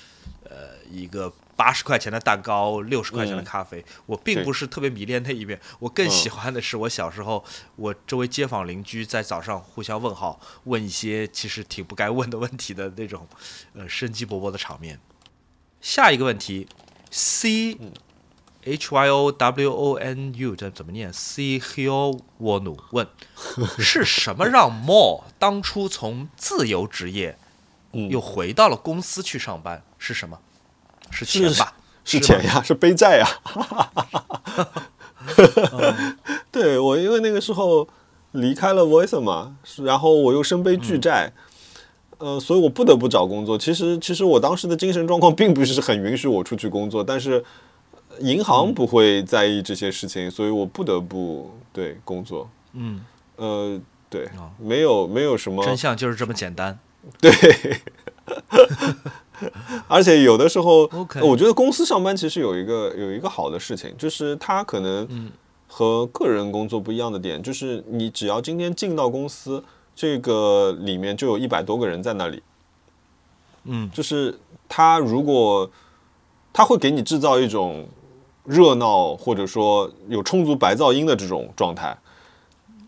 [0.91, 5.61] 一个八十块钱的蛋糕、六十块钱的嗯咖啡，我并不是特别迷恋那一面。
[5.81, 7.45] 我更嗯喜欢的是我小时候，
[7.77, 13.29] 我周围街坊邻居在早上互相问好，问一些其实挺不该问的问题的那种，
[13.75, 14.99] 呃，生机勃勃的场面。
[15.83, 16.67] 下一个问题
[17.11, 17.93] ，C 嗯
[18.73, 23.07] H Y O W O N U 这怎么念？C H O W O N U 问
[23.79, 27.39] 是什么让 Mo 当初从自由职业
[27.93, 29.83] 嗯又回到了公司去上班？
[29.99, 30.39] 是什么？
[31.11, 31.65] 是钱吧？
[31.65, 31.73] 吗
[32.05, 33.27] 是钱呀，是背债呀。
[36.53, 37.89] 对我，因为那个时候
[38.33, 41.33] 离开了 Voice 嘛，然后我又身背巨债，
[42.19, 43.59] 呃，所以我不得不找工作。
[43.59, 47.45] 其实，其实我当时的精神状况并不是很允许我出去工作，但是
[48.21, 52.49] 银行不会在意这些事情，所以我不得不对工作。
[52.73, 53.01] 嗯，
[53.37, 56.79] 呃，对哦，没有没有什么真相就是这么简单。
[57.21, 57.31] 对，
[59.89, 65.31] 而且有的时候 OK 我觉得公司上班其实有一个有一个好的事情，就是它可能嗯。
[65.71, 69.63] 和个人工作不一样的点，就是你只要今天进到公司，
[69.95, 72.43] 这个里面就有一百多个人在那里，
[73.65, 73.89] 嗯。
[73.93, 75.71] 就是他如果
[76.55, 77.87] 他会给你制造一种
[78.49, 81.97] 热闹，或者说有充足白噪音的这种状态。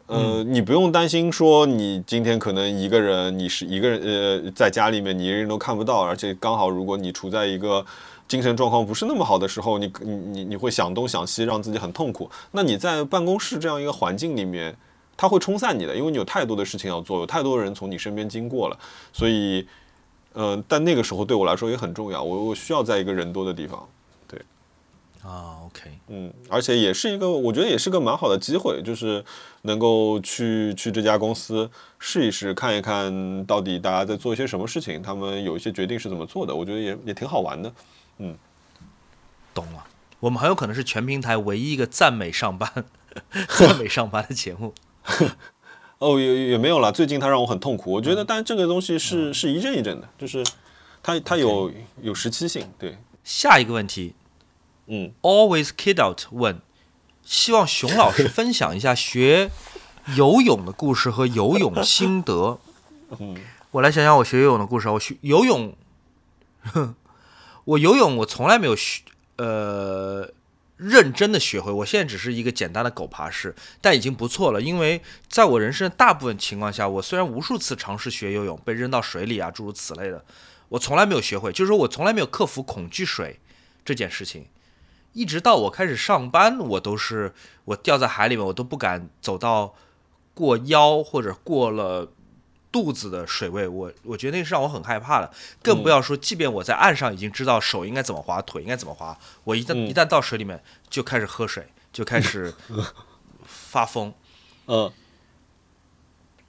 [0.06, 7.84] 呃，你不用担心说你今天可能一个人，你是一个人，呃，在家里面你一个人都看不到，而且刚好如果你处在一个
[8.26, 12.28] 精神状况不是那么好的时候，你你你你会想东想西，让自己很痛苦。
[12.50, 14.74] 那你在办公室这样一个环境里面，
[15.16, 18.76] 它会冲散你的，因为你有太多的事情要做，有太多人从你身边经过了，
[19.12, 19.64] 所以，
[20.32, 23.86] 呃，但那个时候对我来说也很重要，我我需要在一个人多的地方。
[25.22, 29.22] 啊，OK，嗯，而且也是一个，我觉得也是个蛮好的机会，就是
[29.62, 37.72] 能够去去这家公司试一试，看一看到底大家在做一些什么事情，他们有一些决定是怎么做的，我觉得也也挺好玩的。
[38.18, 38.36] 嗯
[39.52, 39.84] 懂了。
[40.20, 42.70] 我们很有可能是全平台唯一一个赞美上班、
[43.58, 44.74] 赞美上班的节目。
[45.98, 46.90] 哦，也也没有了。
[46.90, 50.42] 最近他让我很痛苦，我觉得，但这个东西是是一阵一阵的，就是
[51.02, 52.66] 它它有有时期性。
[52.78, 54.14] 对，下一个问题
[54.92, 56.60] 嗯，，Always Kid Out 问，
[57.22, 59.52] 希望熊老师 分享一下学
[60.16, 62.58] 游泳的故事和游泳心得。
[63.20, 63.36] 嗯，
[63.70, 64.92] 我来想想我学游泳的故事啊。
[64.94, 65.76] 我学游泳，
[67.64, 69.02] 我游泳我从来没有学
[69.36, 70.28] 呃
[70.76, 71.70] 认真的学会。
[71.70, 74.60] 我现在只是一个简单的狗爬式，但已经不错了。
[74.60, 80.24] 因为在我人生的大部分情况下，我虽然无数次尝试学游泳，被扔到水里啊，诸如此类的，
[80.70, 81.52] 我从来没有学会。
[81.52, 83.38] 就是说我从来没有克服恐惧水
[83.84, 84.46] 这件事情。
[85.12, 87.32] 一直到我开始上班，我都是
[87.64, 89.74] 我掉在海里面，我都不敢走到
[90.34, 92.12] 过腰或者过了
[92.72, 95.32] 肚子的水位，我我觉得那是让我很害怕的。
[95.62, 99.88] 更不要说，即便我在岸上已经知道手应该怎么划，腿应该怎么划，我一旦、嗯。
[99.88, 102.54] 一旦到水里面就开始喝水，就开始
[103.44, 104.14] 发疯。
[104.66, 104.92] 呃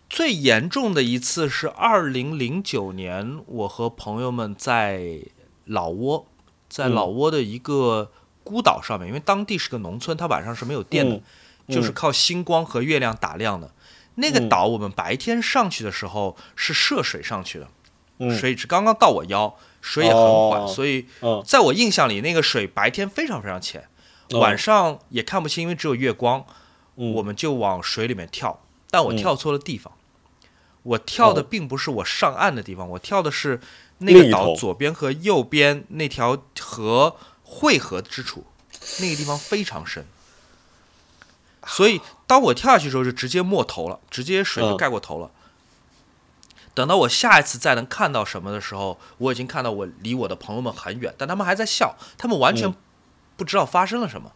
[0.07, 5.21] 最严重的一次是二零零九年，我和朋友们在
[5.63, 6.25] 老挝，
[6.67, 6.91] 在嗯。
[6.91, 8.11] 老挝的一个
[8.51, 11.15] 孤岛上面，因为当地是个农村，它晚上是没有电的，
[11.67, 13.71] 嗯就是靠星光和月亮打亮的。
[14.15, 14.49] 那个嗯。
[14.49, 17.67] 岛，我们白天上去的时候是涉水上去的，
[18.17, 18.37] 嗯。
[18.37, 21.41] 水只刚刚到我腰，水也很缓，哦所以嗯。
[21.45, 23.87] 在我印象里，那个水白天非常非常浅，
[24.31, 26.45] 哦晚上也看不清，因为只有月光。
[26.97, 27.13] 嗯。
[27.13, 29.17] 我们就往水里面跳，但我嗯。
[29.17, 29.93] 跳错了地方。
[30.83, 31.47] 我跳的哦。
[31.49, 33.61] 并不是我上岸的地方，我跳的是
[33.99, 37.15] 那个岛左边和右边那条河
[37.53, 38.45] 汇合之处，
[39.01, 40.05] 那个地方非常深。
[41.67, 45.29] 所以当我跳下去的时候，就直接没头了，直接水就嗯盖过头了。
[46.73, 52.75] 等到我下一次再能看到什么的时候，我已经看到我离我的朋友们很远，但他们还在笑，他们完全嗯
[53.35, 54.31] 不知道发生了什么。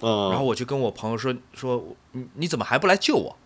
[0.00, 3.36] 嗯，然后我就跟我朋友说说，你你怎么还不来救我？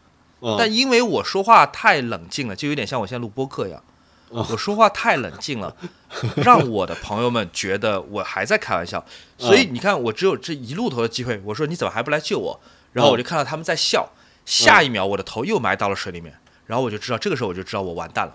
[0.41, 3.85] 嗯但因为我说话太冷静了，就有点像我现在录播客一样，哦
[4.31, 5.75] 我说话太冷静了，
[6.37, 9.05] 让我的朋友们觉得我还在开玩笑。
[9.37, 11.41] 所以你看，我只有这一路头的机会。
[11.45, 12.61] 我说你怎么还不来救我？
[12.93, 14.11] 然后我就看到他们在笑，
[14.45, 16.35] 下一秒我的头又埋到了水里面，
[16.67, 18.35] 然后我就知道这个时候我就知道我完蛋了，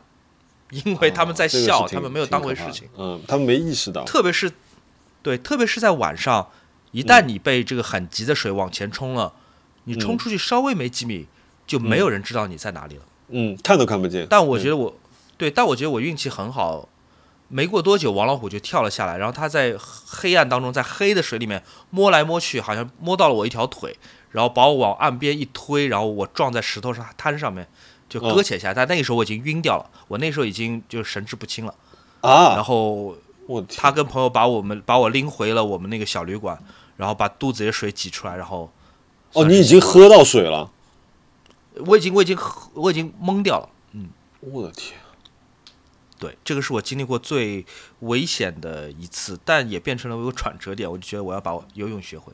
[0.70, 2.88] 因为他们在笑，他们没有当回事情。。
[2.98, 4.04] 嗯，他们没意识到。
[4.06, 4.52] 特别是
[5.22, 6.50] 对，特别是在晚上，
[6.91, 9.34] 一旦你被这个很急的水往前冲了，
[9.86, 11.28] 你冲出去稍微没几米，
[11.66, 13.02] 就没有人知道你在哪里了。
[13.30, 14.28] 嗯，看都看不见。
[14.30, 14.96] 但我觉得我，
[15.38, 16.88] 对，但我觉得我运气很好，
[17.48, 23.98] 没过多久，王老虎就跳了下来，然后他在黑暗当中，在黑的水里面摸来摸去，好像摸到了我一条腿，
[24.32, 27.68] 然后把我往岸边一推，然后我撞在石头上滩上面，
[28.08, 28.74] 就搁浅下来。
[28.74, 31.76] 但那个时候我已经晕掉了，我那时候已经就神志不清了。
[32.22, 33.16] 啊，然后
[33.48, 36.58] 我他跟朋友把我们把我拎回了我们那个小旅馆，
[36.96, 38.72] 然后把肚子里的水挤出来，然后
[39.34, 40.72] 哦，你已经喝到水了，
[41.88, 43.70] 我已经我已经喝我已经懵掉了。
[43.92, 44.10] 嗯
[44.40, 45.00] 我的天，
[46.24, 47.65] 对，这个是我经历过最
[47.99, 50.89] 危险的一次，但也变成了我一个转折点。
[50.89, 52.32] 我就觉得我要把我游泳学会，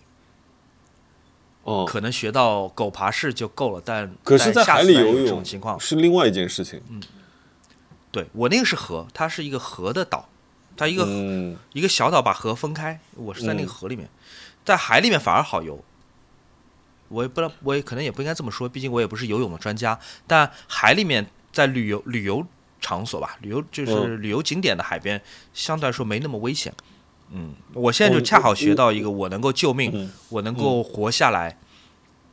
[1.64, 6.80] 哦，可能学到狗爬式就够了，但可是，在海里游次再有这种泳情况，是另外一件事情。
[6.88, 7.02] 嗯
[8.12, 10.30] 对我那个是河，它是一个河的岛，
[10.78, 14.08] 它一个、嗯一个小岛把河分开，我是在那个嗯河里面，
[14.64, 15.84] 在海里面反而好游。
[17.08, 20.00] 我也不知道，我也可能也不应该这么说，毕竟我也不是游泳的专家。
[20.28, 22.46] 但海里面在旅游旅游
[22.82, 25.22] 场所吧，旅游就是嗯旅游景点的海边，
[25.54, 26.74] 相对来说没那么危险。
[27.32, 31.58] 嗯，我现在就哦恰好学到一个我能够救命，嗯我能够活下来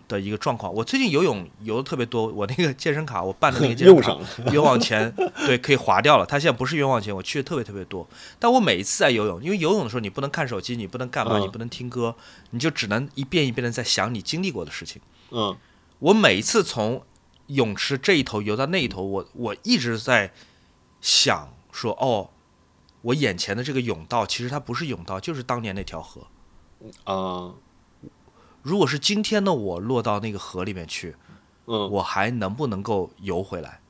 [0.09, 0.72] 的一个状况。
[0.72, 4.16] 我最近游泳游的特别多，我那个健身卡我办的那个 健身卡。
[4.53, 5.12] 冤枉钱
[5.47, 8.09] 对可以划掉了，它现在不是冤枉钱，我去的特别特别多。
[8.38, 12.14] 但我每一次在游泳，因为游泳的时候你不能看手机，你不能干嘛，嗯你不能听歌，
[12.51, 15.03] 你就只能一遍一遍的在想你经历过的事情。
[15.30, 15.55] 嗯
[15.99, 17.03] 我每一次从
[17.47, 20.32] 泳池这一头游到那一头，我我一直在
[21.01, 22.30] 想说，哦，
[23.03, 26.26] 我眼前的这个泳道其实它不是泳道，就是当年那条河。
[27.05, 27.55] 啊
[28.62, 31.14] 如果是今天的我落到那个河里面去，
[31.66, 33.80] 嗯我还能不能够游回来，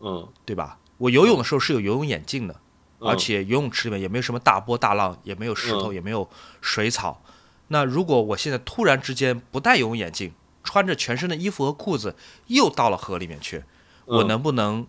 [0.00, 0.80] 嗯，对吧？
[0.98, 2.60] 我游泳的时候是有游泳眼镜的，
[2.98, 6.28] 嗯而且游泳池里面也没有什么大波大浪，也没有石头，嗯也没有
[6.60, 7.22] 水草。
[7.68, 13.64] 那如果我现在突然之间不戴游泳眼镜，穿着全身的衣服和裤子又到了河里面去，
[14.06, 14.86] 我嗯能不能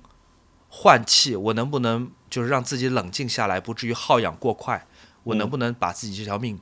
[0.69, 1.35] 换气？
[1.35, 4.85] 我能不能就是让自己冷静下来，不至于耗氧过快？
[5.23, 6.59] 我能不能把自己这条命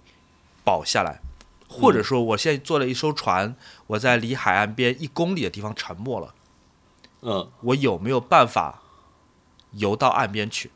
[0.64, 1.20] 保下来？
[1.68, 3.56] 或者说，我现在坐了一艘船，
[3.88, 6.34] 我在离海岸边一公里的地方沉没了，
[7.22, 8.82] 嗯我有没有办法
[9.72, 10.70] 游到岸边去？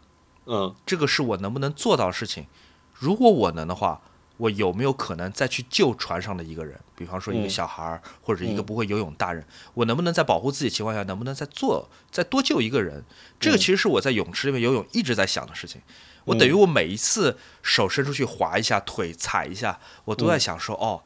[0.45, 2.47] 嗯这个是我能不能做到的事情。
[2.93, 4.01] 如果我能的话，
[4.38, 6.79] 我有没有可能再去救船上的一个人？
[6.95, 13.03] 比方说一个嗯小孩儿，或者一个嗯不会游泳大人，我能不能在保护自己的情况下，能不能再做再多救一个人？
[13.39, 15.81] 这个嗯其实是我在泳池里面游泳一直在想的事情。
[16.25, 21.03] 我等于嗯我每一次手伸出去划一下，腿踩一下，我都在嗯想说，哦，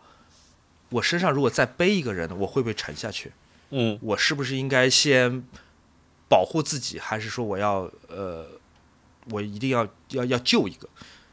[0.89, 3.31] 我身上如果再背一个人，我会不会沉下去？
[3.71, 5.43] 嗯我是不是应该先
[6.27, 8.47] 保护自己，还是说我要呃，
[9.31, 10.87] 我一定要要要救一个？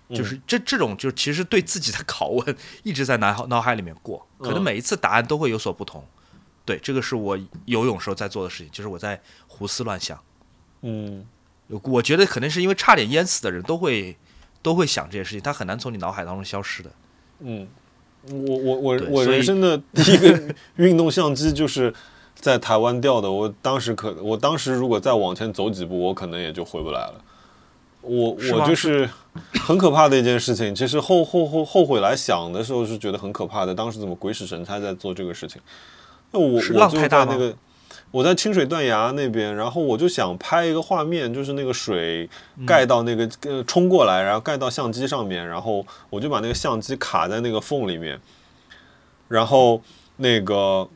[0.08, 6.04] 嗯就是这这种就其实对自己的拷问一直在脑脑海里面过，可能嗯每一次答案都会有所不同。
[6.64, 10.18] 对，这个是我游泳时候在做的事情，就是我在胡思乱想。
[10.82, 11.24] 嗯
[11.82, 14.16] 我觉得可能是因为差点淹死的人都会
[14.62, 16.90] 都会想这些事情，他很难从你脑海当中消失的。
[17.40, 17.66] 嗯，
[18.30, 21.92] 我我我我人生的第一个 运动相机就是
[22.34, 23.30] 在台湾掉的。
[23.30, 27.24] 我当时可，我当时如果再往前走几步，我可能也就回不来了。
[28.06, 29.08] 我我就是
[29.60, 30.74] 很可怕的一件事情。
[30.74, 33.74] 其实后后后后悔来想的时候，是觉得很可怕的。
[33.74, 35.60] 当时怎么鬼使神差在做这个事情？
[36.30, 37.54] 那我是我就在那个
[38.10, 42.28] 我在清水断崖那边，然后我就想拍一个画面，就是那个水
[42.64, 48.20] 盖到那个呃冲过来，然后盖到相机上面，然后我就把那个相机卡在那个缝里面，
[49.28, 49.82] 然后
[50.16, 50.88] 那个。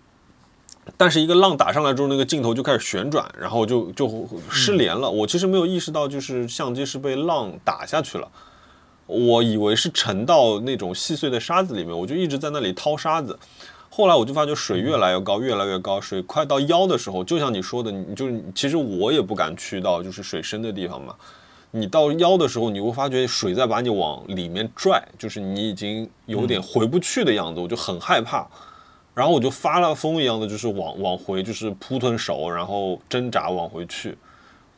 [0.97, 5.11] 但是一个浪打上来之后，那个镜头就开始旋转，然后就就失联了。
[5.11, 8.29] 我其实没有意识到，就是相机是被浪打下去了。
[9.07, 13.39] 我以为是沉到那种细碎的沙子里面，我就一直在那里掏沙子。
[13.89, 21.15] 后来我就发觉水越来越高，越来越高，水快到腰的时候，就像你说的，你就是其实我也不敢去到就是水深的地方嘛。
[21.73, 28.47] 你到腰的时候，你会发觉水在把你往里面拽，就是你已经有点回不去的样子，我就很害怕。
[29.15, 34.17] 然后我就发了疯一样的，就是往往回，就是扑腾手，然后挣扎往回去。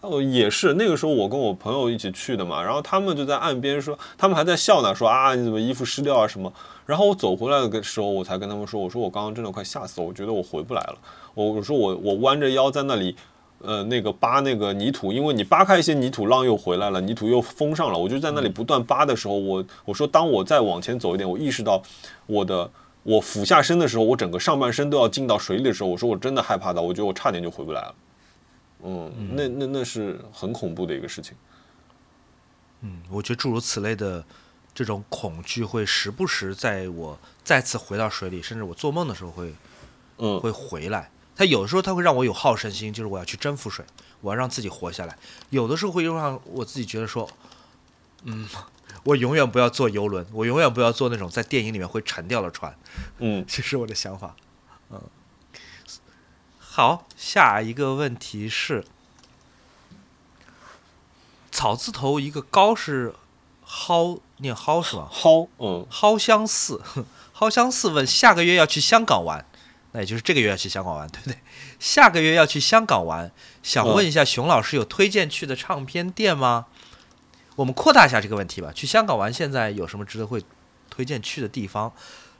[0.01, 6.53] 哦，也是那个时候我跟我朋友一起去的嘛，然后他们就在岸边说，他们还在笑呢，说啊你怎么衣服湿掉啊什么。
[6.85, 10.99] 然后我走回来的时候，我才跟他们说，我说我刚刚真的快吓死了，我觉得我回不来了。
[11.35, 13.15] 我我说我我弯着腰在那里，
[13.61, 21.81] 呃，那个扒那个泥土，因为你扒开一些泥土，浪又回来了，泥土又封上了，我就在那里不断扒的时候，我我说当我再往前走一点，我意识到
[22.27, 22.69] 我的
[23.05, 27.95] 我俯下身的时候，我整个上半身都要进到水里的时候，我说我真的害怕到，我觉得我差点就回不来了。
[28.85, 31.37] 嗯，那那那是很恐怖的一个事情。
[32.81, 34.25] 嗯，我觉得诸如此类的
[34.75, 39.55] 这种恐惧会时不时在我再次回到水里，甚至我做梦的时候会
[40.19, 41.11] 嗯会回来。
[41.35, 43.85] 它有的时候它会让我有好胜心，就是我要去征服水，
[44.21, 45.15] 我要让自己活下来；
[45.51, 47.29] 有的时候会让我自己觉得说，
[48.25, 48.49] 嗯，
[49.05, 52.77] 我永远不要坐游轮，我永远不要坐那种在电影里面会沉掉的船。
[53.19, 54.37] 嗯 这是我的想法。
[54.91, 55.01] 嗯，
[56.59, 58.85] 好，下一个问题是，
[61.51, 63.15] 草字头一个高是
[63.67, 65.09] 蒿，念蒿是吗？
[65.11, 66.81] 蒿，嗯蒿香寺，
[67.35, 69.45] 蒿香寺 问下个月要去香港玩，
[69.93, 71.39] 那也就是这个月要去香港玩，对不对？
[71.81, 73.33] 下个月要去香港玩，
[73.63, 76.67] 想问一下熊老师有推荐去的唱片店吗？
[77.57, 78.73] 我们扩大一下这个问题吧。
[78.73, 80.43] 去香港玩，现在有什么值得会
[80.91, 81.93] 推荐去的地方？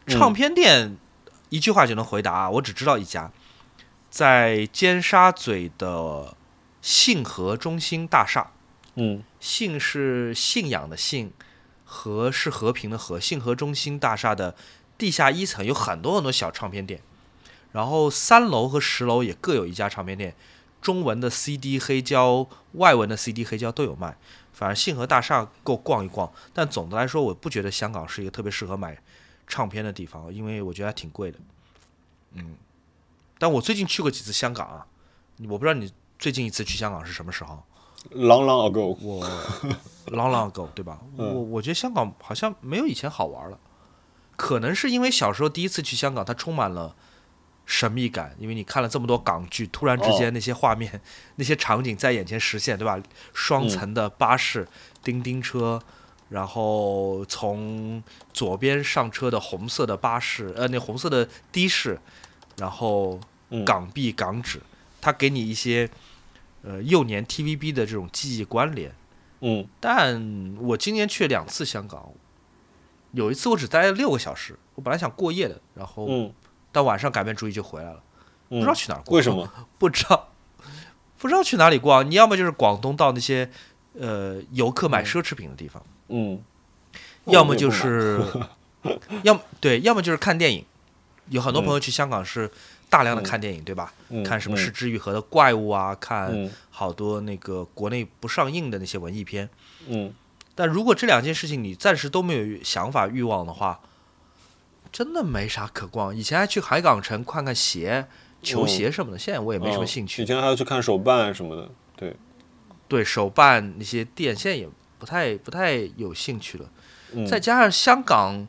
[0.07, 0.97] 嗯唱片店
[1.51, 3.31] 一句话就能回答啊，我只知道一家，
[4.11, 6.37] 在尖沙咀的
[6.81, 8.51] 信和中心大厦。
[8.95, 11.33] 嗯信是信仰的信，
[11.85, 13.21] 和是和平的和。
[13.21, 14.55] 信和中心大厦的
[14.99, 17.01] 地下一层有很多很多小唱片店，
[17.71, 20.35] 然后三楼和十楼也各有一家唱片店，
[20.81, 24.17] 中文的 CD 黑胶、外文的 CD 黑胶都有卖。
[24.53, 28.97] 反正信和大厦够逛一逛，但总的来说，我不觉得香港是一个特别适合买
[29.47, 31.39] 唱片的地方，因为我觉得还挺贵的。
[32.35, 32.55] 嗯，
[33.39, 34.87] 但我最近去过几次香港啊，
[35.49, 37.63] 我不知道你最近一次去香港是什么时候
[38.11, 39.27] ？，long long ago，我
[40.07, 41.01] long long ago 对吧？
[41.17, 43.59] 我嗯我觉得香港好像没有以前好玩了，
[44.37, 46.95] 可能是因为小时候第一次去香港，它充满了
[47.73, 51.01] 神秘感，因为你看了这么多港剧，突然之哦间那些画面、
[51.37, 53.01] 那些场景在眼前实现，对吧？
[53.33, 54.69] 双层的巴士、
[55.03, 55.81] 叮叮车，
[56.29, 58.03] 然后从
[58.35, 61.99] 左边上车的红色的巴士，呃，那红色的的士，
[62.59, 63.19] 然后
[63.49, 64.61] 嗯港币、港纸，
[65.01, 65.89] 它给你一些
[66.63, 68.95] 呃幼年 TVB 的这种记忆关联。
[69.41, 72.13] 嗯但我今年去了两次香港，
[73.13, 76.33] 有一次我只待了六个小时，我本来想过夜的，然后嗯
[76.73, 78.03] 到晚上改变主意就回来了，
[78.49, 79.17] 不嗯，知道去哪儿逛。
[79.17, 79.31] 为什？
[79.31, 79.49] 么？
[79.79, 80.29] 不知道，
[81.19, 82.09] 不知道去哪里逛。
[82.11, 83.51] 你要么就是广东到那些
[83.99, 86.41] 呃游客买奢侈品的地方，嗯，
[87.27, 88.21] 要么就是，
[89.23, 90.65] 要么对，要么就是看电影。
[91.29, 92.51] 有很多嗯朋友去香港是
[92.91, 93.93] 大量的嗯看电影，对吧？
[94.09, 99.49] 嗯看什么《嗯失之愈合》的怪物啊，看嗯好多那个国内不上映的那些文艺片。
[99.87, 100.13] 嗯
[100.55, 103.81] 但如果这两件事情你暂时都没有想法、欲望的话，
[104.93, 106.15] 真的没啥可逛。
[106.15, 108.07] 以前还去海港城看看鞋、
[108.43, 110.23] 球鞋什么的，现在我也没什么兴趣。
[110.23, 112.15] 以前还要去看手办什么的，对，
[112.87, 114.69] 对手办那些店，现在也
[114.99, 116.69] 不太不太有兴趣了。
[117.15, 118.47] 嗯再加上香港，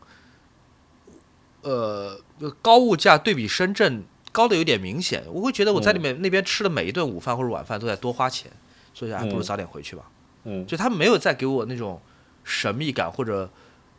[1.62, 2.20] 呃，
[2.62, 8.52] 高物价对比深圳高的有点明显，我会觉得我在里面、那边吃的每一顿午饭或者晚饭都在多花钱，
[8.94, 10.04] 所以还不如嗯早点回去吧。
[10.46, 12.02] 嗯就他没有再给我那种
[12.44, 13.50] 神秘感或者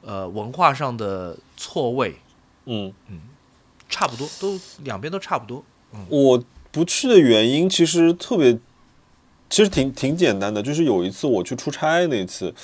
[0.02, 2.16] 呃文化上的错位，
[2.66, 2.92] 嗯，
[3.88, 5.62] 差不多，都两边都差不多。
[6.08, 6.42] 我
[6.72, 8.58] 不去的原因其实特别，
[9.48, 12.54] 其实挺挺简单的，就是有一次我去出差那次，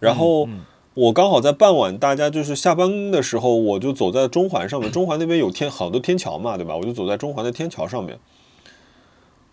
[0.00, 0.60] 然后嗯
[0.94, 6.76] 我刚好在傍晚，大家就是下班的时候，我就走在中环上面， 中环那边有天好多天桥嘛，对吧？
[6.76, 8.18] 我就走在中环的天桥上面。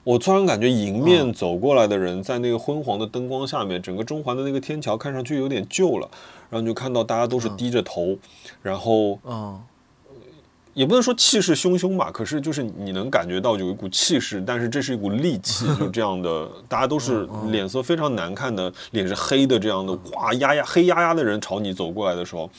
[0.04, 6.10] 我突然感觉迎面走过来的人，在那个昏黄的灯光下面，整个中环的那个天桥看上去有点旧了，
[6.50, 8.18] 然后你就看到大家都是低着头，
[8.64, 9.62] 然后嗯
[10.80, 22.50] 也不能说气势汹汹吧，可是就是你能感觉到有一股气势，但是这是一股戾气，就这样的，大家都是脸色非常难看的，脸是黑的，这样的，哇压压黑压压的人朝你走过来的时候，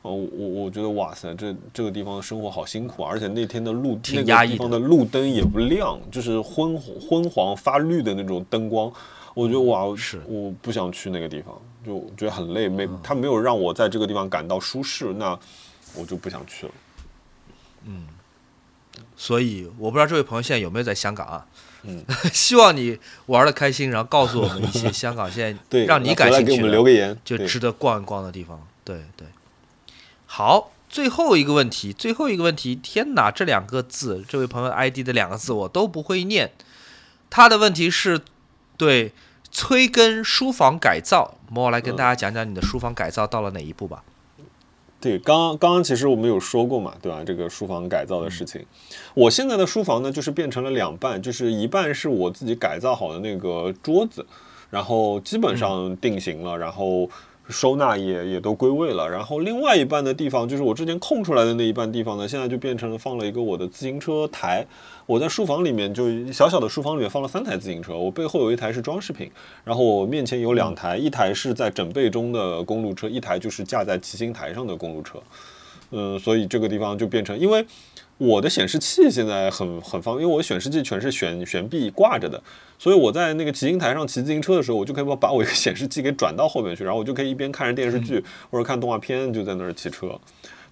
[0.00, 8.90] 哦，我我觉得哇塞，这这个地方的生活好辛苦啊，而且那天的路那个地方的路灯也不亮，就是昏昏黄发绿的那种灯光，
[9.34, 10.22] 我觉得哇，是。
[10.26, 15.38] 我不想去那个地方，就觉得很累，没他没有让我在这个地方感到舒适，那
[15.94, 16.72] 我就不想去了。
[19.16, 21.46] 所以我不知道这位朋友现在有没有在香港啊？
[21.84, 28.64] 嗯， 希望你玩的开心，然后告诉我们一些香港现在 对，让你回来给我们感兴趣的留个言，就值得逛一逛的地方。
[28.84, 29.26] 对对，
[30.26, 36.52] 好，最后一个问题，最后一个问题，天哪，这两个字，这位朋友 ID 的两个字我都不会念。
[37.30, 38.20] 他的问题是，
[38.76, 39.12] 对
[39.50, 44.04] 催更书房改造，莫来跟大家讲讲你的书房改造到了哪一步吧。
[45.02, 47.24] 对，刚刚刚刚其实我们有说过嘛，对吧？
[47.26, 48.64] 这个书房改造的事情，
[49.14, 54.24] 我现在的书房呢，就是变成了两半，就是一半是我自己改造好的那个桌子，
[54.70, 57.10] 然后基本上定型了，然后
[57.48, 64.64] 收纳也也都归位了，然后另外一半的地方，就是我之前空出来的那一半地方呢，现在就变成了放了一个我的自行车台。
[65.04, 69.30] 我在书房里面就小小的书房里面放了三台自行车，我背后有一台是装饰品，
[69.64, 75.18] 然后我面前有两台，一台是在整备中的公路车，一台就是架在骑行台上的公路车。
[75.90, 77.62] 嗯，所以这个地方就变成，因为
[78.18, 82.42] 我的显示器现在很很方便，因为我的显示器全是悬悬臂挂着的，
[82.78, 90.18] 所以我在那个骑行台上骑自行车的时候，我就可以把把我一个显示器给转到后面去，然后我就可以一边看着电视剧、或者看动画片，就在那儿骑车。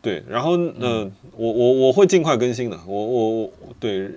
[0.01, 4.11] 对，然后嗯、呃我我我会尽快更新的，我我我对。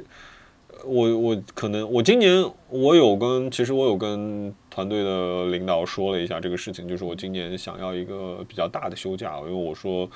[0.85, 10.09] 我我可能我今年我有跟其实我有跟团队的领导说了一下这个事情，就是我今年想要一个比较大的休假，因为我说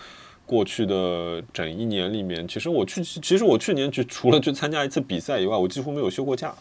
[0.47, 6.55] 过去的整一年里面，其实我去其实我去年去除了去参加一次比赛以外，我几乎没有休过假。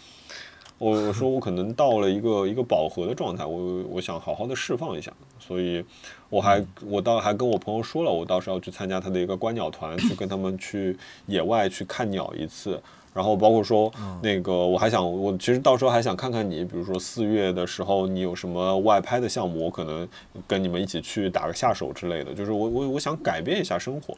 [0.79, 5.83] 我我说我可能到了一个一个饱和的状态，我我想好好的释放一下，所以
[6.29, 10.95] 我还我倒还跟我朋友说了，我到时候要去参加他的一个观鸟团，去跟他们去
[11.27, 12.79] 野外去看鸟一次。
[13.17, 13.91] 然后包括说
[14.23, 20.07] 那个，我还想，我其实到时候还想看看你，比如说四月的时候，你有什么外拍的项目，我可能
[20.47, 22.35] 跟你们一起去打个下手之类的。
[22.35, 24.15] 就是我我我想改变一下生活，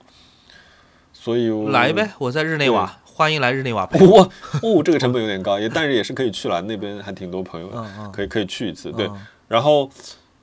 [1.13, 4.23] 所以来呗，我在日内瓦，欢迎来日内瓦 陪我。
[4.23, 4.29] 哇
[4.63, 7.71] 哦，这个成本有点高，也但是也是可以去了，那边还挺多朋友
[8.13, 8.91] 可以可以去一次。
[8.91, 9.89] 对，嗯然后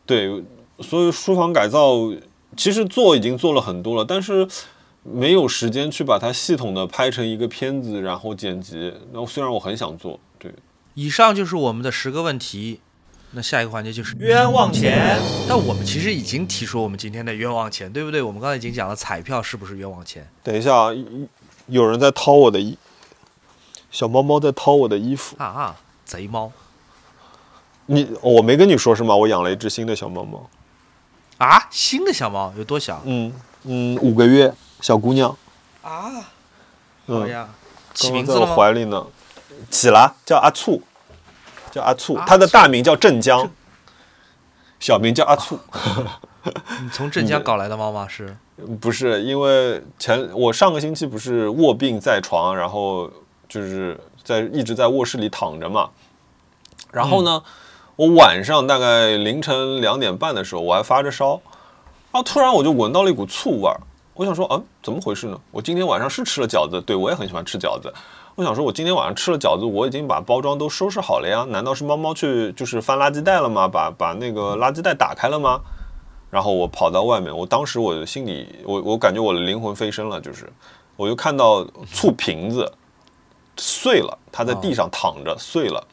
[0.06, 0.44] 对，
[0.80, 2.12] 所以书房改造
[2.56, 4.48] 其实做已经做了很多了，但是
[5.08, 8.92] 没有时间去把它系统的拍成一个片子，然后剪辑。
[9.14, 10.52] 然后虽然我很想做，对，
[10.96, 12.82] 以上就是我们的十个问题。
[13.32, 15.20] 那下一个环节就是冤枉钱。
[15.48, 18.22] 但我们其实已经提出我们今天的冤枉钱，对不对？
[18.22, 20.26] 我们刚才已经讲了彩票是不是冤枉钱？
[20.42, 21.06] 等一下啊，有
[21.68, 22.78] 有人在掏我的衣，
[23.92, 25.36] 小猫猫在掏我的衣服。
[25.38, 25.76] 啊啊，
[26.06, 26.52] 贼猫
[27.88, 29.16] 你我没跟你说是吗？
[29.16, 30.50] 我养了一只新的小猫猫。
[31.38, 31.68] 啊！
[31.70, 33.34] 新的小猫有多小嗯
[33.66, 34.54] 嗯，五个月
[34.86, 35.36] 小姑娘。
[35.82, 36.12] 啊？
[37.08, 37.22] 嗯。
[37.22, 37.50] 好呀，
[37.96, 38.46] 起名字了？
[38.46, 39.04] 怀里呢，
[39.72, 40.80] 起了，叫阿醋，
[41.72, 43.50] 叫阿醋，他的大名叫镇江，
[44.80, 45.58] 小名叫阿醋。
[46.84, 48.08] 你从镇江搞来的猫吗？
[48.08, 48.38] 是
[48.80, 53.10] 不是因为前我上个星期不是卧病在床，然后
[53.50, 55.90] 就是在一直在卧室里躺着嘛，
[56.92, 57.42] 然后呢，
[57.96, 61.42] 我晚上大概凌晨两点半的时候，我还发着烧，
[62.12, 63.82] 然后突然我就闻到了一股醋味儿，
[64.16, 65.38] 我想说，嗯，怎么回事呢？
[65.52, 67.94] 我今天晚上是吃了饺子，对我也很喜欢吃饺子。
[68.36, 73.68] 我想说，我今天晚上吃了饺子，我已经把包装都收拾好了呀，难道是猫猫去就是翻垃圾袋了吗？
[73.68, 75.60] 把把那个垃圾袋打开了吗？
[76.32, 80.50] 然后我跑到外面，我当时我的心里，我我感觉我的灵魂飞升了，就是
[80.96, 82.72] 我就看到醋瓶子
[83.58, 85.86] 碎了，它在地上躺着碎了，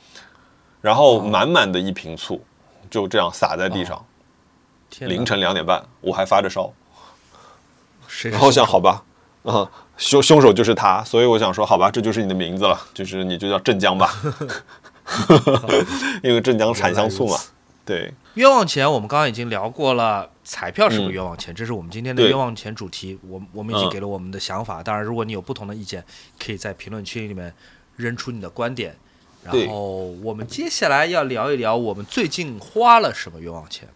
[0.80, 2.40] 然后满满的一瓶醋
[2.88, 4.00] 就这样洒在地上。
[5.00, 6.72] 凌晨两点半，我还发着烧，谁
[8.24, 9.04] 然后想好吧，
[9.42, 14.10] 啊、凶凶手就是他，所以我想说，好吧，这就是你的名字了，就是你就叫镇江吧，
[16.22, 17.38] 因为镇江产香醋嘛，
[17.84, 21.54] 对，冤枉钱，我们刚刚已经聊过了，彩票是不是冤枉钱？
[21.54, 23.18] 这是我们今天的冤枉钱主题。
[23.28, 26.04] 我我们已经嗯给了我们的想法，当然，如果你有不同的意见，
[26.38, 27.52] 可以在评论区里面
[27.96, 28.96] 扔出你的观点。
[29.44, 29.74] 然后
[30.22, 33.88] 我们接下来要聊一聊我们最近花了什么冤枉钱。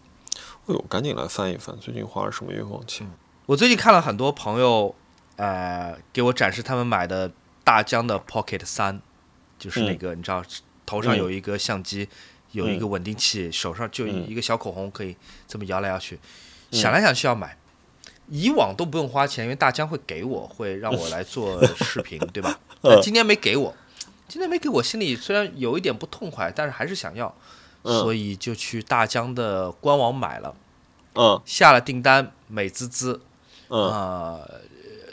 [0.66, 3.08] 哎呦，赶紧来翻一翻，最近花了什么冤枉钱？
[3.46, 4.92] 我最近看了很多朋友，
[5.36, 7.30] 呃，给我展示他们买的
[7.62, 9.00] 大疆的 Pocket 三，
[9.56, 10.42] 就是那个、你知道
[10.84, 11.18] 头上嗯。
[11.18, 12.08] 有一个相机，
[12.50, 14.28] 有一个稳定器，手上就嗯。
[14.28, 15.16] 一个小口红，可以
[15.46, 16.18] 这么摇来摇去。
[16.72, 17.56] 想来想去要买，
[18.28, 22.58] 以往都不用花钱，因为大疆会给我，会让我来做视频，对吧？
[22.82, 23.76] 但今天没给我，
[24.26, 27.32] 今天没给我，心里虽然有一点不痛快，但是还是想要，
[27.82, 28.00] 嗯。
[28.00, 30.56] 所以就去大疆的官网买了，
[31.14, 31.40] 嗯。
[31.44, 33.20] 下了订单，美滋滋。
[33.68, 34.60] 嗯呃，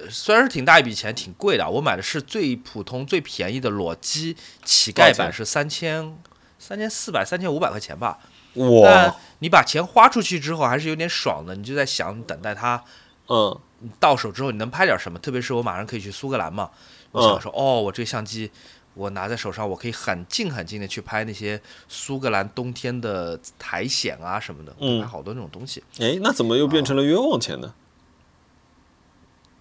[0.09, 1.69] 虽然是挺大一笔钱，挺贵的。
[1.69, 6.17] 我买的是最普通、最便宜的裸机乞丐版，是三千
[6.59, 8.19] 三千四百、三千五百块钱吧。
[8.55, 11.55] 但哇，你把钱花出去之后，还是有点爽的。
[11.55, 12.83] 你就在想，等待它
[13.27, 13.59] 嗯
[13.99, 15.17] 到手之后，你能拍点什么？
[15.19, 16.69] 特别是我马上可以去苏格兰嘛，
[17.11, 18.51] 我嗯想说，哦，我这个相机。
[18.95, 25.83] 我拿在手上，我可以很近很近的去拍那些苏格兰冬天的苔藓啊什么的，嗯拍好多那种东西。
[25.97, 27.73] 哎，那怎么又变成了冤枉钱呢？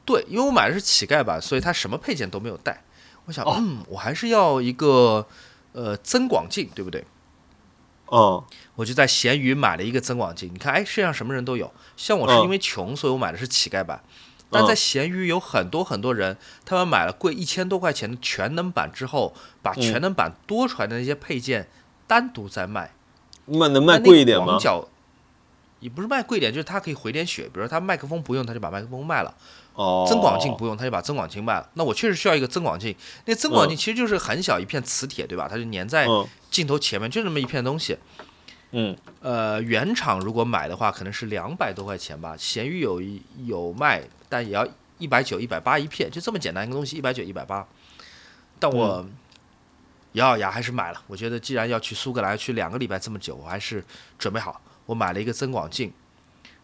[0.05, 2.83] 对，因为我买的是乞丐版，所以它什么配件都没有带。
[3.27, 5.27] 我想，哦嗯，我还是要一个
[5.73, 7.05] 呃增广镜，对不对？
[8.07, 10.51] 哦我就在闲鱼买了一个增广镜。
[10.53, 11.73] 你看，哎，世界上什么人都有。
[11.97, 14.03] 像我是嗯因为穷，所以我买的是乞丐版。
[14.51, 21.69] 但在闲鱼有很多很多人，他们买了贵一千多块钱的全能版之后，把全能版多出来的那些配件
[22.07, 22.93] 单独再卖，
[23.47, 24.45] 卖能卖贵一点吗？
[24.45, 24.87] 广角
[25.81, 27.45] 也不是卖贵一点，就是它可以回点血。
[27.45, 29.35] 比如说他麦克风不用，他就把麦克风卖了。
[29.75, 31.69] 哦，增广镜不用，他就把增广镜卖了。
[31.75, 32.95] 那我确实需要一个增广镜，
[33.25, 35.49] 那增广镜嗯其实就是很小一片磁铁，对吧？
[35.51, 37.97] 它就粘在嗯镜头前面，就这么一片东西。
[38.73, 44.67] 嗯呃，原厂如果买的话，可能是两百多块钱吧，闲鱼有一有卖，但也要
[44.99, 47.67] 一百九、一百八一片，就这么简单一个东西，一百九、一百八。
[48.59, 49.05] 但我
[50.13, 51.03] 咬咬牙还是买了。
[51.07, 53.85] 我觉得既然要去苏格兰去两个礼拜这么久，我还是
[54.19, 54.61] 准备好。
[54.87, 55.93] 我买了一个增广镜，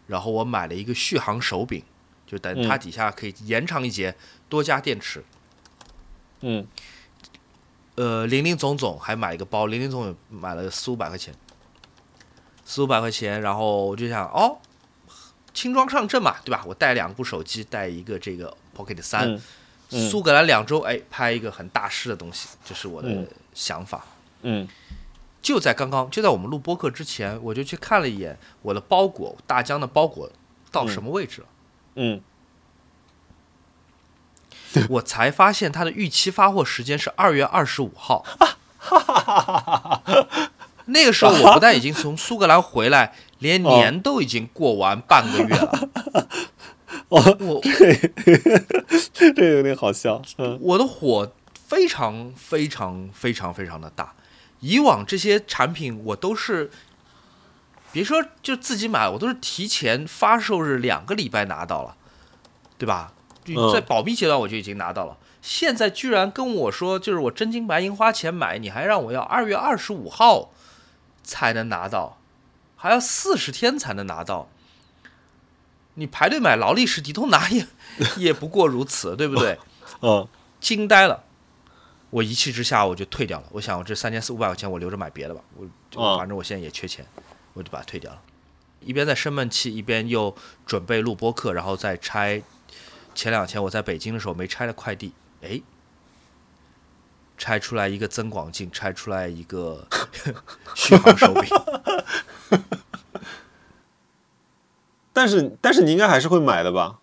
[0.06, 1.82] 然后我买了一个续航手柄，
[2.28, 4.14] 就等它嗯底下可以延长一节，
[4.48, 5.24] 多加电池。
[6.42, 6.64] 嗯
[7.96, 11.34] 呃，零零总总还买了一个包，零零总总买了四五百块钱，
[12.64, 14.58] 四五百块钱，然后我就想，哦，
[15.52, 16.62] 轻装上阵嘛，对吧？
[16.64, 19.42] 我带两部手机，带一个这个 Pocket 三、嗯
[19.90, 24.04] 嗯苏格兰两周，哎，拍一个很大师的东西，这是我的嗯想法。
[24.42, 24.68] 嗯
[25.42, 30.30] 就在刚刚，就在我们录播客之前，我就去看了一眼我的包裹，大疆的包裹
[30.70, 31.57] 到什么位置了，嗯
[34.90, 38.24] 我才发现它的预期发货时间是二月二十五号。
[40.86, 45.88] 那个时候我不但已经从苏格兰回来，连年都已经过完半个月了。
[47.08, 47.60] 哦，我
[49.12, 50.22] 这个有点好笑。
[50.38, 51.30] 嗯我的火
[51.66, 54.14] 非常非常非常非常的大。
[54.60, 56.70] 以往这些产品我都是，
[57.92, 61.96] 别说就自己买，我都是提前发售日两个礼拜拿到了，
[62.76, 63.12] 对吧？
[63.72, 65.16] 在保密阶段我就已经拿到了。
[65.40, 70.50] 现在居然跟我说，就是我真金白银花钱买，你还让我要二月二十五号
[71.22, 72.18] 才能拿到，
[72.76, 74.48] 还要四十天才能拿到。
[75.94, 77.66] 你排队买劳力士、迪通拿也
[78.18, 79.58] 也不过如此，对不对？
[80.02, 80.28] 嗯
[80.60, 81.24] 惊呆了。
[82.10, 83.46] 我一气之下我就退掉了。
[83.52, 85.40] 我想我这三千四五百块钱我留着买别的吧，
[85.94, 87.06] 我反正我现在也缺钱，
[87.54, 88.22] 我就把它退掉了。
[88.80, 90.34] 一边在生闷气，一边又
[90.64, 92.42] 准备录播课，然后再拆。
[93.14, 95.12] 前两天我在北京的时候没拆的快递，
[95.42, 95.60] 哎，
[97.36, 99.88] 拆出来一个增广镜，拆出来一个
[100.76, 101.44] 续航手柄。
[105.12, 107.00] 但是但是你应该还是会买的吧？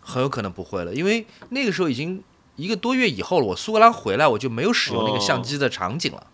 [0.00, 2.24] 很有可能不会了，因为那个时候已经
[2.56, 3.46] 一个多月以后了。
[3.48, 6.26] 我苏格兰回来，我就没有使用那个相机的场景了，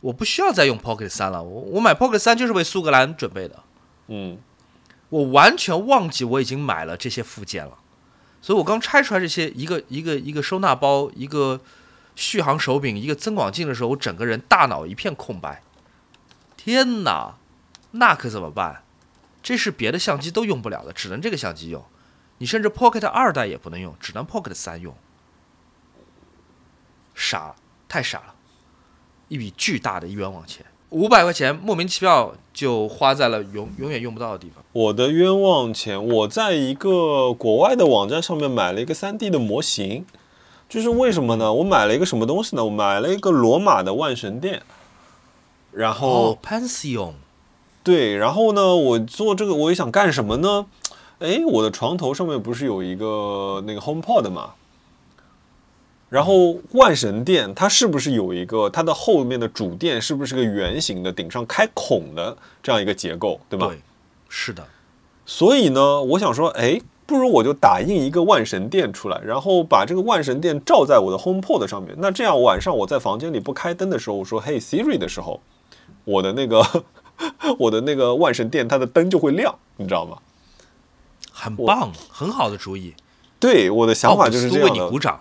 [0.00, 1.42] 我不需要再用 Pocket 三了。
[1.42, 3.62] 我我买 Pocket 三就是为苏格兰准备的，
[4.08, 4.38] 嗯
[5.10, 7.78] 我完全忘记我已经买了这些附件了。
[8.40, 11.60] 所以我刚拆出来这些一个一个一个收纳包，一个
[12.14, 15.62] 续航手柄，一个增广镜的时候，我整个人大脑一片空白。
[16.56, 17.34] 天哪！
[17.92, 18.84] 那可怎么办？
[19.42, 21.84] 这是别的相机都用不了的，只能这个相机用。
[22.38, 24.94] 你甚至 Pocket 二代也不能用，只能 Pocket 三用。
[27.14, 27.54] 傻，
[27.88, 28.34] 太傻了，
[29.30, 34.62] 一笔巨大的冤枉钱，五百块钱莫名其妙就花在了永永远用不到的地方。
[34.72, 40.04] 我的冤枉钱，我在一个国外的网站上面买了一个 3D 的模型，
[40.68, 41.52] 就是为什么呢？
[41.52, 42.64] 我买了一个什么东西呢？
[42.64, 44.62] 我买了一个罗马的万神殿，
[45.70, 47.12] 然后、哦，Pantheon，
[47.84, 50.66] 对，然后呢，我做这个我也想干什么呢？
[51.20, 54.54] 哎，我的床头上面不是有一个那个 HomePod 嘛？
[56.10, 63.68] 然后万神殿它是不是有一个它的后面的主殿是不是个圆形的，顶上开孔的这样一个结构，对吧？
[63.68, 63.78] 对，
[64.28, 64.62] 是的，
[65.24, 71.94] 所以呢，我想说，哎，不如我就打印一个万神殿出来，然后把这个万神殿罩在我的 HomePod 上面。
[71.98, 75.40] 那这样晚上我在房间里不开灯的时候，我说“嘿 Siri” 的时候，
[76.04, 76.84] 我的那个
[77.56, 80.18] 我的那个万神殿它的灯就会亮，你知道吗？
[81.30, 82.94] 很棒，很好的主意。
[83.38, 84.74] 对，我的想法就是这样的。
[84.74, 85.20] 为你鼓掌。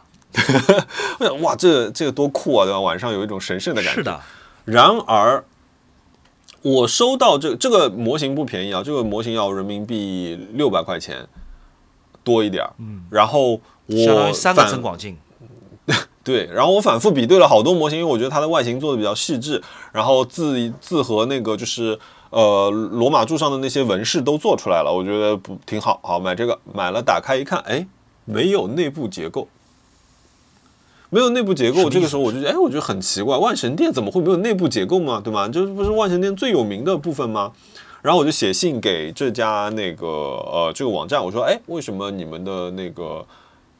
[1.20, 2.80] 我 想哇，这这个多酷啊，对吧？
[2.80, 4.00] 晚上有一种神圣的感觉。
[4.00, 4.20] 是的，
[4.66, 5.44] 然而，
[6.62, 11.28] 我收到这这个模型不便宜啊，这个模型要人民币六百块钱
[12.24, 12.74] 多一点儿。
[12.78, 15.18] 嗯，然后我相当于三个反增广镜。
[16.24, 19.60] 对，然后我反复比对了好多模型，因为我觉得它的外形做的比较细致，
[19.92, 21.98] 然后字字和那个就是
[22.30, 27.88] 呃罗马柱上的那些纹饰都做出来了，我觉得不挺好，好买这个，买了打开一看，哎，
[28.26, 29.48] 没有内部结构。
[31.10, 35.19] 没有内部结构，这个时候我就觉得，哎，我觉得很奇怪，万神殿怎么会没有内部结构嘛？
[35.23, 35.49] 对吗？
[35.49, 37.52] 这不是万神殿最有名的部分吗？
[38.02, 43.26] 然后我就写信给这家那个呃这个网站，我说，哎，为什么你们的那个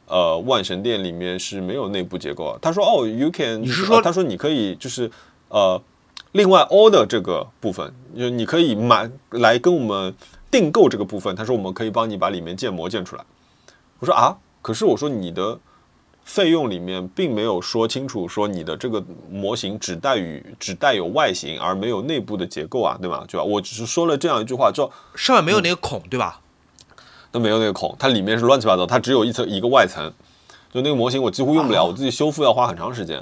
[0.06, 2.58] 呃万神殿里面是没有内部结构啊？
[2.60, 5.10] 他说，哦，you can，你是说呃他说你可以就是
[5.48, 5.80] 呃
[6.32, 10.14] 另外 order 这个部分，就你可以买来跟我们
[10.50, 11.34] 订购这个部分。
[11.34, 13.24] 他说我们可以帮你把里面建模建出来。
[14.00, 15.58] 我说啊，可是我说你的
[16.32, 23.24] 费用里面并没有说清楚，说你的这个模型只带与只带有外形而没有内部的结构啊，对吧？
[23.26, 23.42] 对吧？
[23.42, 26.40] 我只是说了这样一句话就，上面没有那个孔，对吧？
[27.32, 30.08] 都没有那个孔，它里面是乱七八糟，它只有一层一个外层，
[30.72, 33.20] 就那个模型我几乎用不了，啊我自己修复要花很长时间。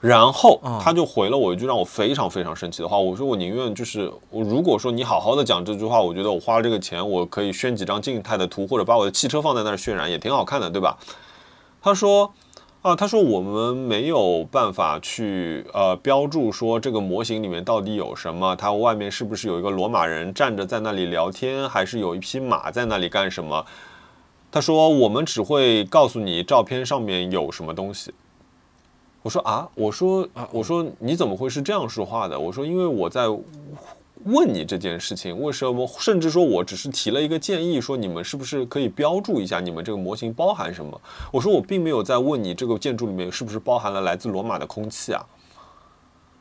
[0.00, 10.98] 然后嗯他就回了我一句让我非常非常生气的话，我说我宁愿就是我如果说你好好的讲这句话，我觉得我花了这个钱，我可以宣几张静态的图，或者把我的汽车放在那儿渲染，也挺好看的，对吧？
[11.80, 12.34] 他说
[12.80, 23.66] 啊，他说我们没有办法去呃标注说这个模型里面到底有什么，它外面是不是有一个罗马人站着在那里聊天，还是有一匹马在那里干什么？
[24.50, 28.14] 他说我们只会告诉你照片上面有什么东西。
[29.22, 32.38] 我说啊，我说啊我说你怎么会是这样说话的？
[32.38, 33.24] 我说因为我在
[34.24, 35.88] 问你这件事情，为什么？
[35.98, 41.00] 甚至说我只是提了一个建议，说你们是不是可以标注一下你们这个模型包含什么？
[41.32, 45.24] 我说我并没有在问你这个建筑里面是不是包含了来自罗马的空气啊，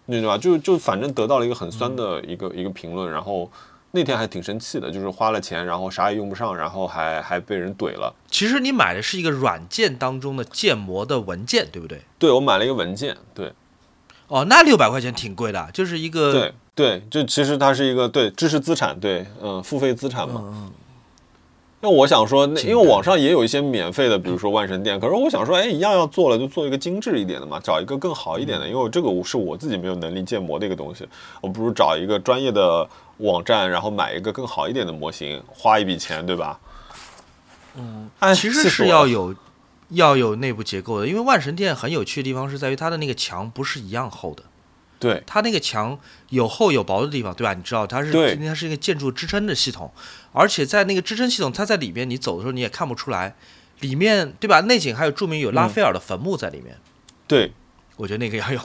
[0.05, 0.37] 你知道吧？
[0.37, 3.49] 就就反正得到了一个很酸的一个、一个评论，然后
[3.91, 8.13] 那天还挺生气的，就是花了钱，然后啥也用不上，然后还还被人怼了。
[8.29, 12.01] 其实你买的是一个软件当中的建模的文件，对不对？
[12.19, 13.53] 对我买了一个文件，对
[14.27, 20.43] 哦，那六百块钱挺贵的，就是一个对对，就其实它是一个对知识资产，对，嗯，付费资产嘛。
[20.45, 20.71] 嗯
[21.79, 31.07] 那我想说，那因为网上也有一些免费的，比如说万神殿，可是我想说，哎，一样要做了，就做一个精致一点的嘛，找一个更好一点的，因为这个是我自己没有能力建模的一个东西，
[31.39, 32.85] 我不如找一个专业的
[33.17, 36.59] 网站，然后买一个更好一点的模型，花一笔钱，对吧？
[37.75, 39.33] 嗯，哎，其实是要有
[39.89, 44.43] 要有内部结构的，因为万神殿很有趣的地方是在于它的那个墙不是一样厚的，
[44.99, 45.97] 对它那个墙
[46.29, 47.53] 有厚有薄的地方，对吧？
[47.53, 49.91] 你知道它是对它是一个建筑支撑的系统，
[50.33, 53.35] 而且在那个支撑系统，它在里面你走的时候你也看不出来，
[53.79, 54.61] 里面对吧？
[54.61, 56.77] 内景还有著名有拉斐尔的坟墓在里面，
[57.27, 57.53] 对，
[57.95, 58.59] 我觉得那个要有。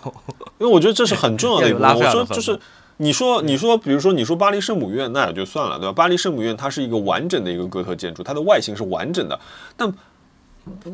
[0.58, 1.88] 因为我觉得这是很重要的一部分。
[1.90, 2.58] 要有拉斐我尔就是。
[2.98, 5.92] 你说，你说，比如说，你说巴黎圣母院，那也就算了，对吧？
[5.92, 9.40] 巴黎圣母院它是一个完整的一个哥特建筑，它的外形是完整的。
[9.76, 9.92] 但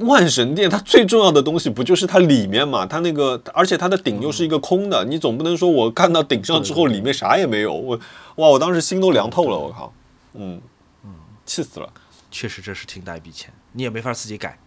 [0.01, 2.86] 万神殿它最重要的东西不就是它里面嘛？
[2.86, 7.99] 它那个，而且它的顶又是一个空的，你总不能说我看到顶上之后里面啥也没有，我
[8.36, 9.93] 哇，我当时心都凉透了，我靠，
[10.35, 10.61] 嗯
[11.45, 11.90] 气死了。
[12.31, 14.59] 确实这是挺大一笔钱，你也没法自己改。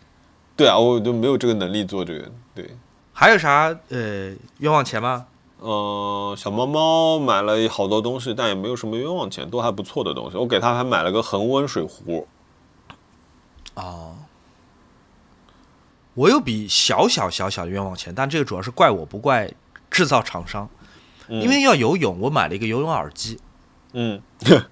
[0.56, 2.32] 对啊，我就没有这个能力做这个。
[2.56, 2.69] 对，
[3.14, 5.28] 还有啥呃冤枉钱吗？
[5.60, 10.38] 呃，小猫猫买了好多东西，但也没有什么冤枉钱，都还不错的东西。
[10.38, 12.28] 我给它还买了个恒温水壶。
[13.76, 14.15] 哦，
[16.14, 19.52] 我有笔小小小小的冤枉钱，但这个主要是怪我不怪
[19.90, 20.70] 制造厂商，
[21.28, 21.42] 嗯。
[21.42, 23.40] 因为要游泳，我买了一个游泳耳机，
[23.94, 24.22] 嗯。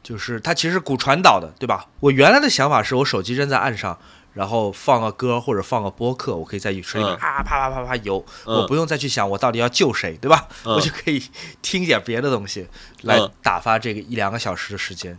[0.00, 1.86] 就是它其实骨传导的，对吧？
[2.00, 3.98] 我原来的想法是我手机扔在岸上，
[4.32, 8.56] 然后放个歌或者放个播客，我可以在水里面啪啪啪啪游，嗯。
[8.56, 10.48] 我不用再去想我到底要救谁，对吧？
[10.64, 10.74] 嗯。
[10.74, 11.22] 我就可以
[11.60, 12.66] 听点别的东西
[13.02, 13.30] 来嗯。
[13.42, 15.18] 打发这个一两个小时的时间，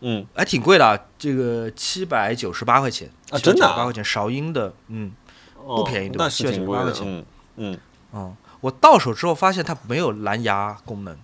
[0.00, 5.12] 嗯还挺贵的啊，这个七百九十八块钱啊真的啊八块钱，韶音的，嗯
[5.54, 6.92] 不便宜对吧那是挺贵798的块。
[6.92, 7.26] 钱嗯
[7.56, 7.80] 嗯
[8.12, 11.16] 嗯，我到手之后发现它没有蓝牙功能，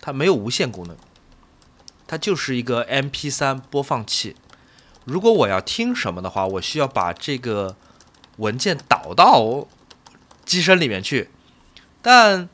[0.00, 0.96] 它没有无线功能，
[2.06, 4.34] 它就是一个 MP 三播放器。
[5.04, 7.76] 如果我要听什么的话，我需要把这个
[8.38, 9.66] 文件导到
[10.44, 11.30] 机身里面去。
[12.02, 12.48] 但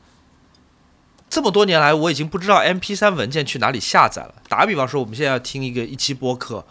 [1.35, 4.35] 这么多年来，我已经不知道 MP 3文件去哪里下载了。
[4.47, 6.65] 打个比方说，我们现在要听一个一期播客，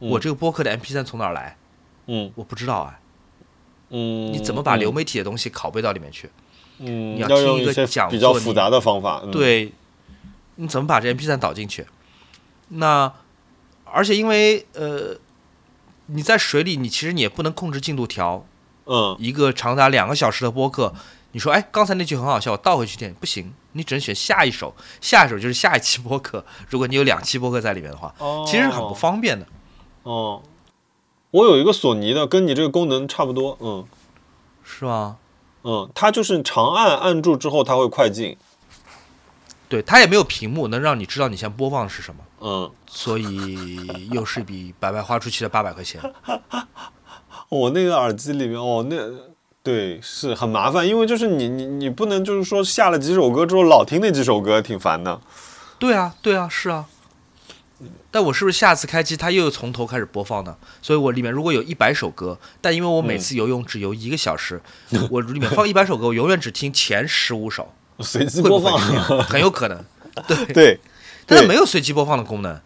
[0.00, 1.56] 嗯我这个播客的 MP 3从哪儿来？
[2.06, 3.00] 嗯我不知道啊。
[3.88, 6.28] 嗯，你怎么把流嗯媒体的东西拷贝到里面去？
[6.80, 9.22] 嗯你要听一些讲座比较复杂的方法？
[9.24, 9.72] 嗯，对，
[10.56, 11.86] 你怎么把这 MP 3导进去？
[12.68, 13.10] 那
[13.86, 15.16] 而且因为呃，
[16.08, 18.44] 你在水里，你其实你也不能控制进度条。
[18.84, 20.92] 嗯一个长达两个小时的播客，
[21.32, 26.44] 你说哎，刚才那句很好笑，我倒回去听不行，你只能选下一首，下一首就是下一期播客。
[26.68, 29.46] 如果你有两期播客在里面的话，哦，其实很不方便的。
[30.02, 30.42] 哦。
[31.32, 33.86] 我有一个索尼的，跟你这个功能差不多，嗯
[34.64, 35.18] 是吗？
[35.62, 38.36] 嗯，它就是长按按住之后，它会快进，
[39.68, 46.02] 对，它也没有屏幕能让你知道你现在播放的是什么，嗯，所以又是一笔白白花出去的八百块钱。
[47.48, 48.96] 我那个耳机里面，哦，那
[49.62, 55.20] 对是很麻烦，因为就是你你你不能就是说下了几首歌之后老听那几首歌，挺烦的。
[55.78, 56.86] 对啊，对啊，是啊。
[58.10, 60.56] 但我是不是下次开机它又从头开始播放呢？
[60.82, 64.60] 所以我里面如果有一百首歌，但因为我每次游泳只游一个小时，
[65.10, 68.78] 我里面放一百首歌，我永远只听前十五首，随机播放？
[69.22, 69.84] 很有可能。
[70.26, 70.80] 对，对
[71.24, 72.60] 但它没有随机播放的功能，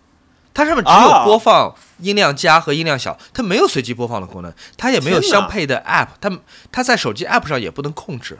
[0.55, 6.31] 它上面只有啊播放音量加和音量小，它没有随机播放的功能，它也没有相配的 App，它
[6.71, 8.39] 它在手机 App 上也不能控制。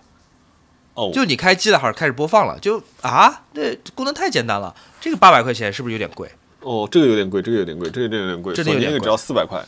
[0.95, 6.31] 哦，就你开机了，好像开始播放了，就啊，这功能太简单了，这个八百块钱是不是有点贵？
[6.61, 9.61] 哦，这个有点贵，这个有点贵，这个有点贵，真的有点个只要四百块。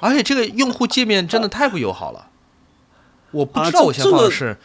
[0.00, 2.28] 而且这个用户界面真的太不友好了，
[3.32, 4.56] 我不啊知道我现在放的是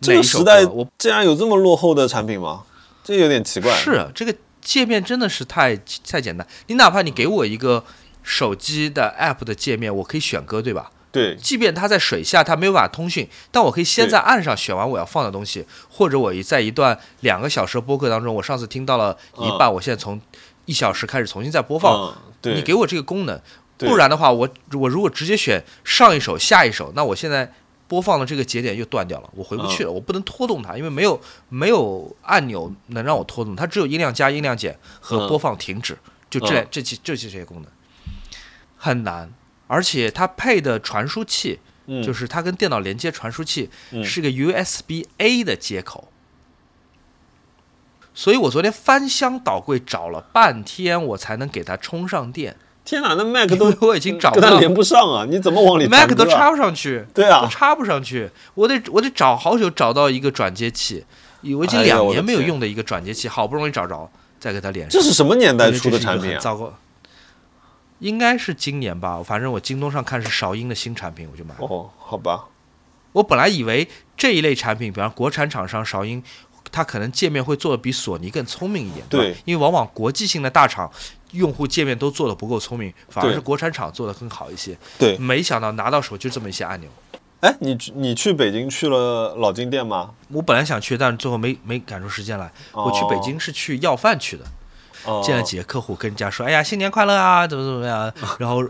[0.00, 2.62] 这个时代，我竟然有这么落后的产品吗？
[3.02, 3.74] 这有点奇怪。
[3.74, 4.32] 是啊这个
[4.62, 5.76] 界面真的是太
[6.08, 7.84] 太简单，你哪怕你给我一个
[8.22, 10.90] 手机的 app 的界面，我可以选歌，对吧？
[11.10, 20.18] 对，即便它在水下，它没有办法通讯，但我可以先在岸上选完我要放的东西，或者我一在一段两个小时的播客当中，我上次听到了一半，我现在从
[20.64, 23.38] 一小时开始重新再播放，嗯，对，你给我这个功能，
[23.76, 27.52] 不然的话，我我如果直接选上一首下一首，那我现在
[27.92, 31.20] 播放的这个节点又断掉了，我回不去了，我不能拖动它，因为没有
[31.50, 35.28] 没有按钮能让我拖动，它只有音量加、音量减和嗯。
[35.28, 35.98] 播放停止，
[36.30, 36.66] 就这嗯。
[36.70, 37.70] 这几这些这些功能。
[38.78, 39.30] 很难，
[39.66, 42.02] 而且它配的传输器嗯。
[42.02, 44.02] 就是它跟电脑连接传输器嗯。
[44.02, 46.08] 是个 USB A 的接口。
[48.14, 52.56] 所以我昨天翻箱倒柜找了半天，我才能给它充上电。
[52.84, 55.24] 天哪，那 Mac 都我已经找不到连不上啊！
[55.28, 61.04] 你怎么往里 Mac 都插不上去，对啊都插不上去，我得我得找好久找到一个转接器，
[61.56, 64.10] 我已经两年没有用的一个转接器，好不容易找着，
[64.40, 65.00] 再给它连上。
[65.00, 66.38] 这是什么年代出的产品啊？
[66.40, 66.74] 糟糕，
[68.00, 71.60] 应该是今年吧，反正我京东上看是韶音的新产品，我就买了。
[71.60, 72.46] 哦，好吧，
[73.12, 73.86] 我本来以为
[74.16, 76.22] 这一类产品，比方国产厂商韶音，
[76.70, 80.90] 它可能界面会做的比索尼更聪明一点，对因为往往国际性的大厂
[81.32, 84.76] 用户界面都做的不够聪明，反而是国产厂做的更好一些。
[84.98, 85.16] 对。
[85.18, 86.88] 没想到拿到手就这么一些按钮。
[87.40, 90.10] 哎，你你去北京去了老金店吗？
[90.28, 92.52] 我本来想去，但是最后没没赶出时间来。
[92.72, 94.44] 我去北京是去要饭去的，
[95.04, 98.12] 哦，见了几个客户，跟人家说：“哎呀，新年快乐啊，怎么怎么样。
[98.38, 98.64] ”然后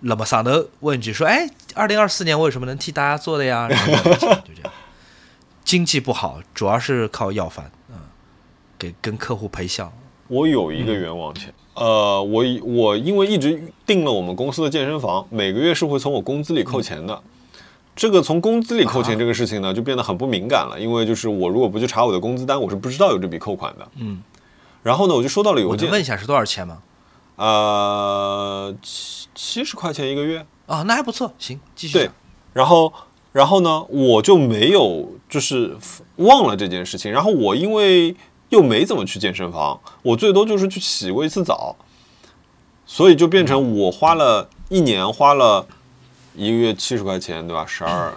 [0.00, 4.72] 那么嗓头问一句说：“哎，二零二四年我有什么能替大家做的呀？”然后就就这样。
[5.68, 7.96] 经济不好，主要是靠要饭，嗯，
[8.78, 9.92] 给跟客户赔笑。
[10.26, 17.22] 我有一个嗯冤枉钱，呃，我我因为一直订了我们公司的健身房，每个月是会从我工资里扣钱的。
[17.94, 23.86] 这个从工资里扣钱啊这个事情呢，就变得很不敏感了，因为就是我如果不去查我的工资单，我是不知道有这笔扣款的。
[23.96, 24.22] 嗯，
[24.82, 26.78] 然后呢，我就收到了邮件问，一下是多少钱吗？
[27.36, 32.10] 呃，七七十块钱一个月，啊，那还不错，行，继续对。
[32.54, 32.90] 然后，
[33.32, 35.76] 然后呢，我就没有就是
[36.16, 37.12] 忘了这件事情。
[37.12, 38.16] 然后我因为
[38.48, 41.76] 又没怎么去健身房，我最多就是去洗过一次澡，
[42.86, 45.66] 所以就变成我花了一年花了
[46.34, 47.66] 一个月七十块钱，对吧？
[47.66, 48.12] 十二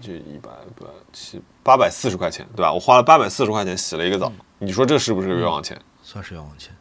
[0.00, 2.72] 就一百八七八百四十块钱，对吧？
[2.72, 5.76] 我花了八百四十块钱洗了一个澡，你说这是不是个冤枉钱？
[6.02, 6.72] 算是冤枉钱。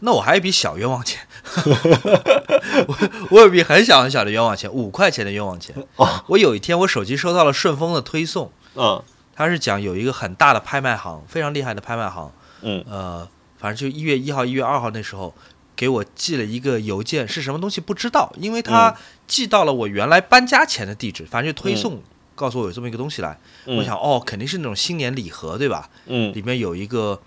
[0.00, 1.20] 那我还有一笔小冤枉钱，
[2.86, 2.96] 我
[3.30, 5.74] 我有笔很小很小的冤枉钱，五块钱的冤枉钱。
[5.96, 9.02] 哦我有一天我手机收到了顺丰的推送，嗯
[9.34, 12.32] 他是讲有一个很大的拍卖行，非常厉害的拍卖行，
[12.62, 13.28] 嗯呃，
[13.58, 15.34] 反正就一月一号、一月二号那时候
[15.74, 18.96] 给我寄了一个邮件，是什么东西不知道，因为他嗯
[19.26, 22.02] 寄到了我原来搬家前的地址，反正就推送
[22.34, 23.38] 告诉我有这么一个东西来。
[23.66, 25.90] 嗯我想，哦，肯定是那种新年礼盒，对吧？
[26.06, 27.20] 嗯里面有一个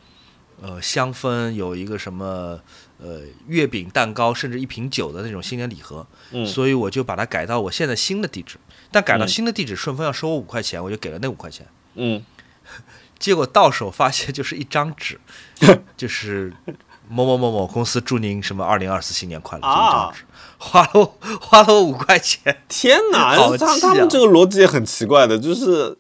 [0.62, 2.60] 呃香氛，有一个什么
[3.02, 8.58] 呃月饼、蛋糕，甚至一瓶酒的那种新年礼盒，嗯所以我就把它改到我现在新的地址。
[8.92, 11.66] 但改到嗯新的地址，顺丰要收我五块钱，我就给了那五块钱。
[11.96, 12.24] 嗯
[13.18, 15.20] 结果到手发现就是一张纸，
[15.98, 16.54] 就是
[17.10, 20.24] 某某某某公司祝您什么二零二四新年快乐，就一张纸，
[20.58, 22.64] 花了我 花了我五块钱。
[22.70, 25.98] 天哪，好他气啊他们这个逻辑也很奇怪的，就是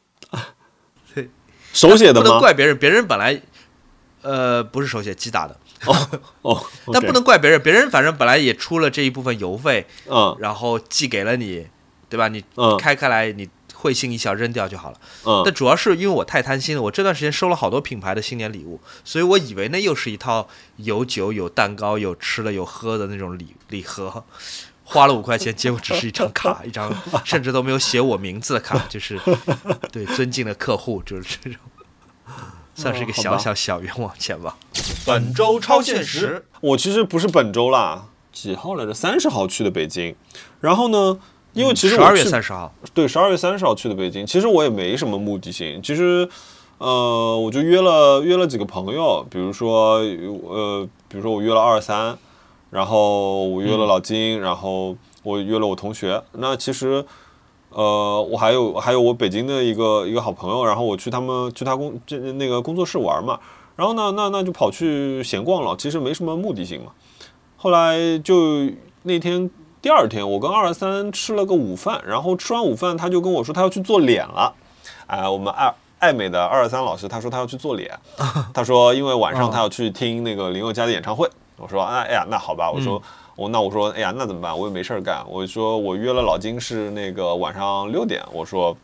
[1.13, 1.29] 对
[1.73, 2.39] 手写的不能？
[2.39, 3.41] 怪别人，别人本来
[4.21, 10.35] 呃不是手写机打的，哦哦， 但不能怪别人，别人反正本来也出了这一部分邮费，嗯。
[10.39, 11.67] 然后寄给了你，
[12.09, 12.27] 对吧？
[12.27, 12.77] 你嗯。
[12.77, 14.99] 开开来，你会心一笑扔掉就好了。
[15.25, 15.41] 嗯。
[15.45, 24.25] 但主要是因为我太贪心了，我这段时间收了好多品牌的新年礼物，所以我以为那又是一套有酒、有蛋糕、有吃的、有喝的那种礼礼盒，
[24.83, 26.91] 花了五块钱，结果只是一张卡， 一张
[27.23, 29.19] 甚至都没有写我名字的卡，就是
[29.91, 31.59] 对尊敬的客户，就是这种，
[32.79, 34.55] 算是一个小小小冤枉钱吧。
[35.05, 38.93] 本周超现实，我其实不是本周啦，几号来着？
[38.93, 40.15] 三十号去的北京，
[40.61, 41.19] 然后呢，
[41.51, 44.25] 因为其实十二月三十号，对，十二月三十号去的北京。
[44.25, 46.29] 其实我也没什么目的性，其实，
[46.77, 52.17] 呃，我就约了约了几个朋友，比如说，呃，比如说我约了二三，
[52.69, 56.23] 然后我约了老金，然后我约了我同学。
[56.31, 57.03] 那其实，
[57.69, 63.39] 呃，我还有还有我北京的一个一个好朋友，然后我去他们去他工这那个工作室玩嘛，
[63.75, 66.91] 然后呢，那那就跑去闲逛了，其实没什么目的性嘛。
[67.57, 68.67] 后来就
[69.03, 69.47] 那天
[69.81, 74.51] 第二天，我跟二三吃了个午饭，然后吃完午饭，他就跟我说他要去做脸了。
[75.05, 77.91] 哎、我们爱爱美的二三老师，他说他要去做脸，
[78.51, 81.29] 他说因为晚上他要去听那个林宥嘉的演唱会。
[81.57, 82.99] 我说哎哎呀，那好吧，我说。
[83.39, 84.59] 我那我说，哎呀，那怎么办？
[84.59, 85.23] 我也没事儿干。
[85.29, 88.75] 我说我约了老金是那个晚上六点，我说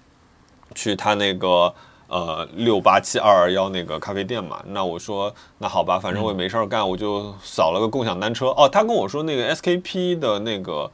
[0.74, 1.74] 去他那个
[2.08, 4.64] 呃六八七二二幺那个咖啡店嘛。
[4.68, 8.48] 那我说那好吧，反正我也没事儿干，我就扫了个共享单车。
[8.52, 10.90] 哦，他跟我说那个 SKP 的那个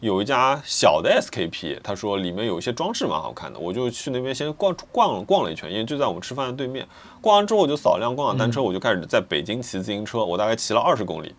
[0.00, 6.88] 有一家小的 SKP，他说里面有一些装饰蛮好看的，我就去那边先逛逛了逛了一圈，因为就在我们吃饭的对面。
[7.20, 11.34] 逛完之后我就扫辆共享单车，我就开始在北京骑自行车，我大概骑了二十公里。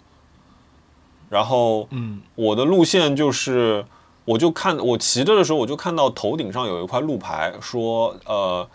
[1.36, 3.86] 然后，嗯，我的路线就是，
[4.24, 8.66] 我就看我骑着的时候，我就看到头顶上有一块路牌，说呃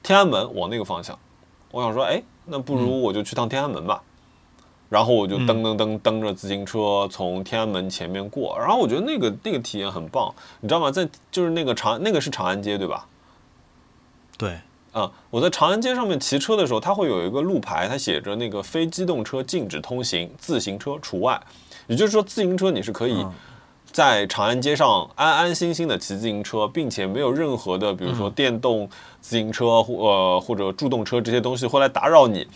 [0.00, 1.18] 天安门往那个方向。
[1.72, 4.00] 我想说，哎，那不如我就去趟天安门吧。
[4.88, 10.90] 然后我就蹬蹬蹬蹬着自行车从天安门前面过，然后我觉得那个那个体验很棒，你知道吗？
[10.90, 13.06] 在就是那个长那个是长安街对吧？
[14.36, 14.60] 对，
[14.92, 21.40] 啊、我在长安街上面骑车的时候，它会有一个路牌，它写着那个非机动车禁止通行，自行车除外。
[21.86, 23.32] 也就是说，自行车你是可以嗯
[23.92, 28.88] 在长安街上安安心心的骑自行车，并且没有任何的，比如说电动
[29.20, 32.46] 自行车或呃或者助动车这些东西会来打扰你，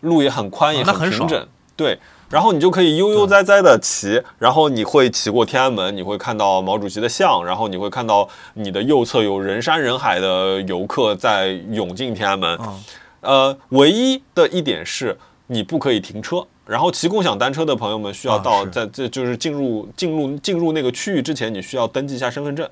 [0.00, 1.46] 路也很宽，也很平整。
[1.76, 12.58] 对，然后你就可以悠悠哉哉的骑，然后你会骑过天安门，你会看到毛主席的像，然后你会看到你的右侧有人山人海的游客在涌进天安门。
[12.60, 12.84] 嗯
[13.22, 15.16] 呃，唯一的一点是
[15.46, 16.44] 你不可以停车。
[16.66, 22.68] 然后骑共享单车的朋友们需要到在这就是进入进入进入那个区域之前，你需要登记一下身份证。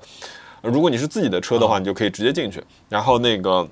[0.61, 2.63] 呃如果你是自己的车的话，你就可以直接进去。
[2.87, 3.67] 然后那个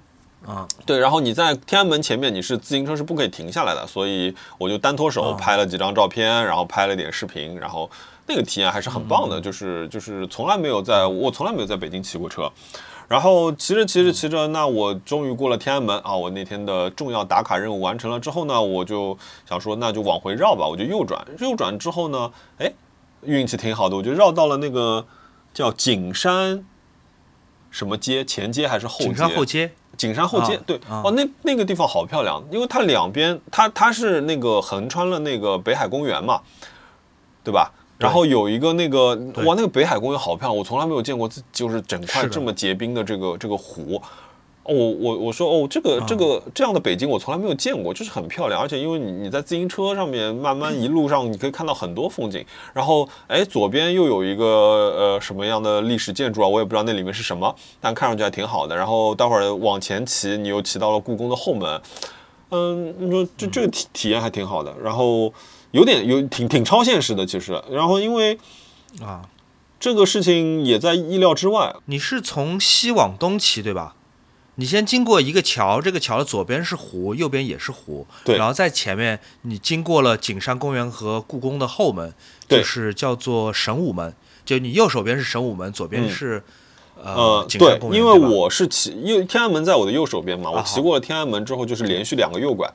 [0.45, 5.37] 啊，对，然后你在天安门前面，你是自行车是不可以停下来的，所以我就单脱手啊。
[5.39, 7.89] 拍了几张照片，然后拍了点视频，然后
[8.25, 12.51] 那个体验还是很棒的，就是就是从来没有在我从来没有在北京骑过车，
[13.09, 19.17] 然后骑着骑着骑着，那我终于过了天安门啊，我那天的重要打卡任务完成了之后呢，我就
[19.47, 22.71] 想说那就往回绕吧，我就右转，右转之后呢，哎，
[23.23, 25.03] 运气挺好的，我就绕到了那个
[25.51, 26.63] 叫景山
[27.71, 29.05] 什么街，前街还是后街？
[29.05, 31.01] 景山后街，景山后街，啊对，啊。
[31.03, 36.41] 哦，那那个地方好漂亮，因为它两边，它它是那个横穿了那个北海公园嘛，
[37.43, 37.71] 对吧？
[37.99, 38.05] 对。
[38.05, 39.09] 然后有一个那个，
[39.45, 44.01] 哇，那个北海公园好漂亮，我从来没有见过自，就是整块这么结冰的这个这个湖。
[44.63, 58.75] 哦，我我我说哦，这个这个这样的北京我从来没有见过，就是很漂亮，而且因为你你在自行车上面慢慢一路上你可以看到很多风景，然后哎左边又有一个呃什么样的历史建筑啊，我也不知道那里面是什么，但看上去还挺好的。
[58.75, 61.81] 然后待会儿往前骑，你又骑到了故宫的后门，
[62.51, 65.33] 嗯，你说这这个体体验还挺好的，然后
[65.71, 68.37] 有点有挺挺超现实的其实，然后因为
[69.01, 69.21] 啊，
[69.79, 73.95] 这个事情也在意料之外，你是从西往东骑对吧？
[74.55, 78.37] 你先经过一个桥，这个桥的左边是湖，右边也是湖，对。
[78.37, 82.13] 然后在前面你经过了景山公园和故宫的后门，
[82.47, 84.13] 就是叫做神武门，
[84.43, 86.09] 就你右手边是神武门，左边嗯。
[86.09, 86.43] 是、
[87.01, 92.69] 呃呃，景对山公，园，因为我是骑，因为天安门在我的右手边嘛，我啊骑过了天安门之后就是连续两个右拐，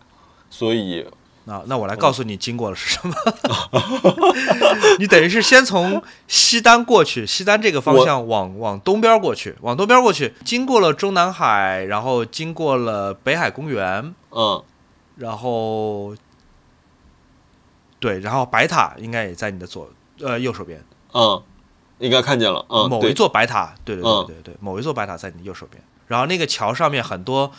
[0.49, 1.05] 所以
[1.47, 3.15] 啊，那我来告诉你经过了是什么。
[4.99, 14.63] 你等于是先从西单过去，西单这个方向往往东边过去，往东边过去，经过了中南海，然后经过了北海公园，嗯。
[15.17, 16.17] 然后
[18.01, 19.89] 对，然后白塔应该也在你的左
[20.21, 21.41] 呃右手边，嗯，
[21.99, 24.27] 应该看见了，嗯，某一，座白塔，对对对嗯。
[24.27, 27.53] 对对，某一座白塔在你的右手边，然后那个桥上面很多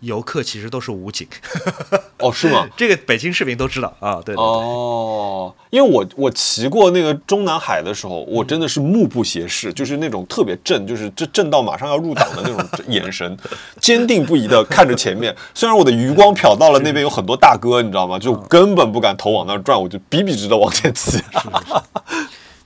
[0.00, 1.26] 游客其实都是武警，
[2.18, 2.68] 哦，是吗？
[2.76, 4.44] 这个北京市民都知道啊，对对对。
[4.44, 13.36] 哦，因为我我骑过那个中南海的时候，我真的是目不斜视，就是那种特别正，就是这正到马上要入党的那种眼神，
[13.80, 15.34] 坚定不移的看着前面。
[15.54, 18.18] 虽然我的余光瞟到了那边有很多大哥，你知道吗？
[18.18, 21.20] 就根本不敢头往那儿转，我就笔笔直的往前骑。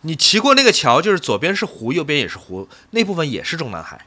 [0.05, 4.01] 你骑过那个桥，就是左边是湖，右边也是湖，那部分也是中南海，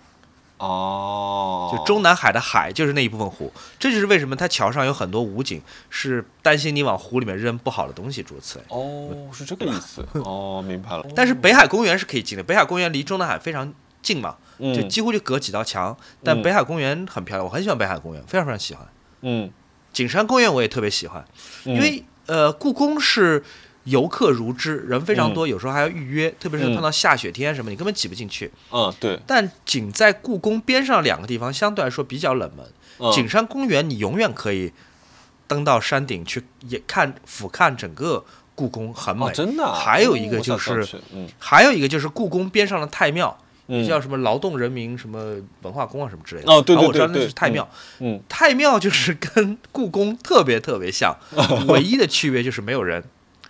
[0.65, 3.51] 哦，就中南海的海就是那一部分湖。
[3.79, 8.65] 这就是为什么它桥上有很多武警，是担心你往湖里面扔不好的东西，诸如此类。
[8.69, 10.05] 哦，是这个意思。
[10.25, 11.05] 哦，明白了。
[11.15, 15.95] 但是北海公园是可以进的，北海公园离中南海非常近嘛，就嗯几乎就隔几道墙。
[16.23, 18.87] 但嗯北海公园很漂亮，我很喜欢北海公园，非常非常喜欢。
[19.21, 19.51] 嗯，
[19.93, 21.25] 景山公园我也特别喜欢，
[21.63, 23.43] 因因为呃，故宫是
[23.85, 28.51] 游客如织，人非常嗯多，有时候还要预约，特别是嗯碰到下雪天什么，你根本挤不进去。
[28.71, 32.65] 嗯对，但仅在故宫边上两个地方相对来说比较冷门。
[32.99, 34.71] 嗯景山公园你永远可以
[35.47, 38.23] 登到山顶去也看俯瞰整个
[38.55, 39.25] 故宫，很美。
[39.25, 39.73] 哦真的啊。
[39.73, 43.37] 还有一个哦就是嗯还有一个就是故宫边上的太庙，
[43.67, 46.51] 嗯叫什么劳动人民什么文化宫啊什么之类的。
[46.51, 47.69] 哦对对然后我知道那对对是太庙。
[47.99, 51.13] 嗯太庙就是跟故宫特别特别像，
[51.67, 53.03] 唯一的区别就是没有人。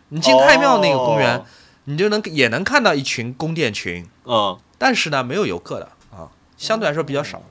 [0.10, 1.45] 你进太庙那个公园，哦
[1.86, 4.57] 你就能也能看到一群宫殿群，嗯。
[4.77, 6.27] 但是呢没有游客的啊，
[6.57, 7.41] 相对来说比较少。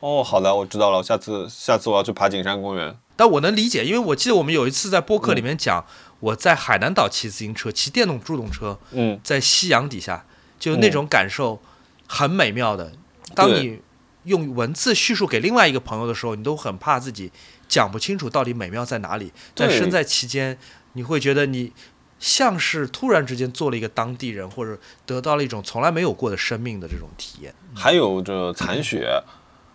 [0.00, 1.02] 哦，好的，我知道了。
[1.02, 2.96] 下次下次我要去爬景山公园。
[3.14, 5.84] 但我能理解，因为我记得我们有一次在播客里面讲，
[6.20, 10.24] 我在海南岛骑自行车，骑电动助动车，嗯在夕阳底下，
[10.58, 11.60] 就那种感受
[12.06, 12.92] 很美妙的。
[13.34, 13.80] 当你
[14.24, 17.30] 用文字叙述给另外一个朋友的时候，你都很怕自己
[17.68, 19.32] 讲不清楚到底美妙在哪里。
[19.54, 20.58] 但身在其间，
[20.94, 21.72] 你会觉得你
[22.18, 27.54] 像是突然之间做了一个当地人，或者得到了一种从来没有过的生命的这种体验。
[27.74, 29.22] 还有这残雪，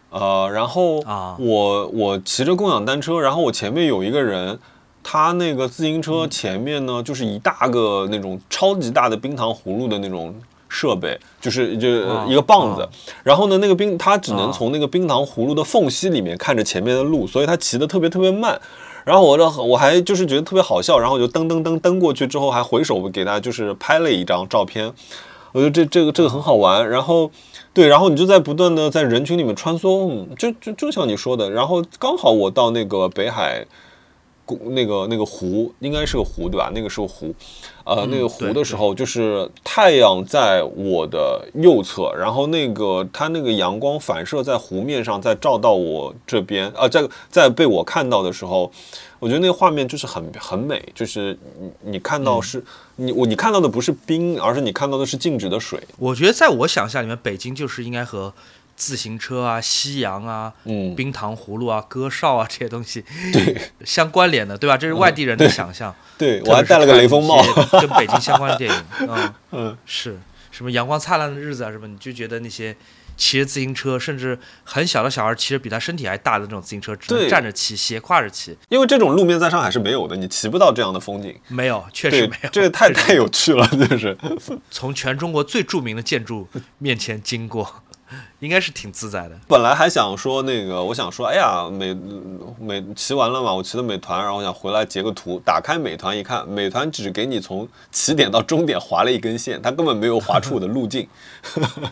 [0.10, 1.38] 呃，然后啊。
[1.40, 4.60] 我我骑着共享单车，然后我前面有一个人，
[5.02, 10.35] 他那个自行车前面呢，就是一大个那种超级大的冰糖葫芦的那种
[10.68, 12.81] 设备，就是就啊一个棒子。
[12.81, 12.90] 啊，
[13.23, 14.52] 然后呢，那个冰他只能啊。
[14.52, 18.60] 从那个冰糖葫芦的缝隙里面看着前面的路，所以他骑得特别特别慢。
[19.05, 24.93] 然后我这我还就是觉得特别好笑，然后我就噔噔噔蹬过去之后，还回首给他就是拍了一张照片，
[25.51, 26.89] 我觉得这这个这个很好玩。
[26.89, 27.30] 然后
[27.73, 33.65] 对，然后你就在不断的在人群里面穿梭，就就就像你说的，然后刚好我到那个北海。
[34.45, 36.72] 公那个那个湖应该是个湖对吧？
[36.74, 37.34] 那个是个湖，
[37.86, 48.72] 呃，嗯那个湖的时候，就是太阳在我的右侧，然后那个它那个阳光反射在湖面上，再照到我这边，啊，在在被我看到的时候，
[49.20, 52.64] 我觉得那个画面就是很很美，就是你你看到是、
[52.98, 58.34] 你我你看到的不是冰，而是你看到的是静止的水，我觉得在我想象里面，北京就是应该和
[58.85, 63.03] 自行车啊、夕阳啊、嗯，冰糖葫芦啊、歌哨啊这些东西
[63.85, 64.76] 相关联的，对吧？
[64.76, 65.95] 这是外地人的想象。
[66.18, 67.41] 对我还戴了个雷锋帽。
[67.80, 70.19] 跟北京相关的电影， 嗯，嗯，是。
[70.51, 72.76] 什么阳光灿烂的日子啊什么，你就觉得那些
[73.18, 84.15] 骑着自行车，甚至很小的小孩骑着比他身体还大的那种自行车，只能站着骑，斜挎着骑，因为这种路面在上海是没有的，你骑不到这样的风景，没有，确实没有，，这个太太有趣了，就是。
[84.69, 86.47] 从全中国最著名的建筑
[86.77, 87.82] 面前经过，
[88.40, 89.38] 应该是挺自在的。
[89.48, 91.94] 本来还想说那个，我想说，哎呀，美
[92.60, 101.07] 美骑完了嘛，我骑的美团，然后我想回来截个图，打开美团一看，美团只给你从起点到终点划了一根线，它根本没有划出我的路径，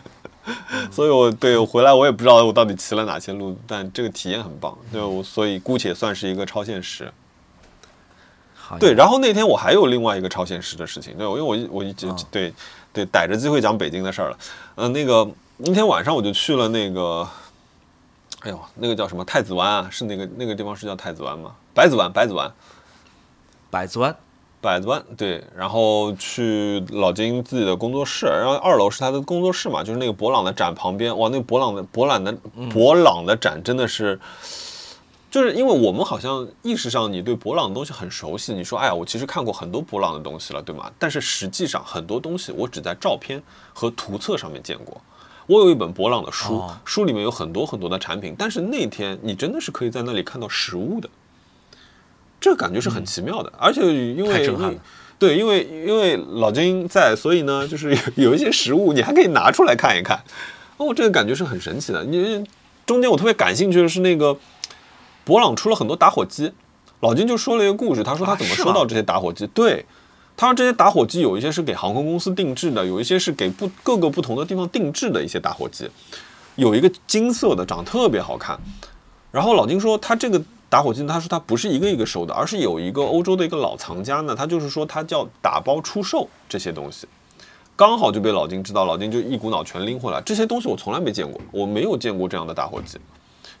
[0.90, 7.12] 所以我对我回来我也不知道我到底骑了哪些路，但这个体验很棒，对我所以姑且算是一个超现实。
[8.80, 11.92] 对，然后那天我还有另外一个超现实的事情，对，因为我一我一
[12.30, 12.50] 对
[12.90, 14.38] 对逮着机会讲北京的事儿了。
[14.76, 15.28] 嗯、那个
[15.58, 17.28] 那天晚上我就去了那个
[18.40, 19.88] 哎呦，那个叫什么太子湾啊？
[19.90, 21.54] 是那个那个地方是叫太子湾吗？
[21.72, 22.52] 百子湾，百子湾，
[23.70, 24.16] 百子湾，
[24.60, 25.44] 百子湾，对。
[25.56, 31.16] 然后去老金自己的工作室，然后二楼是他的工作室嘛，就是那个博朗的展旁边。
[31.16, 32.32] 哇，那个博朗的博朗的
[32.72, 34.18] 博朗的展真的是，
[35.30, 40.90] 就是因为我们好像意识上你对博朗的东西很熟悉，你说哎呀，我其实看过很多博朗的东西了，对吗？
[40.98, 43.40] 但是实际上很多东西我只在照片
[43.72, 45.00] 和图册上面见过。
[45.46, 46.76] 我有一本博朗的书，哦。
[46.84, 51.08] 书里面有很多很多的产品，但是那天你真的是可以在那里看到实物的，
[52.40, 53.80] 这个感觉是很奇妙的，而且
[54.14, 54.80] 因为太震撼了。
[55.18, 60.22] 对，因为因为老金在，所以呢， 就是有有一些实物你还可以拿出来看一看，
[60.76, 62.04] 哦，这个感觉是很神奇的。
[62.04, 62.44] 你
[62.84, 64.36] 中间我特别感兴趣的是那个
[65.24, 66.52] 博朗出了很多打火机，
[67.00, 69.84] 老金就说了一个故事，他说他怎么收到这些打火机，对。
[70.42, 75.88] 他说这些打火机有一些是给航空公司定制的，有一些是给不各个不同的地方定制的一些打火机，
[76.56, 78.58] 有一个金色的，长特别好看。
[79.30, 87.06] 然后老金说他这个打火机，他说他不是一个一个收的，而是有一个欧洲的一个老藏家呢，他就是说他叫打包出售这些东西，
[87.76, 90.20] 刚好就被老金知道，老金就一股脑全拎回来。
[90.22, 92.98] 这些东西我从来没见过，我没有见过这样的打火机，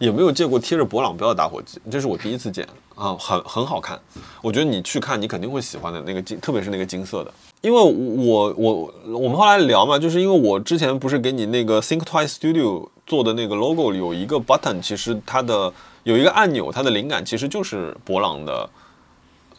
[0.02, 2.66] 也没有见过贴着博朗标的打火机，这是我第一次见
[2.96, 3.96] 啊，很很好看。
[4.42, 7.32] 我觉得你去看，你肯定会喜欢的那个金，特别是那个金色的。
[7.60, 15.72] 因为我我我们后来聊嘛，就是因为我之前不是给你那个 Think Twice Studio 做的那个 logo 里有一个 button，其实它的
[16.02, 18.68] 有一个按钮，它的灵感其实就是博朗的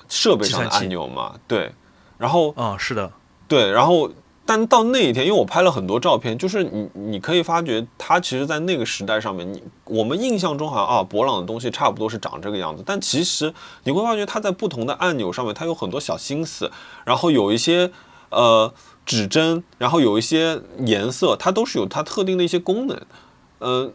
[0.10, 1.72] 设备上的按钮嘛，对。
[2.18, 3.10] 然后嗯，是的，
[3.48, 4.10] 对，然后
[4.46, 13.54] 但到那一天，因为我拍了很多照片，就是你你可以发觉，它其实，在那个时代上面，你我们印象中好像啊，博朗的东西差不多是长这个样子，但其实
[13.84, 16.70] 你会发觉，它在不同的按钮上面，它有很多小心思，
[17.06, 17.92] 然后有一些
[18.30, 18.74] 呃
[19.06, 23.02] 指针，然后有一些颜色，它都是有它特定的一些功能，
[23.60, 23.92] 呃。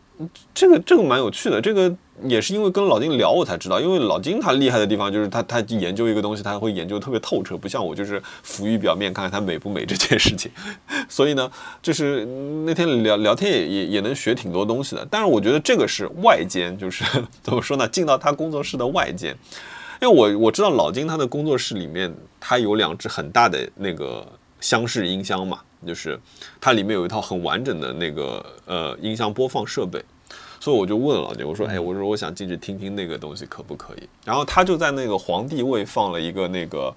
[0.52, 1.94] 这个这个蛮有趣的，这个
[2.24, 10.50] 也是因为跟老金聊我才知道，因为老金他厉害的地方就是他他研究一个东西，他会研究特别透彻，不像我就是浮于表面看看它美不美这件事情。
[11.08, 11.50] 所以呢，
[11.80, 12.24] 就是
[12.64, 15.06] 那天聊聊天也也也能学挺多东西的。
[15.10, 17.04] 但是我觉得这个是外间，就是
[17.42, 19.36] 怎么说呢，进到他工作室的外间。
[20.00, 24.24] 因为我我知道老金他的工作室里面，他有两只很大的那个
[24.60, 26.18] 箱式音箱嘛，就是
[26.60, 30.00] 它里面有一套很完整的那个呃音箱播放设备。
[30.68, 34.06] 所以我就问老金，我说，哎，我说我想进去听听那个东西可不可以？
[34.22, 36.94] 然后他就在那个皇帝位放了一个那个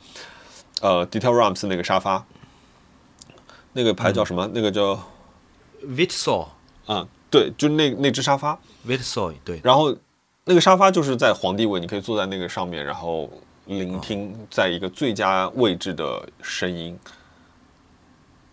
[0.82, 2.26] 呃 Detail Rams 那个沙发，
[3.72, 4.46] 那个牌叫什么？
[4.54, 5.02] 那个叫
[5.86, 6.48] Vitsoy
[6.86, 8.60] 啊，对，就那那只沙发。
[8.86, 9.96] Vitsoy 对，然后
[10.44, 13.30] 那个沙发就是在皇帝位，你可以坐在那个上面，然后
[13.68, 17.00] 聆听在一个最佳位置的声音。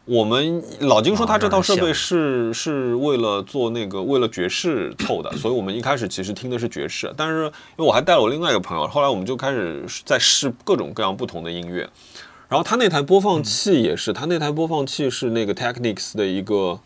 [0.09, 11.87] 我们老金说他这套设备是是为了做那个为了爵士凑的，所以我们一开始其实听的是爵士，但是因为我还带了我另外一个朋友，后来我们就开始在试各种各样不同的音乐。
[12.49, 16.81] 然后他那台播放器也是，他那台播放器是那个 Technics 的一个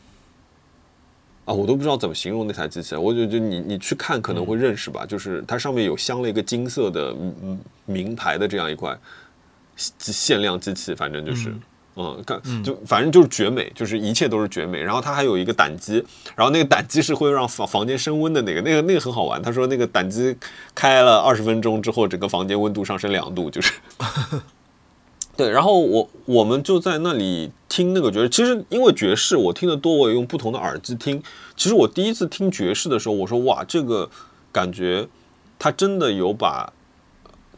[1.45, 8.99] 啊，我都不知道怎么形容那台机器，我就就你你去看可能会认识吧，就是它上面有镶了一个金色的嗯嗯名牌的这样一块
[9.77, 11.51] 限限量机器，反正就是。
[11.51, 11.61] 嗯，
[12.27, 14.83] 看就反正就是绝美，就是一切都是绝美。
[14.83, 16.05] 然后它还有一个胆机，
[16.35, 19.43] 然后那个胆机是会让房房间升温的那个，那个那个很好玩。
[19.43, 20.35] 他说那个胆机
[20.75, 23.73] 开了二十分钟之后，整个房间温度上升两度，就是。
[25.37, 28.29] 对，然后我我们就在那里听那个爵士。
[28.29, 31.23] 其实因为爵士我听得多，我也用不同的耳机听。
[31.57, 34.09] 其实我第一次听爵士的时候，我说哇，这个
[34.51, 35.09] 感觉
[35.59, 36.73] 它真的有把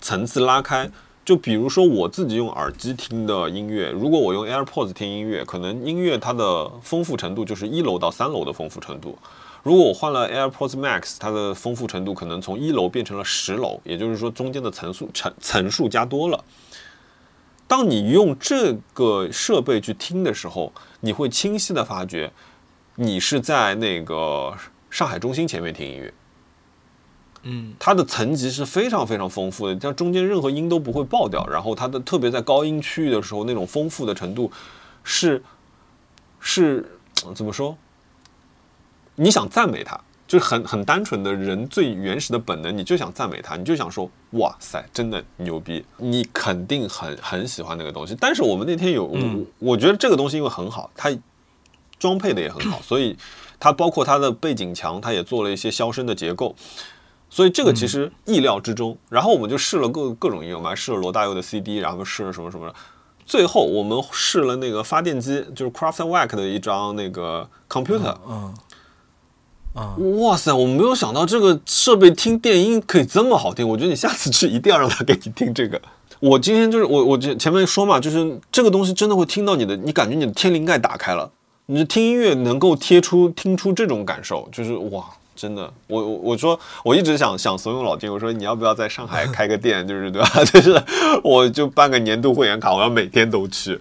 [0.01, 0.89] 层次拉开。
[1.25, 9.19] 就比如说我自己用耳机听的音乐，如果我用 AirPods 听音乐，可能音乐它的丰富程度就是一楼到三楼的丰富程度。
[9.63, 16.45] 如果我换了 AirPods Max，它的丰富程度可能从一楼变成了十楼，也就是说中间的层数层层数加多了。
[17.67, 20.71] 当你用这个设备去听的时候，
[21.01, 22.31] 你会清晰的发觉，
[22.97, 24.55] 你是在那个
[24.91, 26.13] 上海中心前面听音乐。
[27.45, 34.51] 嗯，它的层级是非常非常丰富的，像中间任何音都不会爆掉，然后它的特别在高音区域的时候，那种丰富的程度
[35.03, 35.43] 是
[36.41, 36.99] 是
[37.35, 37.77] 怎么说？
[39.16, 48.16] 你想赞美它，就是很很单纯的人最原始的本能，你就想赞美它，你就想说哇塞，真的牛逼，你肯定很很喜欢那个东西。
[48.19, 51.16] 但是我们那天有，嗯我我觉得这个东西因为很好，它
[51.99, 53.16] 装配的也很好，所以
[53.61, 56.57] 它包括它的背景墙，它也做了一些消声的结构。
[57.35, 58.97] 所以这个其实意料之中。
[59.09, 62.74] 然后我们就试了各各种音乐，我们还试了罗大佑的 CD，然后试了什么什么的。
[63.27, 68.15] 最后我们试了那个发电机，就是 Craft and Wack 的一张那个 computer。
[68.28, 68.55] 嗯，
[69.74, 73.69] 啊、哇塞，我没有想到这个设备听电音可以这么好听。
[73.69, 75.82] 我觉得你下次去一定要让他给你听这个。
[76.20, 81.28] 我今天就是我我前前面说嘛，就是这个东西真的会听到你的，你感觉你的天灵盖打开了，
[81.66, 85.05] 你的听音乐能够贴出听出这种感受，就是哇，
[85.36, 90.28] 真的，我我我说我一直想想怂恿老金，我说你要不要在上海开个店，就是对吧？
[90.44, 90.82] 就是
[91.23, 93.81] 我就办个年度会员卡，我要每天都去。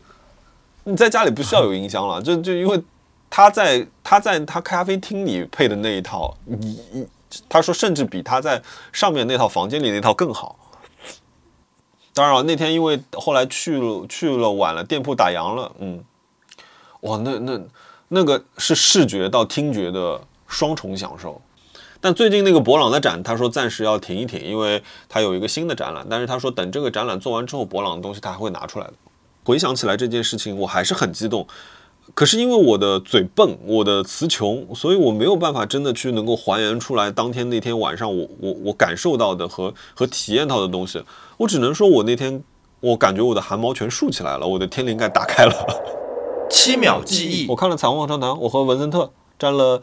[0.83, 2.81] 你在家里不需要有音箱了，就就因为
[3.29, 7.07] 他在他在他咖啡厅里配的那一套，你你
[7.47, 8.61] 他说甚至比他在
[8.91, 10.57] 上面那套房间里那套更好。
[12.15, 16.03] 当然了，那天因为后来去了去了晚了，店铺打烊了，嗯，
[17.01, 17.59] 哇，那那
[18.09, 20.21] 那个是视觉到听觉的
[20.53, 21.41] 双重享受。
[21.99, 26.05] 但最近那个博朗的展，他说暂时要停一停，因为他有一个新的展览。
[26.09, 28.93] 但是他说等这个展览做完之后，博朗的东西他还会拿出来的。
[29.45, 31.47] 回想起来这件事情，我还是很激动。
[32.13, 41.01] 可是因为我的嘴笨，我的词穷，所以我没有办法真的去能够还原出来当天那天晚上我我我感受到的和和体验到的东西。
[41.37, 42.43] 我只能说我那天
[42.81, 45.53] 我感觉我的汗毛全竖起来了，我的天灵盖打开了。
[46.49, 49.09] 七秒记忆我，看了彩虹合唱团，我和文森特
[49.39, 49.81] 占了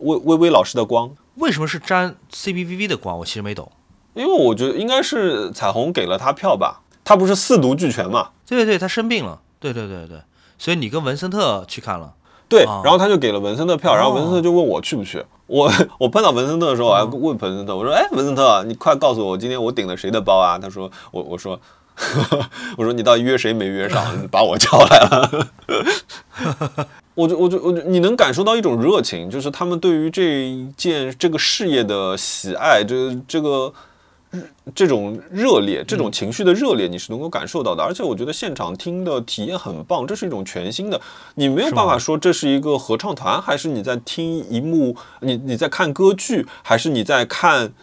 [0.00, 3.18] 微微微老师的光，为什么是沾 CPVV 的光？
[3.18, 3.70] 我其实没懂。
[4.14, 8.30] 因为我觉得应该是彩虹给了他票吧，他不是四毒俱全嘛。
[8.46, 9.40] 对对对，他生病了。
[9.60, 10.20] 对对对对，
[10.58, 12.14] 所以你跟文森特去看了。
[12.48, 15.24] 对，啊然后他就给了文森特票，然后文森特就问我去不去。
[15.46, 21.60] 我我碰到文森特的时候，我还问文森特，我说：“哎，文森特，你快告诉我，今天我顶了谁的包啊？”他说：“我我说
[22.76, 25.48] 我说你到底约谁没约上， 把我叫来了。
[27.14, 33.70] ”我就我就我就你能感受到一种热情，就是他们对于这一件这个事业的喜爱，这这个
[34.74, 37.82] 这种热烈，这种情绪的热烈，你是能够感受到的。
[37.82, 40.98] 而且我觉得现场听的体验很棒，这是一种全新的，
[41.34, 47.74] 你没有办法说这是一个合唱团，还是你在听一幕，你你在看歌剧，还是你在看。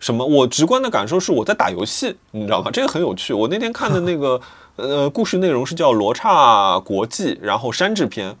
[0.00, 0.24] 什么？
[0.24, 2.70] 我直观的感受是我在打游戏，你知道吗？
[2.72, 3.32] 这个很有趣。
[3.32, 4.40] 我那天看的那个
[4.76, 8.34] 呃故事内容是叫《罗刹国际》，然后山治篇。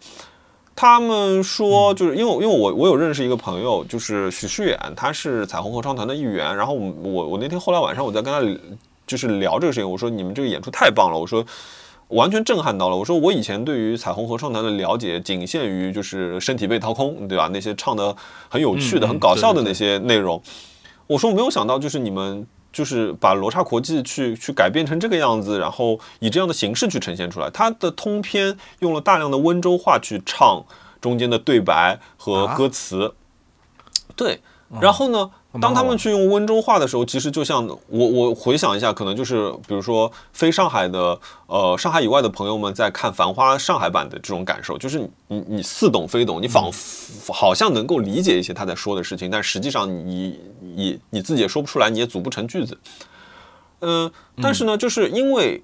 [0.74, 6.56] 他们说，就是因为因为我我有认识一个朋友，就是许世远，他是彩虹合唱团的一员。
[6.56, 8.60] 然后我我我那天后来晚上我在跟他
[9.06, 11.44] 就是聊这个事情，我说你们这个演出太棒了，我说
[12.08, 12.96] 完全震撼到了。
[12.96, 17.50] 我说我以前对于彩虹合唱团的了解仅限于就是身体被掏空，对吧？
[17.52, 18.16] 那些唱的
[18.48, 20.40] 很有趣的、很搞笑的那些内容。
[21.10, 27.50] 我说我没有想到，就是你们就是把罗刹国际去去改变成这个样子，然后以这样的形式去呈现出来。
[27.50, 30.64] 它的通篇用了大量的温州话去唱
[31.00, 33.12] 中间的对白和啊歌词。
[34.14, 34.40] 对，
[34.80, 35.28] 然后呢，
[35.60, 52.78] 当他们去用温州话的时候，其实就像我我回想一下，可能就是比如说非上海的呃上海以外的朋友们在看《繁花》上海版的这种感受，就是你你你似懂非懂，你仿佛好像能够理解一些他在说的事情，但实际上你你你自己也说不出来，你也组不成句子。
[53.80, 55.62] 嗯、但是呢，就是因为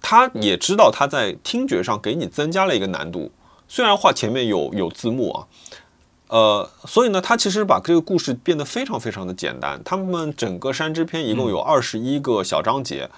[0.00, 3.30] 他也知道他在听觉上给你增加了一个难度，
[3.68, 5.46] 虽然话前面有有字幕啊，
[6.28, 9.80] 呃，所以呢，他其实把这个故事变得非常非常的简单。
[9.84, 13.08] 他们整个山之篇一共有二十一个小章节，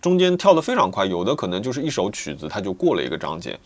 [0.00, 3.58] 中间跳得非常快，有的可能就是一首曲子，它就过了一个章节。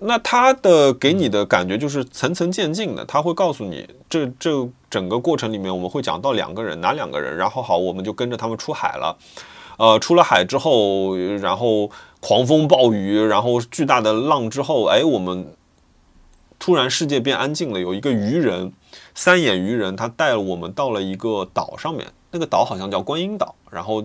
[0.00, 9.16] 那他的给你的感觉就是层层渐进的，他会告诉你这这整个过程里面我们会讲到两个人，哪两个人，然后好，我们就跟着他们出海了。
[9.76, 11.90] 呃，出了海之后，然后
[12.20, 15.52] 狂风暴雨，然后巨大的浪之后，哎，我们
[16.58, 17.80] 突然世界变安静了。
[17.80, 18.72] 有一个鱼人，
[19.14, 23.54] 三眼鱼人，他带了我们到了一个岛上面，那个岛好像叫观音岛。
[23.70, 24.04] 然后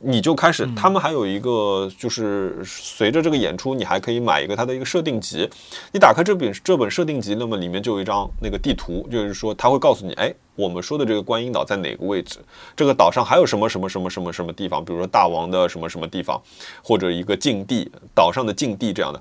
[0.00, 5.50] 你就开始，他们还有一个就是随着这个演出，你还可以买一个它的一个设定集。
[5.92, 12.38] 你打开这本这本设定集，那么里面就有一张那个地图，就是说他会告诉你，哎，我们说的这个观音岛在哪个位置？
[12.76, 14.84] 这个岛上还有什么什么什么什么什么地方？
[14.84, 16.40] 比如说大王的什么什么地方，
[16.80, 19.20] 或者一个禁地，岛上的禁地这样的。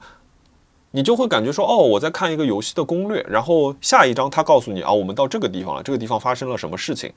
[0.98, 7.14] 你就会感觉说，哦，我在看一个游戏的攻略，然后下一章他告诉你啊，我们到这个地方了，这个地方发生了什么事情，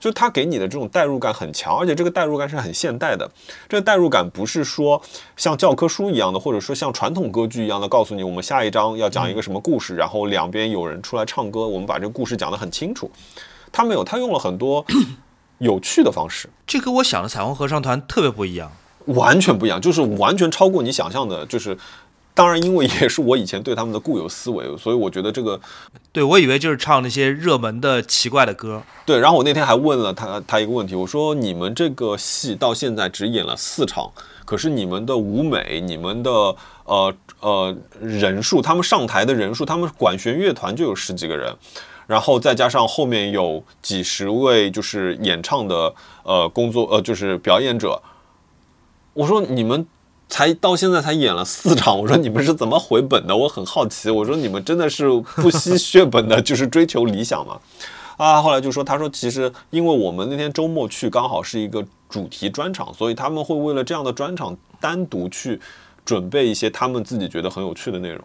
[0.00, 3.30] 就他给你的这种代入感很强，而且这个代入感是很现代的。
[3.68, 5.00] 这个代入感不是说
[5.36, 13.08] 像教科书一样的，或者说像传统歌剧一样的，告诉你我们下一章要讲一个什么故事，然后两边有人出来唱歌，我们把这个故事讲得很清楚。
[13.70, 14.84] 他没有，他用了很多
[15.58, 16.50] 有趣的方式。
[16.66, 18.72] 这跟我想的彩虹合唱团特别不一样。
[19.06, 21.78] 完全不一样，就是完全超过你想象的，就是。
[22.34, 25.60] 当然，因为也是我以前对他们的固有思维，所以我觉得这个
[26.12, 28.82] 对我以为就是唱那些热门的奇怪的歌。
[29.04, 29.18] 对。
[29.18, 34.10] 然后我那天还问了他他一个问题，我说你们这个戏到现在只演了四场，
[34.46, 36.30] 可是你们的舞美、你们的
[36.84, 41.54] 呃呃人数，他们上台的人数，他们管弦乐团就有十几个人。
[42.06, 45.94] 然后再加上后面有几十位就是演唱的
[46.24, 48.02] 呃工作呃就是表演者，
[49.12, 49.86] 我说你们
[50.32, 53.36] 才到现在才演了四场，我说你们是怎么回本的？
[53.36, 55.06] 我很好奇，我说你们真的是
[55.36, 57.60] 不惜血本的， 就是追求理想吗？
[58.16, 65.60] 啊，后来就说，他说其实因为我们那天周末去刚好是一个主题专场，所以他们会为了这样的专场单独去
[66.02, 68.24] 准备一些他们自己觉得很有趣的内容，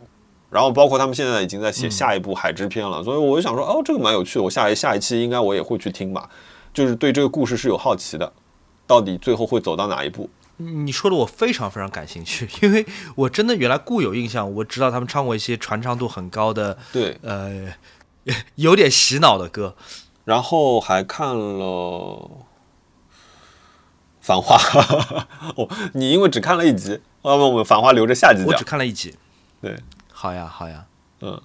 [0.50, 6.30] 然后包括他们现在已经在写下一部海之篇了，所以我就想说，哦，这个蛮有趣的，我下一下一期应该我也会去听吧，
[6.74, 8.32] 就是对这个故事是有好奇的，
[8.88, 10.30] 到底最后会走到哪一步？
[10.58, 12.86] 你说的我非常非常感兴趣，因为
[13.16, 17.74] 我真的原来固有印象，我知道他们唱过一些传唱度很高的，对，呃。
[18.56, 19.78] 有点洗脑的歌，
[20.26, 21.64] 然后还看了
[24.20, 24.58] 《繁花
[25.56, 28.48] 》哦，你因为只看了一集，要不我们《繁花》留着下集讲。
[28.48, 29.16] 我只看了一集，
[29.62, 29.78] 对，
[30.12, 30.88] 好呀，好呀，
[31.22, 31.42] 嗯，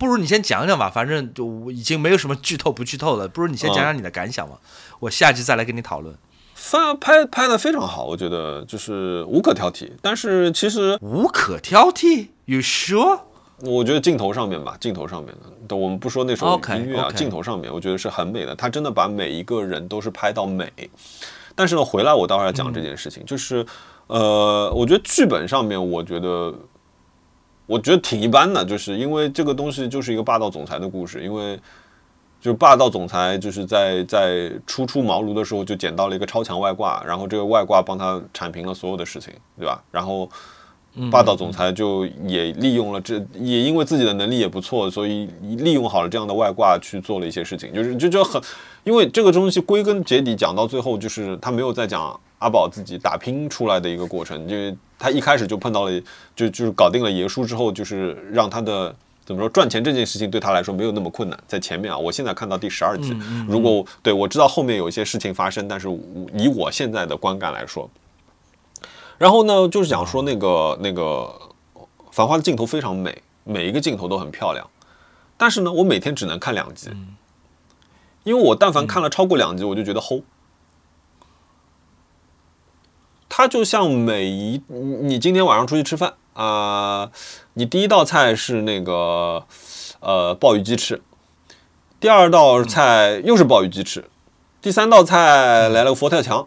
[0.00, 4.58] 不如你先讲讲吧，反正就已经没有什么剧透不剧透了，不如你先讲讲你的感想吧，
[4.98, 6.18] 我下集再来跟你讨论。
[6.70, 13.18] 翻拍拍的非常好，我觉得就是无可挑剔，但是其实无可挑剔，You sure？
[13.62, 15.34] 我觉得镜头上面吧，镜头上面
[15.66, 18.54] 的，我们不说那首音乐啊，镜头上面，我觉得是很美的。
[18.54, 20.72] 他真的把每一个人都是拍到美。
[21.56, 23.66] 但是呢，回来我待会儿要讲这件事情，就是，
[24.06, 26.54] 呃，我觉得剧本上面，我觉得，
[27.66, 31.58] 我觉得挺一般的，就是因为这个东西就是一个霸道总裁的故事，因为
[32.40, 39.82] 就是霸道总裁就是在在初出茅庐的时候就捡到了一个超强外挂，然后这个外挂帮他铲平了所有的事情，对吧？
[39.90, 40.28] 然后。
[41.08, 48.42] 霸道总裁就也利用了这，也因为自己的能力也不错，所以利用好了这样的外挂去做了一些事情，就是就就很，
[48.82, 56.02] 因为这个东西归根结底讲到最后，就是他没有在讲阿宝自己打拼出来的一个过程，就是他一开始就碰到了，
[56.34, 58.92] 就就是搞定了爷叔之后，就是让他的
[59.30, 61.38] 怎么说赚钱这件事情对他来说没有那么困难。
[61.46, 63.16] 在前面啊，我现在看到第十二集，
[63.46, 65.86] 如果对我知道后面有一些事情发生，但是
[66.34, 67.88] 以我现在的观感来说。
[69.18, 71.32] 然后呢，就是讲说那个那个
[72.10, 74.68] 《繁花》的镜头非常美，每一个镜头都很漂亮。
[75.36, 76.90] 但是呢，我每天只能看两集，
[78.24, 80.24] 因为我但凡看了超过两集，我就觉得齁。
[83.40, 87.10] 它就像每一你今天晚上出去吃饭啊，
[87.54, 89.46] 你第一道菜是那个
[90.00, 91.00] 呃鲍鱼鸡翅，
[91.98, 94.04] 第二道菜又是鲍鱼鸡翅，
[94.60, 96.46] 第三道菜来了个佛跳墙，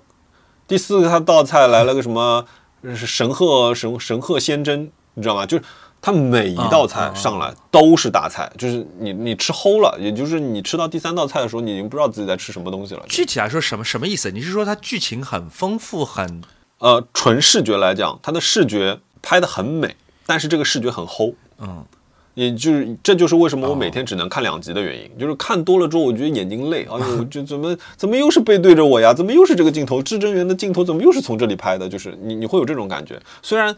[0.68, 2.46] 第四个道菜来了个什么？
[2.84, 5.48] 是神鹤神神鹤仙珍，你知道吗？
[5.48, 5.64] 就是
[6.00, 13.04] 它每一道菜上来都是大菜，就是你你吃齁了，也就是你吃到第三道菜的时候，你已经不知道自己在吃什么东西了。
[13.10, 14.30] 具体来说，什么什么意思？
[14.30, 16.44] 你是说它剧情很丰富，很
[16.84, 19.96] 呃，纯视觉来讲，它的视觉拍的很美，
[20.26, 21.86] 但是这个视觉很齁，嗯。
[22.34, 25.10] 也就是，这就是为什么我每天只能看两集的原因。
[25.18, 26.82] 就是看多了之后，我觉得眼睛累。
[26.92, 29.14] 哎呦， 这怎么怎么又是背对着我呀？
[29.14, 30.02] 怎么又是这个镜头？
[30.02, 31.88] 至真园的镜头怎么又是从这里拍的？
[31.88, 33.22] 就是你你会有这种感觉。
[33.42, 33.74] 虽然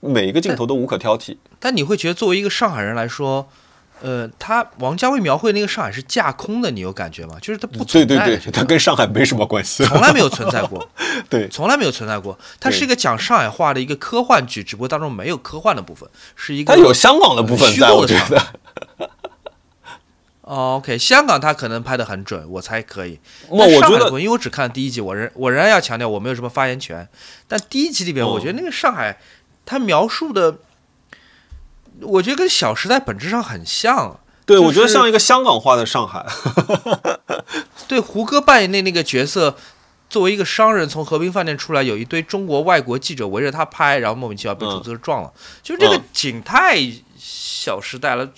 [0.00, 3.46] 每一个镜头都无可挑剔，但你会觉得作为一个上海人来说。
[4.02, 7.36] 呃，他王家卫描绘那个上海是架空的，你有感觉吗？
[7.40, 10.90] 就是它不存在，对对对，它跟上海没什么关系， 从来没有存在过，
[11.30, 12.36] 对，从来没有存在过。
[12.58, 19.08] 它是一个讲上海话的一个科幻剧，只不过当中没有科幻的部分，是一个它有香港的部分在，我觉得。
[20.40, 23.20] OK，香港他可能拍的很准，我才可以。
[23.52, 27.08] 那我觉得，因为我只看第一集，我仍我仍然要强调我没有什么发言权。
[27.46, 29.16] 但第一集里边，我觉得那个上海，
[29.64, 30.56] 他描述的。
[32.02, 36.26] 我觉得跟《小时代》本质上很像，对我觉得像一个香港化的上海。
[37.88, 39.56] 对，胡歌扮演那那个角色，
[40.08, 46.76] 作为一个商人从和平饭店出来，有一堆中国外国记者围着他拍，然后莫名其妙被出租车撞了，就这个景太
[47.18, 48.28] 《小时代》了。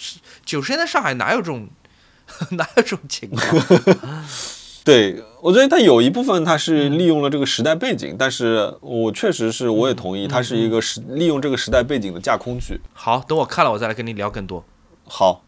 [0.44, 1.68] 九十年代上海哪有这种
[2.50, 3.42] 哪有这种情况？
[4.84, 12.78] 对，我觉得它有一部分它是利用了这个时代背景，但是我确实是我也同意，它是一个时利用这个时代背景的架空剧。
[12.92, 14.62] 好，等我看了，我再来跟你聊更多。
[15.06, 15.42] 好，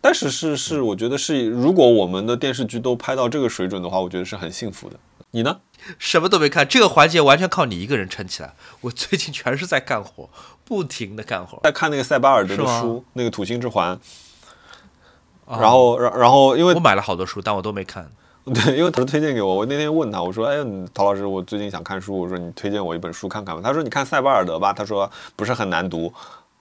[0.00, 4.96] 但是是是，我觉得是，如果我们的电视剧都拍到这个水准的话，我觉得是很幸福的。
[5.32, 5.58] 你呢？
[5.98, 8.54] 什么都没看，这个环节完全靠你一个人撑起来。
[8.82, 10.30] 我最近全是在干活，
[10.64, 13.96] 不停的干活，在看那个塞巴尔德的书，那个《土星之环》。
[15.48, 18.08] 然后，然然后，因为我买了好多书，但我都没看。
[18.54, 20.56] 对，因为他推荐给我，我那天问他，我说：“哎，
[20.94, 26.12] 陶老师，我最近想看书，我说你推荐我一本书看看吧。”他说：“你看塞巴尔德吧。”他说：“不是很难读。”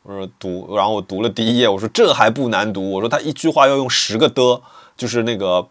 [0.03, 4.61] 我说：“读。”然后我读了第一页，我说：“这还不难读。”我说：“他一句话要用十个的，
[4.97, 5.65] 就是那个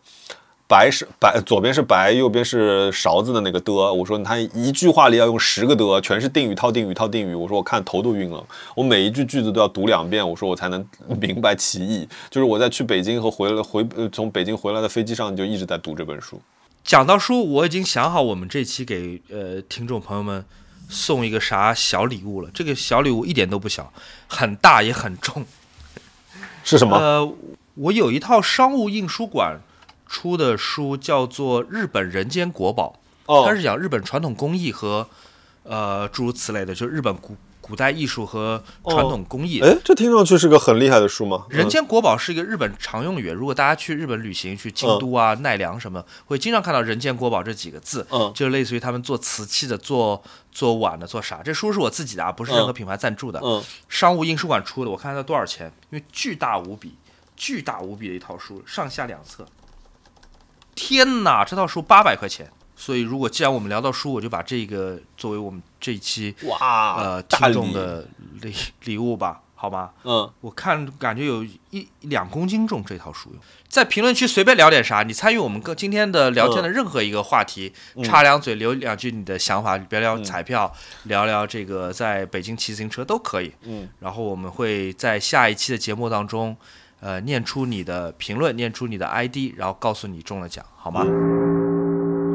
[0.68, 3.72] 白是白，左边是白，右边是勺子的那个的。
[3.72, 7.34] 我说他一句话里要用十个的，全是定语套定语套定语。
[7.34, 8.46] 我说我看头都晕了，
[8.76, 10.86] 我每一句句子都要读两遍，我说我才能
[11.18, 12.06] 明白其意。
[12.28, 13.82] 就是我在去北京和回来回
[14.12, 16.38] 从北京回来的飞机上就一直在读这本书。
[16.84, 20.44] 讲到书，我已经想好我们这期给呃听众朋友们
[20.90, 22.50] 送一个啥小礼物了。
[22.52, 23.90] 这个小礼物一点都不小，
[24.26, 25.46] 很大也很重。
[26.62, 26.98] 是什么？
[26.98, 27.34] 呃，
[27.74, 29.58] 我有一套商务印书馆。
[30.08, 32.98] 出的书叫做《日本人间国宝》，
[33.46, 35.06] 它是讲日本传统工艺和
[35.62, 39.60] 呃诸如此类的，就是日本古古代艺术和传统工艺。
[39.60, 41.44] 哎，这听上去是个很厉害的书吗？
[41.50, 48.06] 人间国宝是一个日本常用语，如果大家去日本旅行，去京都啊、奈良什么，会经常看到“人间国宝”这几个字。
[48.10, 51.42] 嗯，就类似于他们做瓷器的、做做碗的、做啥。
[51.44, 53.38] 这书是我自己的啊，不是任何品牌赞助的。
[53.44, 55.70] 嗯，商务印书馆出的，我看它多少钱？
[55.90, 56.94] 因为巨大无比、
[57.36, 59.46] 巨大无比的一套书，上下两册。
[60.78, 62.48] 天哪，这套书八百块钱！
[62.76, 68.06] 所以，如果既然我们聊到书，我就把这个作为我们这一期哇呃听众的
[68.40, 69.90] 礼礼物吧，好吗？
[70.04, 73.34] 嗯，我看感觉有一两公斤重这套书。
[73.66, 77.72] 在评论区随便聊点啥，你参与我们跟今天的聊天的任何一个话题，
[78.04, 80.72] 插两嘴，留两句你的想法，聊聊彩票，
[81.02, 83.52] 聊聊这个在北京骑自行车都可以。
[83.62, 86.56] 嗯，然后我们会在下一期的节目当中。
[87.00, 91.04] 呃，念出你的评论，念出你的 ID，然后告诉你中了奖，好吗？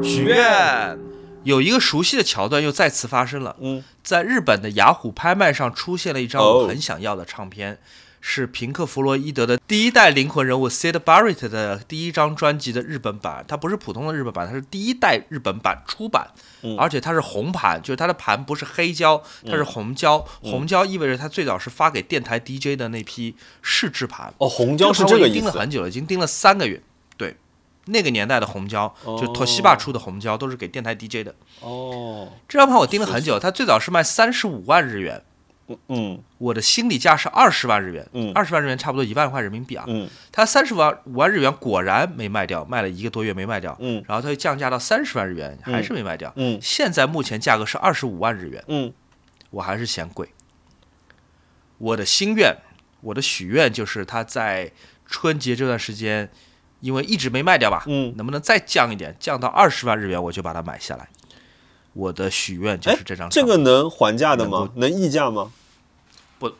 [0.02, 0.98] 许愿
[1.42, 3.56] 有一个熟悉的桥段又再次发生了。
[3.60, 7.78] 嗯，在日本的雅虎拍卖上出现了一张我很想要的唱片。
[8.26, 16.30] 是平克·弗洛伊德的第一代灵魂人物 Sid Barrett 的第一张专辑的日本版，它不是普通的日本版，它是第一代日本版出版，
[16.78, 24.32] 而且它是红盘，就是它的盘不是黑胶，它是红胶，红胶意味着它最早是发给电台 DJ 的那批试制盘。
[24.38, 25.40] 哦，红胶是这个意思。
[25.40, 26.82] 盯了很久了，已经盯了三个月。
[27.18, 27.36] 对，
[27.84, 31.34] 那个年代的红胶，就托西巴出的红胶，都是给电台 DJ 的。
[31.60, 35.22] 哦，这张盘我盯了很久，它最早是卖三十五万日元。
[35.88, 48.92] 嗯，我的心理价是二十万日元，嗯，二十万日元差不多一万块人民币啊，嗯，它三十万五万日元果然没卖掉，卖了一个多月没卖掉，嗯，然后它又降价到三十万日元，还是没卖掉，嗯，现在目前价格是二十五万日元，嗯，
[49.50, 50.28] 我还是嫌贵。
[51.78, 52.56] 我的心愿，
[53.00, 54.70] 我的许愿就是它在
[55.06, 56.30] 春节这段时间，
[56.80, 61.08] 因为一直没卖掉吧，嗯，能不能再降一点，降到二十万日元，我就把它买下来。
[61.94, 64.68] 我的许愿就是这张，这个能还价的吗？
[64.74, 65.50] 能议价吗？
[66.38, 66.52] 不，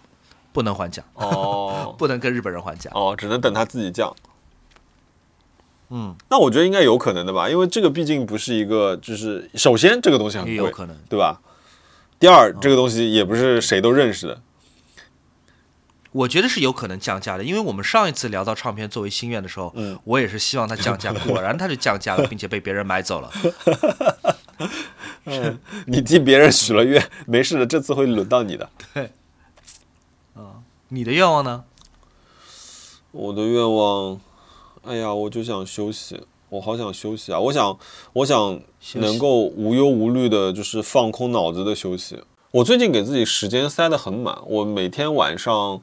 [0.52, 4.15] 不能还价哦， 不能跟日本人还价哦，只能等他自己降。
[5.90, 11.40] 嗯，那我觉得应该有可能的吧，因为这个毕竟不是一个，就是首先这个东西很贵，有可能，对吧？
[12.19, 14.40] 第二，这个东西也不是谁都认识的。
[16.12, 23.31] 我觉得是有可能降价的，因为我们上一次聊到唱片作为心愿的时候，嗯，我也是希望它降价， 果然它就降价了，并且被别人买走了。
[25.24, 28.68] 嗯， 你替别人许了愿，没事的，这次会轮到你的。
[28.92, 29.10] 对，
[30.34, 31.64] 啊，你的愿望呢？
[33.10, 34.20] 我的愿望，
[34.82, 37.38] 哎呀，我就想休息，我好想休息啊！
[37.38, 37.78] 我想，
[38.12, 38.60] 我想
[38.94, 42.22] 能够无忧无虑的，就是放空脑子的休息。
[42.51, 45.80] 我最近给自己时间塞得很满，我每天晚上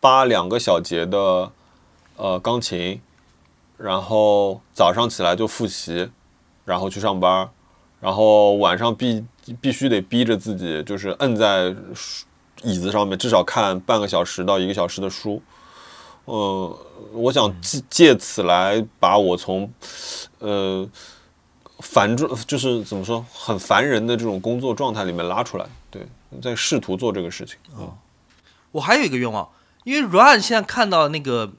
[0.00, 1.52] 扒两个小节的
[2.16, 3.00] 呃钢琴，
[3.76, 6.10] 然后早上起来就复习，
[6.64, 7.50] 然后去上班。
[8.06, 9.24] 然后晚上必
[9.60, 11.74] 必须得逼着自己，就是摁在
[12.62, 15.42] 椅子上面，至少看半个小时到一个小时的书。
[16.26, 16.72] 嗯，
[17.12, 19.68] 我想借借此来把我从
[20.38, 20.88] 呃
[21.80, 25.66] 烦状，就是怎么说很烦人的这种工作状态里面拉出来。
[25.90, 26.06] 对，
[26.40, 27.56] 在试图做这个事情。
[27.74, 27.90] 啊，
[28.70, 29.48] 我还有一个愿望，
[29.82, 31.52] 因为 Ryan 现在看到那个。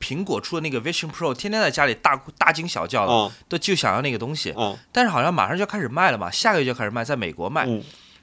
[0.00, 4.54] 苹果出的那个 Vision Pro，天天在家里大大惊小叫的，都就想要那个东西。
[4.90, 7.68] 但是好像马上就要开始卖了嘛，下个月就开始卖，在美国卖。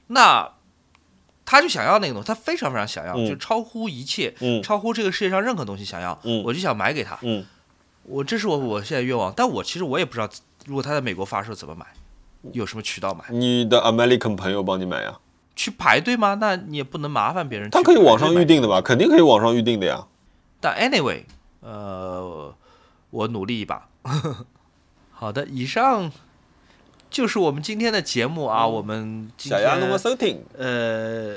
[0.07, 0.51] 那
[1.45, 4.33] 他就想要那个东西，他非常非常想要，就超乎一切，
[4.63, 6.19] 超乎这个世界上任何东西想要。
[6.43, 7.17] 我就想买给他。
[8.03, 10.27] 我这是我我现在愿望，但我其实我也不知道，
[10.65, 11.85] 如果他在美国发售怎么买，
[12.53, 13.23] 有什么渠道买？
[13.29, 15.19] 你的 American 朋友帮你买呀？
[15.55, 16.37] 去排队吗？
[16.41, 17.69] 那你也不能麻烦别人。
[17.69, 18.81] 他可以网上预定的吧？
[18.81, 20.07] 肯定可以网上预定的呀。
[20.59, 21.23] 但 anyway。
[21.67, 22.55] 呃，
[23.09, 23.89] 我努力一把。
[25.11, 26.09] 好的，以上
[27.09, 28.65] 就是我们今天的节目啊。
[28.65, 30.45] 我们小鸭侬收听。
[30.57, 31.35] 呃，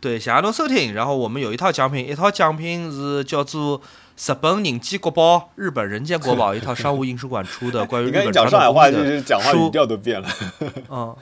[0.00, 0.94] 对，小鸭侬收听。
[0.94, 3.82] 然后我们有一套奖品，一套奖品是叫做
[4.16, 10.28] 日本人间国宝、日本人间国宝一套商务印书馆出的 关于日本讲上海话就是讲话语调都变了。
[10.88, 11.14] 嗯，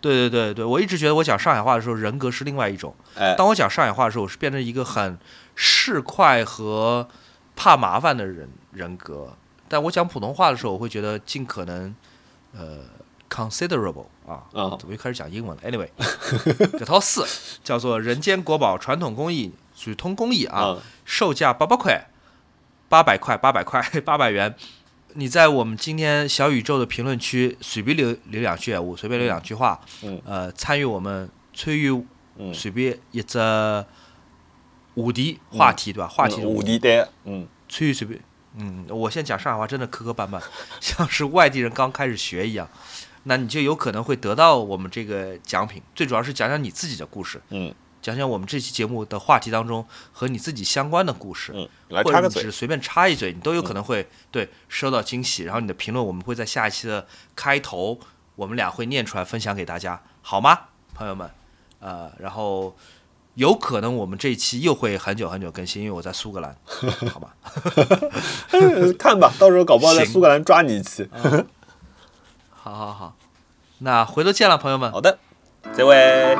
[0.00, 2.94] 对对对对，我一直觉得我讲上海话的时候人格是另外一种。
[3.16, 5.18] 哎，当我讲上海话的时候，我是变成一个很
[5.54, 7.06] 市侩和。
[7.54, 9.32] 怕麻烦的人人格，
[9.68, 11.94] 但我讲普通话的时候，我会觉得尽可能
[12.52, 12.80] 呃
[13.28, 14.44] considerable 啊。
[14.78, 15.62] 怎么又开始讲英文了。
[15.62, 15.88] Anyway，
[16.78, 17.24] 这套四
[17.62, 22.06] 叫做《人间国宝传统工艺传统工艺》啊，啊售价八百块，
[22.88, 24.54] 八百块，八百块， 八百元。
[25.14, 31.90] 你在我们今天小宇宙的评论区随便留留两句我，随便留两句话，嗯呃，参与我们参与
[32.38, 33.38] 嗯随便一只
[34.94, 36.08] 话题话题对吧？
[36.08, 38.20] 话题嗯五 D 单，嗯参与随便，
[38.56, 40.40] 嗯，我现在讲上海话真的磕磕绊绊，
[40.80, 42.68] 像是外地人刚开始学一样。
[43.24, 51.52] 那你就有可能会得到我们这个奖品，最主要是讲讲你自己的故事，嗯讲讲我们这期节目的话题当中和你自己相关的故事。
[51.54, 55.44] 嗯，来插个嘴或者你只是，随便插一嘴，你都有可能会、对收到惊喜。
[55.44, 57.06] 然后你的评论，我们会在下一期的
[57.36, 58.00] 开头，
[58.34, 60.58] 我们俩会念出来分享给大家，好吗，
[60.92, 61.30] 朋友们？
[61.78, 62.76] 呃，然后
[63.34, 66.54] 有可能我们这一期又会很久很久更新，因为我在苏格兰，
[67.12, 67.34] 好吧？
[68.98, 71.08] 看吧，到时候搞不好在苏格兰抓你一期。
[72.50, 73.16] 好好好，
[73.78, 74.92] 那回头见了，朋友们。
[74.92, 75.18] 好的，
[75.74, 76.36] 这位。